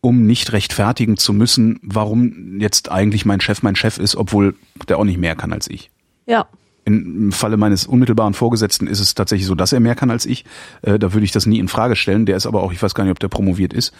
[0.00, 4.56] um nicht rechtfertigen zu müssen, warum jetzt eigentlich mein Chef mein Chef ist, obwohl
[4.88, 5.90] der auch nicht mehr kann als ich.
[6.30, 6.46] Ja.
[6.84, 10.24] In, Im Falle meines unmittelbaren Vorgesetzten ist es tatsächlich so, dass er mehr kann als
[10.24, 10.44] ich.
[10.82, 12.24] Äh, da würde ich das nie in Frage stellen.
[12.24, 13.92] Der ist aber auch, ich weiß gar nicht, ob der promoviert ist.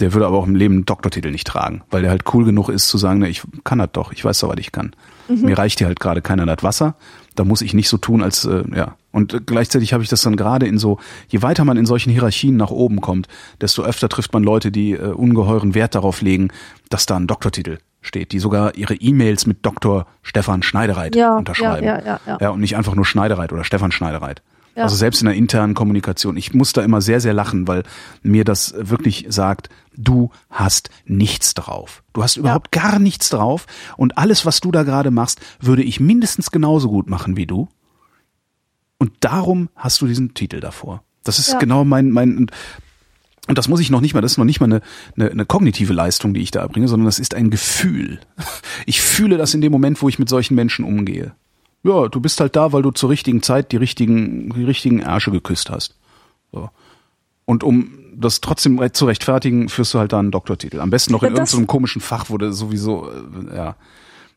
[0.00, 2.70] Der würde aber auch im Leben einen Doktortitel nicht tragen, weil der halt cool genug
[2.70, 4.96] ist zu sagen, ne, ich kann das doch, ich weiß doch, was ich kann.
[5.28, 6.96] Mir reicht hier halt gerade keiner das Wasser.
[7.34, 8.96] Da muss ich nicht so tun, als äh, ja.
[9.10, 10.98] Und gleichzeitig habe ich das dann gerade in so,
[11.28, 13.28] je weiter man in solchen Hierarchien nach oben kommt,
[13.60, 16.48] desto öfter trifft man Leute, die äh, ungeheuren Wert darauf legen,
[16.90, 20.06] dass da ein Doktortitel steht, die sogar ihre E-Mails mit Dr.
[20.22, 21.84] Stefan Schneidereit Ja, unterschreiben.
[21.86, 22.38] ja, ja, ja, ja.
[22.40, 24.42] ja, und nicht einfach nur Schneidereit oder Stefan Schneidereit.
[24.76, 24.82] Ja.
[24.84, 26.36] Also selbst in der internen Kommunikation.
[26.36, 27.84] Ich muss da immer sehr, sehr lachen, weil
[28.22, 32.02] mir das wirklich sagt, du hast nichts drauf.
[32.12, 33.66] Du hast überhaupt gar nichts drauf
[33.96, 37.68] und alles, was du da gerade machst, würde ich mindestens genauso gut machen wie du.
[38.98, 41.02] Und darum hast du diesen Titel davor.
[41.22, 41.58] Das ist Ja.
[41.58, 42.46] genau mein, mein,
[43.46, 44.80] und das muss ich noch nicht mal, das ist noch nicht mal eine,
[45.16, 48.20] eine, eine kognitive Leistung, die ich da erbringe, sondern das ist ein Gefühl.
[48.86, 51.32] Ich fühle das in dem Moment, wo ich mit solchen Menschen umgehe.
[51.84, 55.30] Ja, du bist halt da, weil du zur richtigen Zeit die richtigen, die richtigen Ärsche
[55.30, 55.96] geküsst hast.
[56.52, 56.70] So.
[57.44, 60.80] Und um das trotzdem zu rechtfertigen, führst du halt da einen Doktortitel.
[60.80, 63.76] Am besten noch in Ja, irgendeinem komischen Fach, wo du sowieso, äh, ja.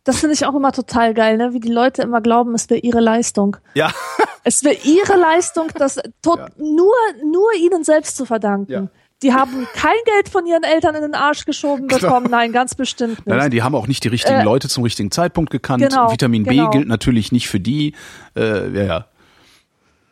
[0.08, 1.54] Das finde ich auch immer total geil, ne?
[1.54, 3.58] wie die Leute immer glauben, es wäre ihre Leistung.
[3.74, 3.92] Ja.
[4.44, 6.48] Es wäre ihre Leistung, das tot, Ja.
[6.58, 6.94] nur,
[7.30, 8.72] nur ihnen selbst zu verdanken.
[8.72, 8.88] Ja.
[9.22, 12.28] Die haben kein Geld von ihren Eltern in den Arsch geschoben bekommen.
[12.32, 13.28] Nein, ganz bestimmt nicht.
[13.28, 15.84] Nein, nein, die haben auch nicht die richtigen Äh, Leute zum richtigen Zeitpunkt gekannt.
[15.84, 16.70] genau, Vitamin B genau.
[16.70, 17.94] gilt natürlich nicht für die.
[18.38, 19.06] Äh, ja, ja.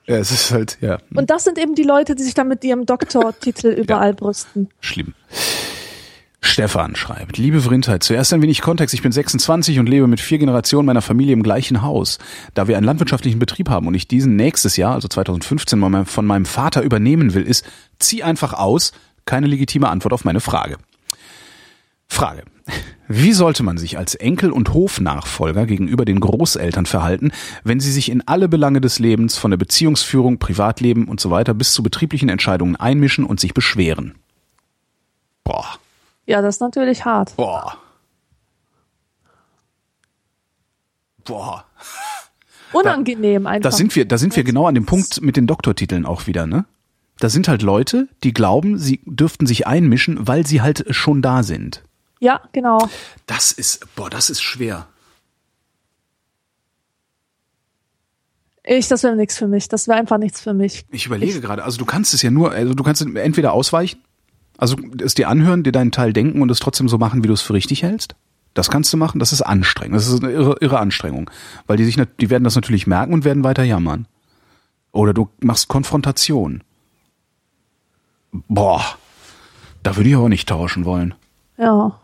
[0.08, 2.62] Ja, es ist halt, ja, Und das sind eben die Leute, die sich dann mit
[2.66, 4.68] ihrem Doktortitel überall brüsten.
[4.82, 5.14] schlimm.
[6.46, 8.94] Stefan schreibt, liebe Vrindheit, zuerst ein wenig Kontext.
[8.94, 12.20] Ich bin 26 und lebe mit vier Generationen meiner Familie im gleichen Haus.
[12.54, 16.06] Da wir einen landwirtschaftlichen Betrieb haben und ich diesen nächstes Jahr, also 2015, mal mein-
[16.06, 17.66] von meinem Vater übernehmen will, ist,
[18.00, 18.92] zieh einfach aus.
[19.26, 20.78] Keine legitime Antwort auf meine Frage.
[22.08, 22.44] Frage.
[23.08, 27.32] Wie sollte man sich als Enkel- und Hofnachfolger gegenüber den Großeltern verhalten,
[27.64, 31.54] wenn sie sich in alle Belange des Lebens, von der Beziehungsführung, Privatleben und so weiter
[31.54, 34.16] bis zu betrieblichen Entscheidungen einmischen und sich beschweren?
[35.44, 35.66] Boah.
[36.26, 37.36] Ja, das ist natürlich hart.
[37.36, 37.78] Boah.
[41.24, 41.66] Boah.
[42.74, 43.70] Unangenehm einfach.
[43.70, 46.46] Da sind wir, da sind wir genau an dem Punkt mit den Doktortiteln auch wieder,
[46.46, 46.66] ne?
[47.20, 51.44] Da sind halt Leute, die glauben, sie dürften sich einmischen, weil sie halt schon da
[51.44, 51.84] sind.
[52.20, 52.90] Ja, genau.
[53.26, 54.88] Das ist, boah, das ist schwer.
[58.66, 59.70] Ich, das wäre nichts für mich.
[59.70, 60.86] Das wäre einfach nichts für mich.
[60.90, 64.02] Ich überlege gerade, also du kannst es ja nur, also du kannst entweder ausweichen,
[64.58, 67.34] also es dir anhören, dir deinen Teil denken und es trotzdem so machen, wie du
[67.34, 68.16] es für richtig hältst.
[68.54, 69.96] Das kannst du machen, das ist anstrengend.
[69.96, 71.30] Das ist eine irre, irre Anstrengung.
[71.68, 74.08] Weil die sich, die werden das natürlich merken und werden weiter jammern.
[74.94, 76.64] Oder du machst Konfrontation.
[78.32, 78.84] Boah,
[79.84, 81.14] da würde ich aber nicht tauschen wollen.
[81.58, 82.00] Ja.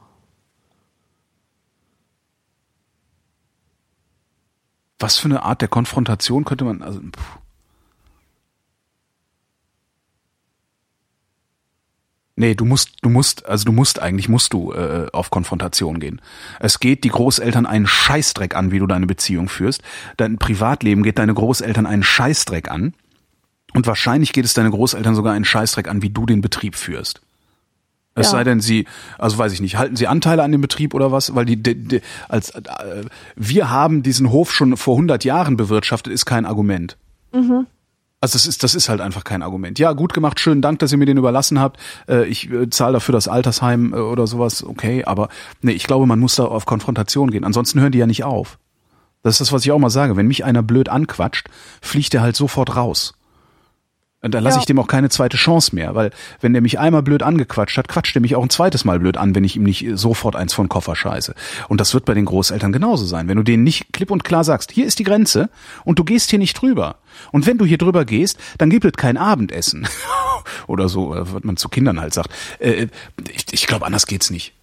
[5.00, 7.41] Was für eine Art der Konfrontation könnte man, also, pff.
[12.42, 16.20] Nee, du musst, du musst, also du musst eigentlich musst du äh, auf Konfrontation gehen.
[16.60, 19.84] Es geht die Großeltern einen Scheißdreck an, wie du deine Beziehung führst.
[20.18, 22.96] Dein Privatleben geht deine Großeltern einen Scheißdreck an.
[23.76, 27.22] Und wahrscheinlich geht es deine Großeltern sogar einen Scheißdreck an, wie du den Betrieb führst.
[28.16, 28.32] Es Ja.
[28.32, 28.88] sei denn, sie,
[29.20, 31.36] also weiß ich nicht, halten sie Anteile an dem Betrieb oder was?
[31.36, 33.04] Weil die, die, die als äh,
[33.36, 36.98] wir haben diesen Hof schon vor 100 Jahren bewirtschaftet, ist kein Argument.
[38.22, 39.80] Also das ist, das ist halt einfach kein Argument.
[39.80, 41.80] Ja, gut gemacht, schönen Dank, dass ihr mir den überlassen habt.
[42.08, 45.30] Äh, ich äh, zahle dafür das Altersheim äh, oder sowas, okay, aber
[45.62, 47.44] nee, ich glaube, man muss da auf Konfrontation gehen.
[47.44, 48.60] Ansonsten hören die ja nicht auf.
[49.24, 50.18] Das ist das, was ich auch mal sage.
[50.18, 51.50] Wenn mich einer blöd anquatscht,
[51.82, 53.14] fliegt er halt sofort raus.
[54.24, 54.60] Und dann lasse Ja.
[54.60, 56.12] ich dem auch keine zweite Chance mehr, weil
[56.42, 59.18] wenn der mich einmal blöd angequatscht hat, quatscht er mich auch ein zweites Mal blöd
[59.18, 61.34] an, wenn ich ihm nicht äh, sofort eins von Koffer scheiße.
[61.70, 63.28] Und das wird bei den Großeltern genauso sein.
[63.28, 65.50] Wenn du denen nicht klipp und klar sagst, hier ist die Grenze
[65.86, 66.98] und du gehst hier nicht drüber.
[67.32, 69.88] Und wenn du hier drüber gehst, dann gibt es kein Abendessen.
[70.68, 72.30] Oder so, was man zu Kindern halt sagt.
[72.60, 72.88] Äh,
[73.34, 74.54] Ich, ich glaube, anders geht's nicht.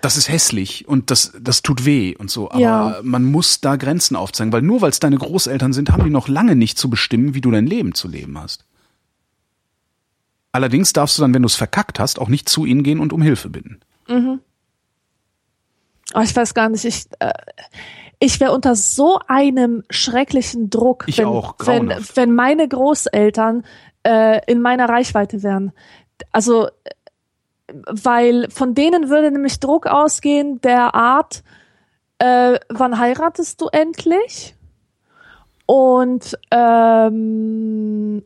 [0.00, 2.50] Das ist hässlich und das, das tut weh und so.
[2.50, 3.00] Aber Ja.
[3.02, 6.28] man muss da Grenzen aufzeigen, weil nur weil es deine Großeltern sind, haben die noch
[6.28, 8.64] lange nicht zu bestimmen, wie du dein Leben zu leben hast.
[10.52, 13.12] Allerdings darfst du dann, wenn du es verkackt hast, auch nicht zu ihnen gehen und
[13.12, 13.80] um Hilfe bitten.
[16.14, 17.32] Oh, ich weiß gar nicht, ich, äh,
[18.20, 22.16] ich wäre unter so einem schrecklichen Druck, Ich wenn, auch, wenn, grauenhaft.
[22.16, 23.64] wenn meine Großeltern
[24.04, 25.72] äh, in meiner Reichweite wären.
[26.30, 26.68] Also,
[27.72, 31.42] weil von denen würde nämlich Druck ausgehen der Art,
[32.18, 34.54] äh, wann heiratest du endlich?
[35.66, 38.22] Und ähm,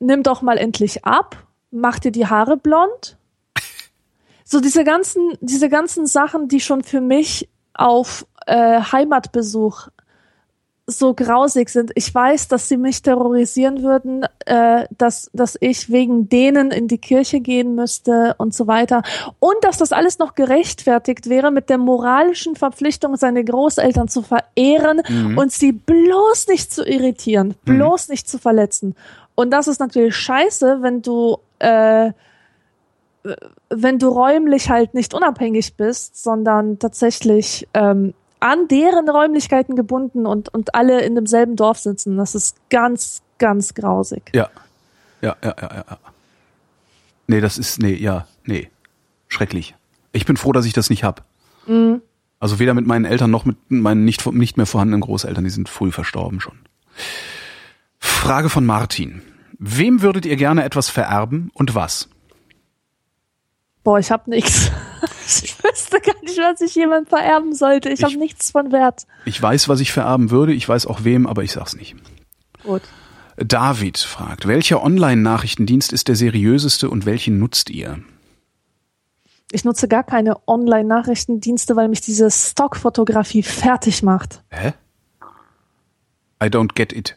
[0.00, 3.16] nimm doch mal endlich ab, mach dir die Haare blond.
[4.48, 9.88] So diese ganzen, diese ganzen Sachen, die schon für mich auf äh, Heimatbesuch
[10.86, 11.90] so grausig sind.
[11.96, 16.98] Ich weiß, dass sie mich terrorisieren würden, äh, dass, dass ich wegen denen in die
[16.98, 19.02] Kirche gehen müsste und so weiter.
[19.40, 25.02] Und dass das alles noch gerechtfertigt wäre mit der moralischen Verpflichtung, seine Großeltern zu verehren
[25.36, 28.94] und sie bloß nicht zu irritieren, bloß nicht zu verletzen.
[29.34, 32.12] Und das ist natürlich scheiße, wenn du äh,
[33.70, 40.52] wenn du räumlich halt nicht unabhängig bist, sondern tatsächlich ähm, an deren Räumlichkeiten gebunden und,
[40.52, 42.16] und alle in demselben Dorf sitzen.
[42.16, 44.30] Das ist ganz, ganz grausig.
[44.34, 44.48] Ja.
[45.22, 45.98] Ja, ja, ja, ja.
[47.26, 48.70] Nee, das ist, nee, ja, nee.
[49.28, 49.74] Schrecklich.
[50.12, 51.24] Ich bin froh, dass ich das nicht hab.
[52.38, 55.68] Also weder mit meinen Eltern noch mit meinen nicht, nicht mehr vorhandenen Großeltern, die sind
[55.68, 56.58] früh verstorben schon.
[57.98, 59.22] Frage von Martin.
[59.58, 62.08] Wem würdet ihr gerne etwas vererben und was?
[63.82, 64.70] Boah, ich hab nichts.
[65.42, 67.88] Ich wüsste gar nicht, was ich jemand vererben sollte.
[67.90, 69.06] Ich, Ich- habe nichts von Wert.
[69.24, 71.96] Ich weiß, was ich vererben würde, ich weiß auch wem, aber ich sag's nicht.
[72.62, 72.82] Gut.
[73.36, 77.98] David fragt, welcher Online-Nachrichtendienst ist der seriöseste und welchen nutzt ihr?
[79.52, 84.42] Ich nutze gar keine Online-Nachrichtendienste, weil mich diese Stockfotografie fertig macht.
[84.50, 84.72] Hä?
[86.42, 87.16] I don't get it.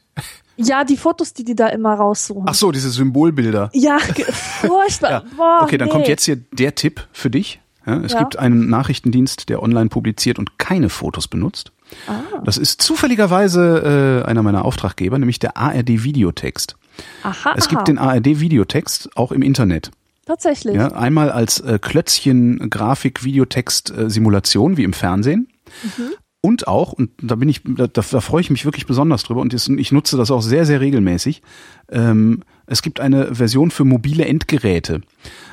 [0.57, 2.44] Ja, die Fotos, die die da immer raussuchen.
[2.48, 3.70] Ach so, diese Symbolbilder.
[3.74, 5.10] Ja, furchtbar.
[5.11, 5.24] Ja.
[5.38, 5.94] Boah, Okay, dann nee.
[5.94, 7.61] kommt jetzt hier der Tipp für dich.
[7.85, 8.19] Ja, es Ja.
[8.19, 11.72] gibt einen Nachrichtendienst, der online publiziert und keine Fotos benutzt.
[12.07, 12.22] Ah.
[12.43, 16.76] Das ist zufälligerweise äh, einer meiner Auftraggeber, nämlich der ARD Videotext.
[17.23, 19.91] Aha, Es gibt den ARD Videotext auch im Internet.
[20.26, 20.76] Tatsächlich.
[20.76, 25.47] Ja, einmal als äh, Klötzchen Grafik Videotext äh, Simulation wie im Fernsehen.
[25.84, 26.10] Mhm.
[26.41, 29.53] Und auch, und da bin ich, da, da freue ich mich wirklich besonders drüber und
[29.53, 31.41] ich nutze das auch sehr, sehr regelmäßig.
[31.89, 35.01] Ähm, es gibt eine Version für mobile Endgeräte.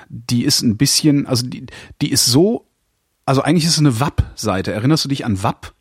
[0.08, 1.66] Die ist ein bisschen, also die,
[2.00, 2.66] die ist so,
[3.24, 4.72] also eigentlich ist es eine WAP-Seite.
[4.72, 5.72] Erinnerst du dich an WAP?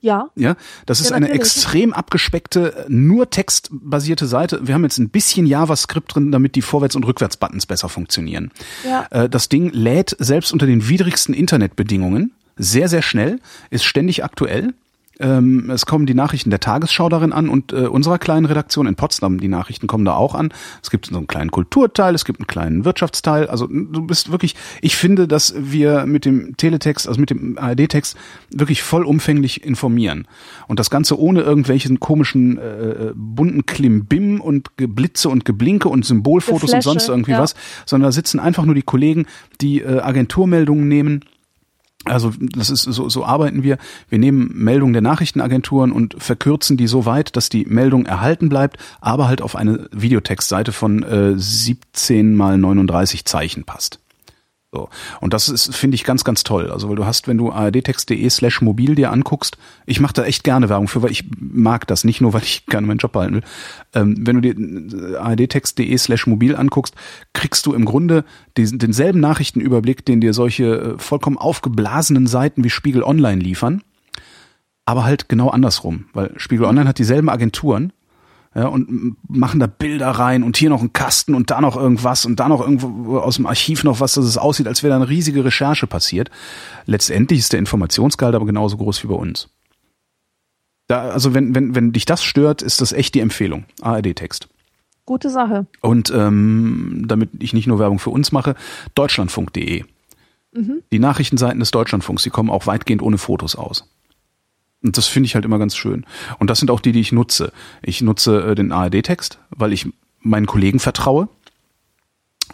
[0.00, 0.30] Ja.
[0.34, 4.66] Ja, das ist Ja, eine extrem abgespeckte, nur textbasierte Seite.
[4.66, 8.50] Wir haben jetzt ein bisschen JavaScript drin, damit die Vorwärts- und Rückwärtsbuttons besser funktionieren.
[8.84, 9.06] Ja.
[9.10, 13.40] Äh, Das Ding lädt selbst unter den widrigsten Internetbedingungen sehr, sehr schnell,
[13.70, 14.74] ist ständig aktuell
[15.20, 18.94] Ähm, es kommen die Nachrichten der Tagesschau darin an und äh, unserer kleinen Redaktion in
[18.94, 20.52] Potsdam, die Nachrichten kommen da auch an.
[20.82, 23.46] Es gibt so einen kleinen Kulturteil, es gibt einen kleinen Wirtschaftsteil.
[23.46, 28.16] Also du bist wirklich, ich finde, dass wir mit dem Teletext, also mit dem ARD-Text
[28.50, 30.26] wirklich vollumfänglich informieren.
[30.66, 36.62] Und das Ganze ohne irgendwelchen komischen äh, bunten Klimbim und Geblitze und Geblinke und Symbolfotos
[36.62, 37.40] Geflasche, und sonst irgendwie ja.
[37.40, 37.54] was,
[37.86, 39.26] sondern da sitzen einfach nur die Kollegen,
[39.60, 41.20] die äh, Agenturmeldungen nehmen
[42.04, 43.78] also das ist so, so arbeiten wir.
[44.08, 48.76] Wir nehmen Meldungen der Nachrichtenagenturen und verkürzen die so weit, dass die Meldung erhalten bleibt,
[49.00, 54.01] aber halt auf eine Videotextseite von äh, 17 mal 39 Zeichen passt.
[54.74, 54.88] So.
[55.20, 56.70] Und das ist, finde ich, ganz, ganz toll.
[56.70, 60.44] Also, weil du hast, wenn du ardtext.de slash mobil dir anguckst, ich mache da echt
[60.44, 63.34] gerne Werbung für, weil ich mag das, nicht nur, weil ich gerne meinen Job behalten
[63.34, 63.42] will.
[63.94, 66.94] Ähm, wenn du dir ardtext.de slash mobil anguckst,
[67.34, 68.24] kriegst du im Grunde
[68.56, 73.82] diesen, denselben Nachrichtenüberblick, den dir solche äh, vollkommen aufgeblasenen Seiten wie Spiegel Online liefern,
[74.86, 77.92] aber halt genau andersrum, weil Spiegel Online hat dieselben Agenturen,
[78.54, 82.26] ja, und machen da Bilder rein und hier noch ein Kasten und da noch irgendwas
[82.26, 84.96] und da noch irgendwo aus dem Archiv noch was, dass es aussieht, als wäre da
[84.96, 86.30] eine riesige Recherche passiert.
[86.84, 89.48] Letztendlich ist der Informationsgehalt aber genauso groß wie bei uns.
[90.86, 93.64] Da, also wenn, wenn, wenn dich das stört, ist das echt die Empfehlung.
[93.80, 94.48] ARD-Text.
[95.06, 95.66] Gute Sache.
[95.80, 98.54] Und ähm, damit ich nicht nur Werbung für uns mache,
[98.94, 99.84] deutschlandfunk.de.
[100.92, 103.88] Die Nachrichtenseiten des Deutschlandfunks, die kommen auch weitgehend ohne Fotos aus.
[104.82, 106.04] Und das finde ich halt immer ganz schön.
[106.38, 107.52] Und das sind auch die, die ich nutze.
[107.82, 109.88] Ich nutze äh, den ARD-Text, weil ich
[110.20, 111.28] meinen Kollegen vertraue.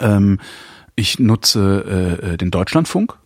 [0.00, 0.38] Ähm,
[0.94, 3.16] ich nutze äh, äh, den Deutschlandfunk,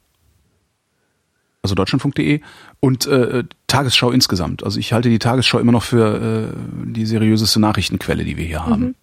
[1.63, 2.41] also deutschlandfunk.de
[2.81, 4.63] und äh, Tagesschau insgesamt.
[4.65, 6.57] Also ich halte die Tagesschau immer noch für äh,
[6.87, 8.95] die seriöseste Nachrichtenquelle, die wir hier haben.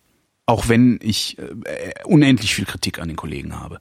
[0.46, 3.80] Auch wenn ich äh, unendlich viel Kritik an den Kollegen habe.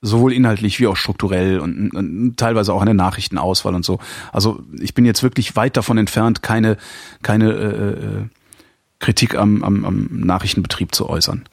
[0.00, 3.98] Sowohl inhaltlich wie auch strukturell und, und teilweise auch an der Nachrichtenauswahl und so.
[4.32, 6.76] Also ich bin jetzt wirklich weit davon entfernt, keine,
[7.22, 8.26] keine äh, äh,
[9.00, 11.44] Kritik am, am, am Nachrichtenbetrieb zu äußern.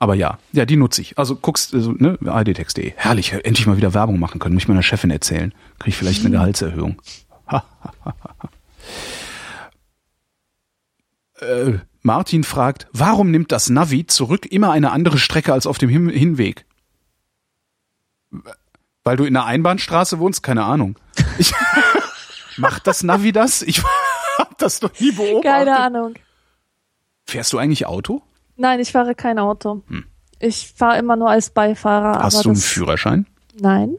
[0.00, 1.18] Aber ja, ja, die nutze ich.
[1.18, 2.94] Also guckst, also, ne, ARD-Text.de.
[2.96, 4.54] Herrlich, endlich mal wieder Werbung machen können.
[4.54, 5.52] Muss ich meiner Chefin erzählen.
[5.78, 7.02] Kriege ich vielleicht eine Gehaltserhöhung.
[11.40, 15.90] äh, Martin fragt, warum nimmt das Navi zurück immer eine andere Strecke als auf dem
[15.90, 16.64] Hin Hinweg?
[19.04, 20.42] Weil du in einer Einbahnstraße wohnst?
[20.42, 20.98] Keine Ahnung.
[21.38, 21.52] Ich,
[22.56, 23.62] macht das Navi das?
[23.62, 23.82] Ich
[24.38, 25.50] hab das noch nie beobachtet.
[25.50, 26.14] Keine Ahnung.
[27.26, 28.22] Fährst du eigentlich Auto?
[28.56, 29.82] Nein, ich fahre kein Auto.
[30.38, 32.16] Ich fahre immer nur als Beifahrer.
[32.16, 32.22] Hm.
[32.22, 33.26] Hast aber du einen Führerschein?
[33.58, 33.96] Nein.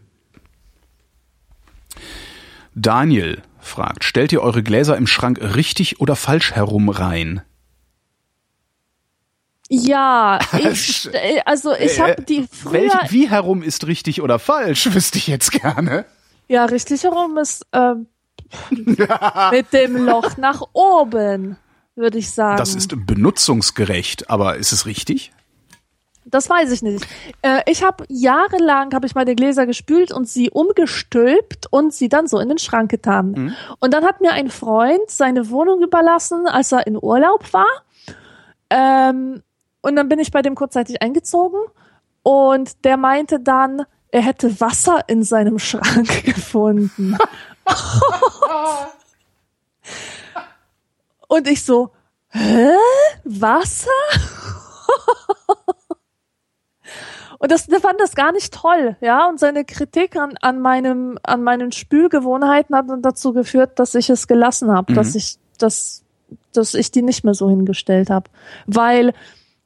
[2.74, 7.41] Daniel fragt, stellt ihr eure Gläser im Schrank richtig oder falsch herum rein?
[9.73, 14.38] Ja, ich, äh, also ich Äh, habe die früher, Welch, wie herum ist richtig oder
[14.38, 14.85] falsch?
[14.93, 16.03] Wüsste ich jetzt gerne.
[16.49, 18.07] ja, richtig herum ist ähm,
[19.52, 21.56] mit dem Loch nach oben,
[21.95, 22.57] würde ich sagen.
[22.57, 25.31] Das ist benutzungsgerecht, aber ist es richtig?
[26.26, 27.07] Das weiß ich nicht.
[27.41, 32.27] Äh, ich habe jahrelang habe ich meine Gläser gespült und sie umgestülpt und sie dann
[32.27, 33.56] so in den Schrank getan.
[33.80, 37.65] Und dann hat mir ein Freund seine Wohnung überlassen, als er in Urlaub war.
[38.69, 39.41] Ähm,
[39.82, 41.60] und dann bin ich bei dem kurzzeitig eingezogen
[42.24, 47.18] und der meinte dann, er hätte Wasser in seinem Schrank gefunden.
[51.28, 51.91] und ich so,
[52.30, 52.72] hä?
[53.24, 53.90] Wasser?
[57.40, 59.28] Und das, der fand das gar nicht toll, ja.
[59.28, 64.12] Und seine Kritik an, an meinem, an meinen Spülgewohnheiten hat dann dazu geführt, dass ich
[64.12, 66.03] es gelassen habe, dass ich, dass,
[66.53, 68.30] dass ich die nicht mehr so hingestellt habe.
[68.68, 69.16] Weil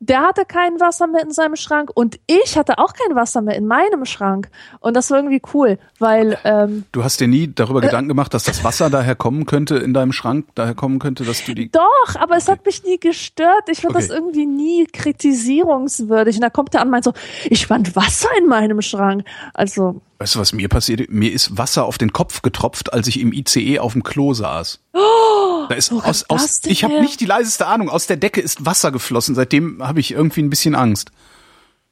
[0.10, 3.56] der hatte kein Wasser mehr in seinem Schrank und ich hatte auch kein Wasser mehr
[3.56, 4.49] in meinem Schrank.
[4.80, 8.44] Und das war irgendwie cool, weil ähm, Du hast dir nie darüber Gedanken gemacht, dass
[8.44, 11.72] das Wasser daher kommen könnte in deinem Schrank, daher kommen könnte, dass du die.
[11.72, 13.64] Doch, aber es hat mich nie gestört.
[13.69, 14.07] Ich fand Okay.
[14.07, 16.36] das irgendwie nie kritisierungswürdig.
[16.36, 17.14] Und da kommt er an und meint so,
[17.45, 19.23] ich fand Wasser in meinem Schrank.
[19.53, 21.10] Also, Weißt du, was mir passiert?
[21.10, 24.80] Mir ist Wasser auf den Kopf getropft, als ich im ICE auf dem Klo saß.
[24.94, 27.90] da ist aus, aus ich habe nicht die leiseste Ahnung.
[27.90, 29.36] Aus der Decke ist Wasser geflossen.
[29.36, 31.12] Seitdem habe ich irgendwie ein bisschen Angst.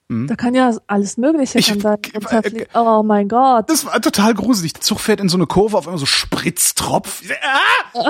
[0.10, 2.66] da kann ja alles Mögliche Ich- da äh.
[2.76, 3.70] Oh mein Gott.
[3.70, 4.74] Das war total gruselig.
[4.74, 7.24] Der Zug fährt in so eine Kurve, auf einmal so Spritztropf.
[7.42, 8.10] Ah!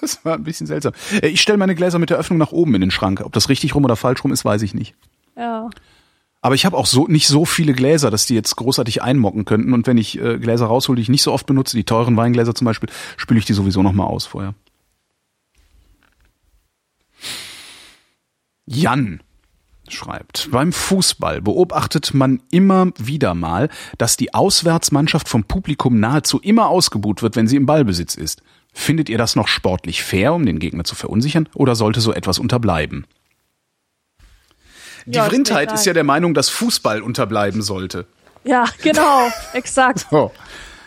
[0.00, 0.92] Das war ein bisschen seltsam.
[1.22, 3.22] Äh, Ich stelle meine Gläser mit der Öffnung nach oben in den Schrank.
[3.24, 4.94] Ob das richtig rum oder falsch rum ist, weiß ich nicht.
[5.36, 5.70] Ja.
[6.42, 9.72] Aber ich habe auch so nicht so viele Gläser, dass die jetzt großartig einmocken könnten.
[9.72, 12.54] Und wenn ich äh, Gläser raushole, die ich nicht so oft benutze, die teuren Weingläser
[12.54, 14.54] zum Beispiel, spüle ich die sowieso noch mal aus vorher.
[18.66, 19.22] Jan
[19.88, 26.68] schreibt, beim Fußball beobachtet man immer wieder mal, dass die Auswärtsmannschaft vom Publikum nahezu immer
[26.68, 28.42] ausgebuht wird, wenn sie im Ballbesitz ist.
[28.72, 32.38] Findet ihr das noch sportlich fair, um den Gegner zu verunsichern, oder sollte so etwas
[32.38, 33.06] unterbleiben?
[35.06, 38.06] Die Ja, ist Vrindheit ja der Meinung, dass Fußball unterbleiben sollte.
[38.44, 40.06] Ja, genau, exakt.
[40.10, 40.32] So,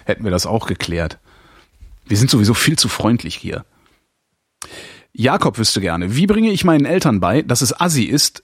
[0.06, 1.20] hätten wir das auch geklärt.
[2.06, 3.66] Wir sind sowieso viel zu freundlich hier.
[5.14, 8.44] Jakob wüsste gerne, wie bringe ich meinen Eltern bei, dass es Assi ist,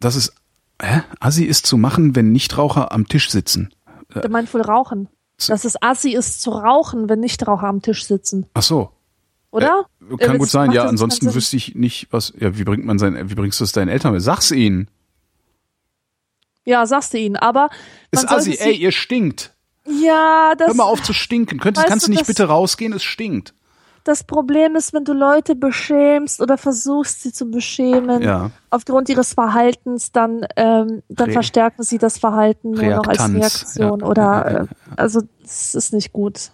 [0.00, 0.32] dass es
[0.80, 1.02] hä?
[1.20, 3.72] Assi ist zu machen, wenn Nichtraucher am Tisch sitzen.
[4.14, 5.08] Der meint wohl Rauchen.
[5.46, 8.92] Dass es assi ist zu rauchen, wenn Nichtraucher am Tisch sitzen, Ach so,
[9.52, 9.86] oder?
[10.18, 10.72] kann Äh, gut sein.
[10.72, 12.32] Ja, ansonsten wüsste ich nicht, was.
[12.38, 14.18] Ja, wie bringt man sein, wie bringst du es deinen Eltern bei?
[14.18, 14.88] Sag's ihnen.
[16.64, 17.70] Ja, sagst du ihnen, aber
[18.10, 19.52] Ist Assi, ey, ihr stinkt.
[19.84, 21.58] Ja, das, Hör mal auf zu stinken.
[21.58, 22.92] Könntest, kannst du nicht das- bitte rausgehen?
[22.92, 23.52] Es stinkt.
[24.04, 28.50] das Problem ist, wenn du Leute beschämst oder versuchst, sie zu beschämen Ja.
[28.70, 33.34] aufgrund ihres Verhaltens, dann, ähm, dann Re- verstärken sie das Verhalten nur noch als Reaktanz,
[33.36, 34.06] Reaktion ja.
[34.06, 34.66] oder äh,
[34.96, 36.50] also es ist nicht gut.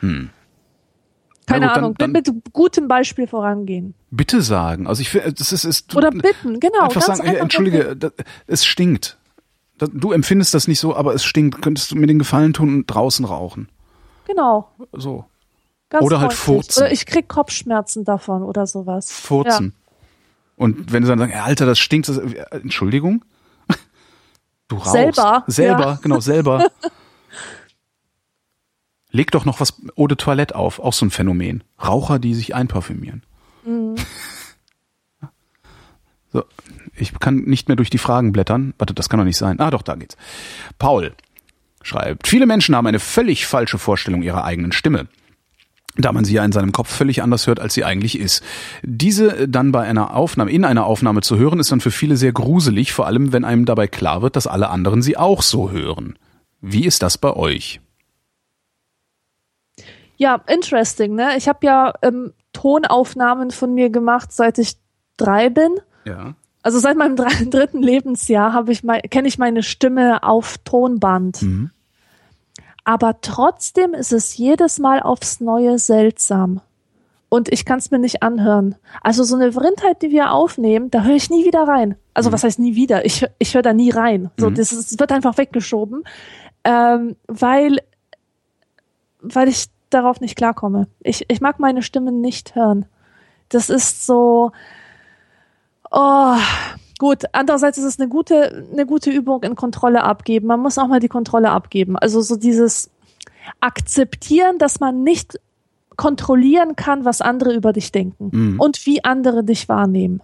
[0.00, 0.30] Hm.
[1.48, 3.94] Keine gut, dann- Ahnung, dann- mit gutem Beispiel vorangehen.
[4.10, 4.86] Bitte sagen.
[4.86, 6.84] Also ich finde, das ist, ist Oder bitten, genau.
[6.84, 8.12] einfach sagen, einfach entschuldige, das,
[8.46, 9.18] es stinkt.
[9.78, 11.62] Das, du empfindest das nicht so, aber es stinkt.
[11.62, 13.68] Könntest du mir den Gefallen tun und draußen rauchen?
[14.26, 14.70] Genau.
[14.92, 15.24] So.
[15.90, 16.66] Ganz Oder halt freundlich.
[16.66, 16.82] furzen.
[16.82, 19.10] Oder ich krieg Kopfschmerzen davon oder sowas.
[19.10, 19.72] Furzen.
[20.56, 23.24] Und wenn sie dann sagen, Alter, das stinkt, das, äh, Entschuldigung?
[24.68, 24.92] Du rauchst.
[24.92, 25.98] Selber, Selber, ja.
[26.02, 26.70] genau, selber.
[29.10, 31.64] Leg doch noch was Eau de Toilette auf, auch so ein Phänomen.
[31.82, 33.22] Raucher, die sich einparfümieren.
[33.64, 33.94] Mhm.
[36.30, 36.44] So,
[36.94, 38.74] ich kann nicht mehr durch die Fragen blättern.
[38.76, 39.60] Warte, das kann doch nicht sein.
[39.60, 40.14] Ah, doch, da geht's.
[40.78, 41.14] Paul
[41.82, 45.08] schreibt, viele Menschen haben eine völlig falsche Vorstellung ihrer eigenen Stimme
[45.98, 48.42] da man sie ja in seinem Kopf völlig anders hört, als sie eigentlich ist.
[48.82, 52.32] Diese dann bei einer Aufnahme, in einer Aufnahme zu hören, ist dann für viele sehr
[52.32, 56.16] gruselig, vor allem wenn einem dabei klar wird, dass alle anderen sie auch so hören.
[56.60, 57.80] Wie ist das bei euch?
[60.18, 61.36] Ja, interesting, ne?
[61.36, 64.76] Ich habe ja ähm, Tonaufnahmen von mir gemacht, seit ich
[65.16, 65.76] drei bin.
[66.04, 66.34] Ja.
[66.62, 71.42] Also seit meinem drei, dritten Lebensjahr habe ich mein, kenne ich meine Stimme auf Tonband.
[71.42, 71.70] Mhm.
[72.84, 76.62] Aber trotzdem ist es jedes Mal aufs Neue seltsam.
[77.28, 78.74] Und ich kann es mir nicht anhören.
[79.02, 81.96] Also so eine Vrindheit, die wir aufnehmen, da höre ich nie wieder rein.
[82.14, 83.04] Also was heißt nie wieder?
[83.04, 84.30] Ich, ich höre da nie rein.
[84.38, 86.04] So, das, ist, das wird einfach weggeschoben,
[86.64, 87.76] ähm, weil,
[89.20, 90.86] weil ich darauf nicht klarkomme.
[91.00, 92.84] Ich, ich mag meine Stimme nicht hören.
[93.48, 94.52] Das ist so,
[95.90, 96.36] oh,
[96.98, 97.24] gut.
[97.32, 100.46] Andererseits ist es eine gute, eine gute Übung in Kontrolle abgeben.
[100.46, 101.96] Man muss auch mal die Kontrolle abgeben.
[101.96, 102.90] Also so dieses
[103.60, 105.40] akzeptieren, dass man nicht
[105.96, 108.60] kontrollieren kann, was andere über dich denken Mhm.
[108.60, 110.20] und wie andere dich wahrnehmen.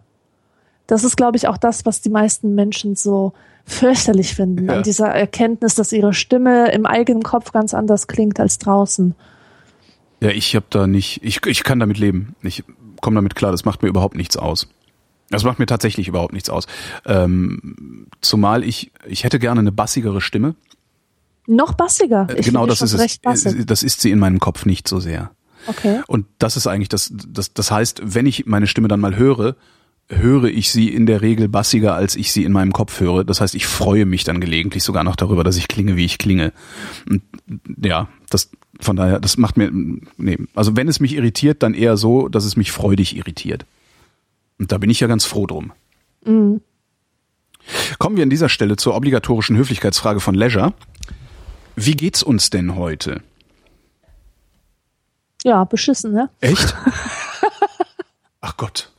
[0.86, 3.32] Das ist, glaube ich, auch das, was die meisten Menschen so
[3.64, 4.74] fürchterlich finden, Ja.
[4.76, 9.14] an dieser Erkenntnis, dass ihre Stimme im eigenen Kopf ganz anders klingt als draußen.
[10.20, 12.34] Ja, ich habe da nicht, ich, ich kann damit leben.
[12.42, 12.64] Ich
[13.00, 14.68] komme damit klar, das macht mir überhaupt nichts aus.
[15.30, 16.66] Das macht mir tatsächlich überhaupt nichts aus.
[17.06, 20.54] Ähm, zumal ich, ich hätte gerne eine bassigere Stimme.
[21.46, 22.28] Noch bassiger.
[22.36, 23.42] Ich genau, das ist recht es.
[23.44, 23.66] bassig.
[23.66, 25.30] Das ist sie in meinem Kopf nicht so sehr.
[25.66, 26.00] Okay.
[26.06, 29.56] Und das ist eigentlich das, das, das heißt, wenn ich meine Stimme dann mal höre,
[30.08, 33.24] höre ich sie in der Regel bassiger, als ich sie in meinem Kopf höre.
[33.24, 36.18] Das heißt, ich freue mich dann gelegentlich sogar noch darüber, dass ich klinge, wie ich
[36.18, 36.52] klinge.
[37.08, 37.22] Und
[37.82, 38.50] ja, das,
[38.80, 42.44] von daher, das macht mir, nee, also wenn es mich irritiert, dann eher so, dass
[42.44, 43.66] es mich freudig irritiert.
[44.58, 45.72] Und da bin ich ja ganz froh drum.
[47.98, 50.74] Kommen wir an dieser Stelle zur obligatorischen Höflichkeitsfrage von Leisure.
[51.76, 53.22] Wie geht's uns denn heute?
[55.44, 56.30] Ja, beschissen, ne?
[56.40, 56.74] Echt?
[58.40, 58.90] Ach Gott.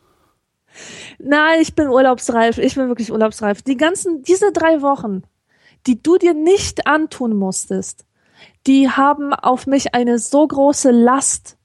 [1.19, 2.57] Nein, ich bin urlaubsreif.
[2.57, 3.61] Ich bin wirklich urlaubsreif.
[3.61, 5.23] Die ganzen, diese drei Wochen,
[5.87, 8.04] die du dir nicht antun musstest,
[8.67, 11.57] die haben auf mich eine so große Last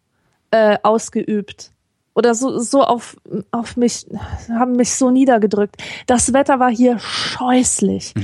[0.50, 1.72] äh, ausgeübt.
[2.14, 3.16] Oder so, so auf,
[3.52, 4.06] auf mich,
[4.50, 5.76] haben mich so niedergedrückt.
[6.06, 8.14] Das Wetter war hier scheußlich.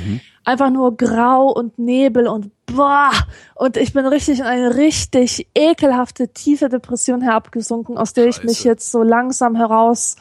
[0.45, 3.11] Einfach nur grau und Nebel und boah.
[3.55, 8.59] Und ich bin richtig in eine richtig ekelhafte, tiefe Depression herabgesunken, aus der ich mich
[8.59, 8.69] Scheiße.
[8.69, 10.17] jetzt so langsam heraus,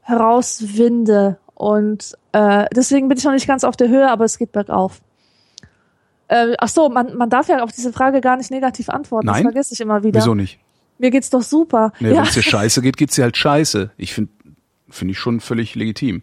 [0.00, 1.38] herauswinde.
[1.54, 5.00] Und äh, deswegen bin ich noch nicht ganz auf der Höhe, aber es geht bergauf.
[6.32, 9.26] Äh, ach so, man, man darf ja auf diese Frage gar nicht negativ antworten.
[9.26, 9.44] Nein?
[9.44, 10.18] Das vergesse ich immer wieder.
[10.18, 10.58] Wieso nicht?
[10.98, 11.92] Mir geht's doch super.
[12.00, 12.16] Nee, ja.
[12.16, 13.90] Wenn es dir scheiße geht, geht's dir halt scheiße.
[13.98, 14.32] Ich finde
[14.88, 16.22] finde ich schon völlig legitim.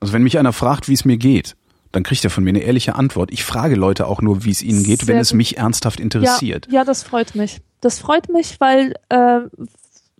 [0.00, 1.56] Also wenn mich einer fragt, wie es mir geht,
[1.92, 3.30] dann kriegt er von mir eine ehrliche Antwort.
[3.32, 6.66] Ich frage Leute auch nur, wie es ihnen geht, Sehr wenn es mich ernsthaft interessiert.
[6.66, 7.60] Ja, ja, das freut mich.
[7.80, 9.40] Das freut mich, weil äh,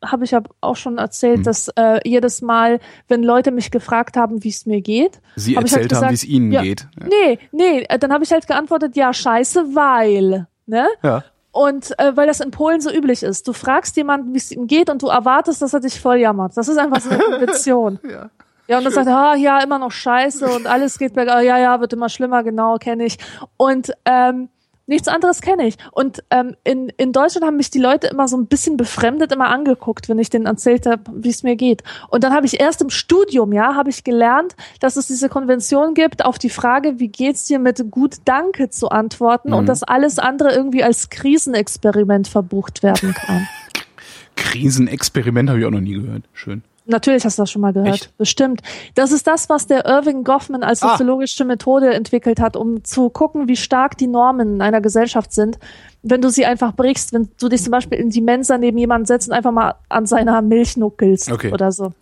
[0.04, 1.42] habe ich ja auch schon erzählt, Hm.
[1.44, 5.64] dass äh, jedes Mal, wenn Leute mich gefragt haben, wie es mir geht, Sie hab
[5.64, 6.88] ich halt erzählt haben, gesagt, wie es Ihnen ja, geht.
[7.00, 7.06] Ja.
[7.06, 10.86] Nee, nee, äh, dann habe ich halt geantwortet, ja, scheiße, weil, ne?
[11.02, 11.24] Ja.
[11.50, 13.48] Und äh, weil das in Polen so üblich ist.
[13.48, 16.56] Du fragst jemanden, wie es ihm geht und du erwartest, dass er dich voll jammert.
[16.56, 17.98] Das ist einfach so eine Konvention.
[18.08, 18.30] Ja.
[18.68, 21.40] Ja, und dann sagt er, ah, ja, immer noch scheiße und alles geht bergauf.
[21.40, 23.16] Ja, ja, wird immer schlimmer, genau, kenne ich.
[23.56, 24.50] Und ähm,
[24.88, 25.76] nichts anderes kenne ich.
[25.92, 29.48] Und ähm, in, in Deutschland haben mich die Leute immer so ein bisschen befremdet immer
[29.48, 31.82] angeguckt, wenn ich denen erzählt habe, wie es mir geht.
[32.08, 35.94] Und dann habe ich erst im Studium, ja, habe ich gelernt, dass es diese Konvention
[35.94, 40.18] gibt, auf die Frage, wie geht's dir mit gut Danke zu antworten und dass alles
[40.18, 43.46] andere irgendwie als Krisenexperiment verbucht werden kann.
[44.36, 46.22] Krisenexperiment habe ich auch noch nie gehört.
[46.32, 46.62] Schön.
[46.90, 47.94] Natürlich hast du das schon mal gehört.
[47.94, 48.16] Echt?
[48.16, 48.62] Bestimmt.
[48.94, 50.92] Das ist das, was der Irving Goffman als Ah.
[50.92, 55.58] soziologische Methode entwickelt hat, um zu gucken, wie stark die Normen in einer Gesellschaft sind.
[56.02, 59.04] Wenn du sie einfach brichst, wenn du dich zum Beispiel in die Mensa neben jemanden
[59.06, 61.52] setzt und einfach mal an seiner Milch nuckelst Okay.
[61.52, 61.92] oder so.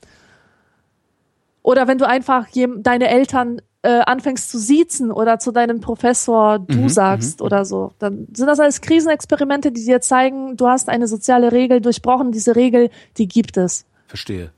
[1.62, 2.46] Oder wenn du einfach
[2.78, 7.92] deine Eltern äh, anfängst zu siezen oder zu deinem Professor du Mhm, sagst oder so,
[7.98, 12.32] dann sind das alles Krisenexperimente, die dir zeigen, du hast eine soziale Regel durchbrochen.
[12.32, 13.84] Diese Regel, die gibt es.
[14.08, 14.50] Verstehe.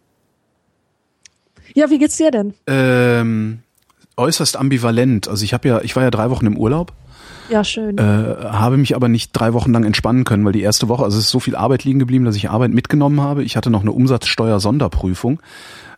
[1.75, 2.55] Ja, wie geht's dir denn?
[2.67, 3.61] Ähm,
[4.17, 5.29] äußerst ambivalent.
[5.29, 6.93] Also ich habe ja, ich war ja drei Wochen im Urlaub,
[7.51, 7.99] Ja, schön.
[7.99, 11.19] äh, habe mich aber nicht drei Wochen lang entspannen können, weil die erste Woche, also
[11.19, 13.45] es ist so viel Arbeit liegen geblieben, dass ich Arbeit mitgenommen habe.
[13.45, 15.41] Ich hatte noch eine Umsatzsteuer-Sonderprüfung,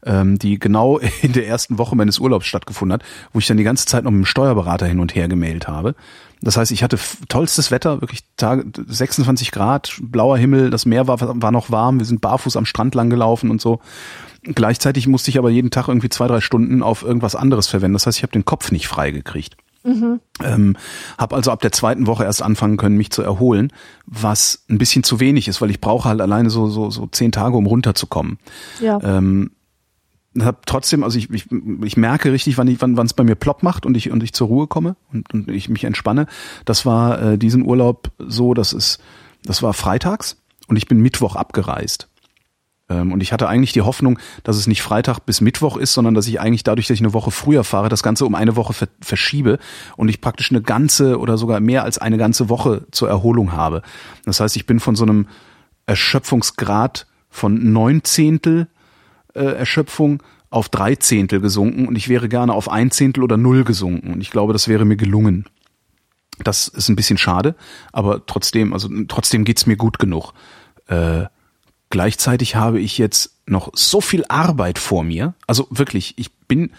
[0.05, 3.03] ähm, die genau in der ersten Woche meines Urlaubs stattgefunden hat,
[3.33, 5.95] wo ich dann die ganze Zeit noch mit dem Steuerberater hin und her gemailt habe.
[6.43, 6.99] Das heißt, ich hatte
[7.29, 12.07] tollstes Wetter, wirklich Tage, 26 Grad, blauer Himmel, das Meer war, war noch warm, wir
[12.07, 13.81] sind barfuß am Strand lang gelaufen und so.
[14.43, 17.95] Gleichzeitig musste ich aber jeden Tag irgendwie zwei, drei Stunden auf irgendwas anderes verwenden.
[17.95, 19.57] Das heißt, ich habe den Kopf nicht frei gekriegt.
[20.43, 20.77] Ähm,
[21.17, 23.73] habe also ab der zweiten Woche erst anfangen können, mich zu erholen,
[24.07, 27.33] was ein bisschen zu wenig ist, weil ich brauche halt alleine so so so zehn
[27.33, 28.39] Tage, um runterzukommen.
[28.81, 28.99] ja.
[29.03, 29.53] Ähm,
[30.39, 31.47] hab trotzdem, also ich, ich,
[31.83, 34.23] ich merke richtig, wann ich, wann wann es bei mir plopp macht und ich und
[34.23, 36.27] ich zur Ruhe komme und, und ich mich entspanne.
[36.65, 38.99] Das war äh, diesen Urlaub so, dass es,
[39.45, 40.37] das war freitags
[40.69, 42.10] und ich bin Mittwoch abgereist.
[42.91, 46.15] Ähm, und ich hatte eigentlich die Hoffnung, dass es nicht Freitag bis Mittwoch ist, sondern
[46.15, 48.75] dass ich eigentlich dadurch, dass ich eine Woche früher fahre, das Ganze um eine Woche
[48.75, 49.59] ver verschiebe
[49.97, 53.83] und ich praktisch eine ganze oder sogar mehr als eine ganze Woche zur Erholung habe.
[54.27, 55.29] Das heißt, ich bin von so einem
[55.87, 58.67] Erschöpfungsgrad von neun Zehntel
[59.35, 63.63] äh, Erschöpfung auf drei Zehntel gesunken und ich wäre gerne auf ein Zehntel oder null
[63.63, 64.13] gesunken.
[64.13, 65.47] Und ich glaube, das wäre mir gelungen.
[66.43, 67.55] Das ist ein bisschen schade,
[67.93, 70.33] aber trotzdem, also trotzdem geht's mir gut genug.
[70.89, 71.27] Äh,
[71.91, 75.35] gleichzeitig habe ich jetzt noch so viel Arbeit vor mir.
[75.47, 76.71] Also wirklich, ich bin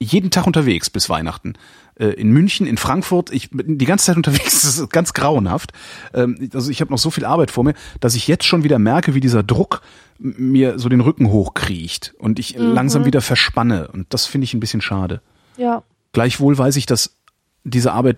[0.00, 1.54] jeden Tag unterwegs bis Weihnachten.
[1.96, 5.72] Äh, in München, in Frankfurt, ich bin die ganze Zeit unterwegs, das ist ganz grauenhaft.
[6.14, 8.78] Ähm, also ich habe noch so viel Arbeit vor mir, dass ich jetzt schon wieder
[8.78, 9.82] merke, wie dieser Druck
[10.18, 13.88] mir so den Rücken hochkriecht und ich langsam wieder verspanne.
[13.88, 15.20] Und das finde ich ein bisschen schade.
[15.56, 15.82] ja.
[16.12, 17.14] Gleichwohl weiß ich, dass
[17.64, 18.16] diese Arbeit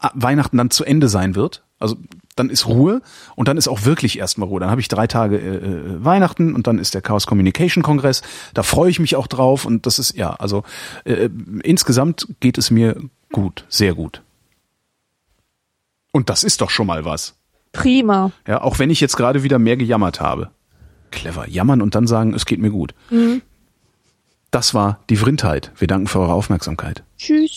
[0.00, 1.62] a- Weihnachten dann zu Ende sein wird.
[1.78, 1.96] Also
[2.36, 3.02] dann ist Ruhe
[3.36, 4.60] und dann ist auch wirklich erstmal Ruhe.
[4.60, 8.22] Dann habe ich drei Tage äh, äh, Weihnachten und dann ist der Chaos Communication Kongress.
[8.54, 10.64] Da freue ich mich auch drauf und das ist ja, also
[11.04, 11.28] äh,
[11.62, 12.96] insgesamt geht es mir
[13.32, 14.22] gut, sehr gut.
[16.12, 17.34] Und das ist doch schon mal was.
[17.72, 18.32] Prima.
[18.46, 20.50] Ja, auch wenn ich jetzt gerade wieder mehr gejammert habe.
[21.10, 22.94] Clever, jammern und dann sagen, es geht mir gut.
[24.50, 25.72] Das war die Vrindheit.
[25.76, 27.02] Wir danken für eure Aufmerksamkeit.
[27.18, 27.52] Tschüss.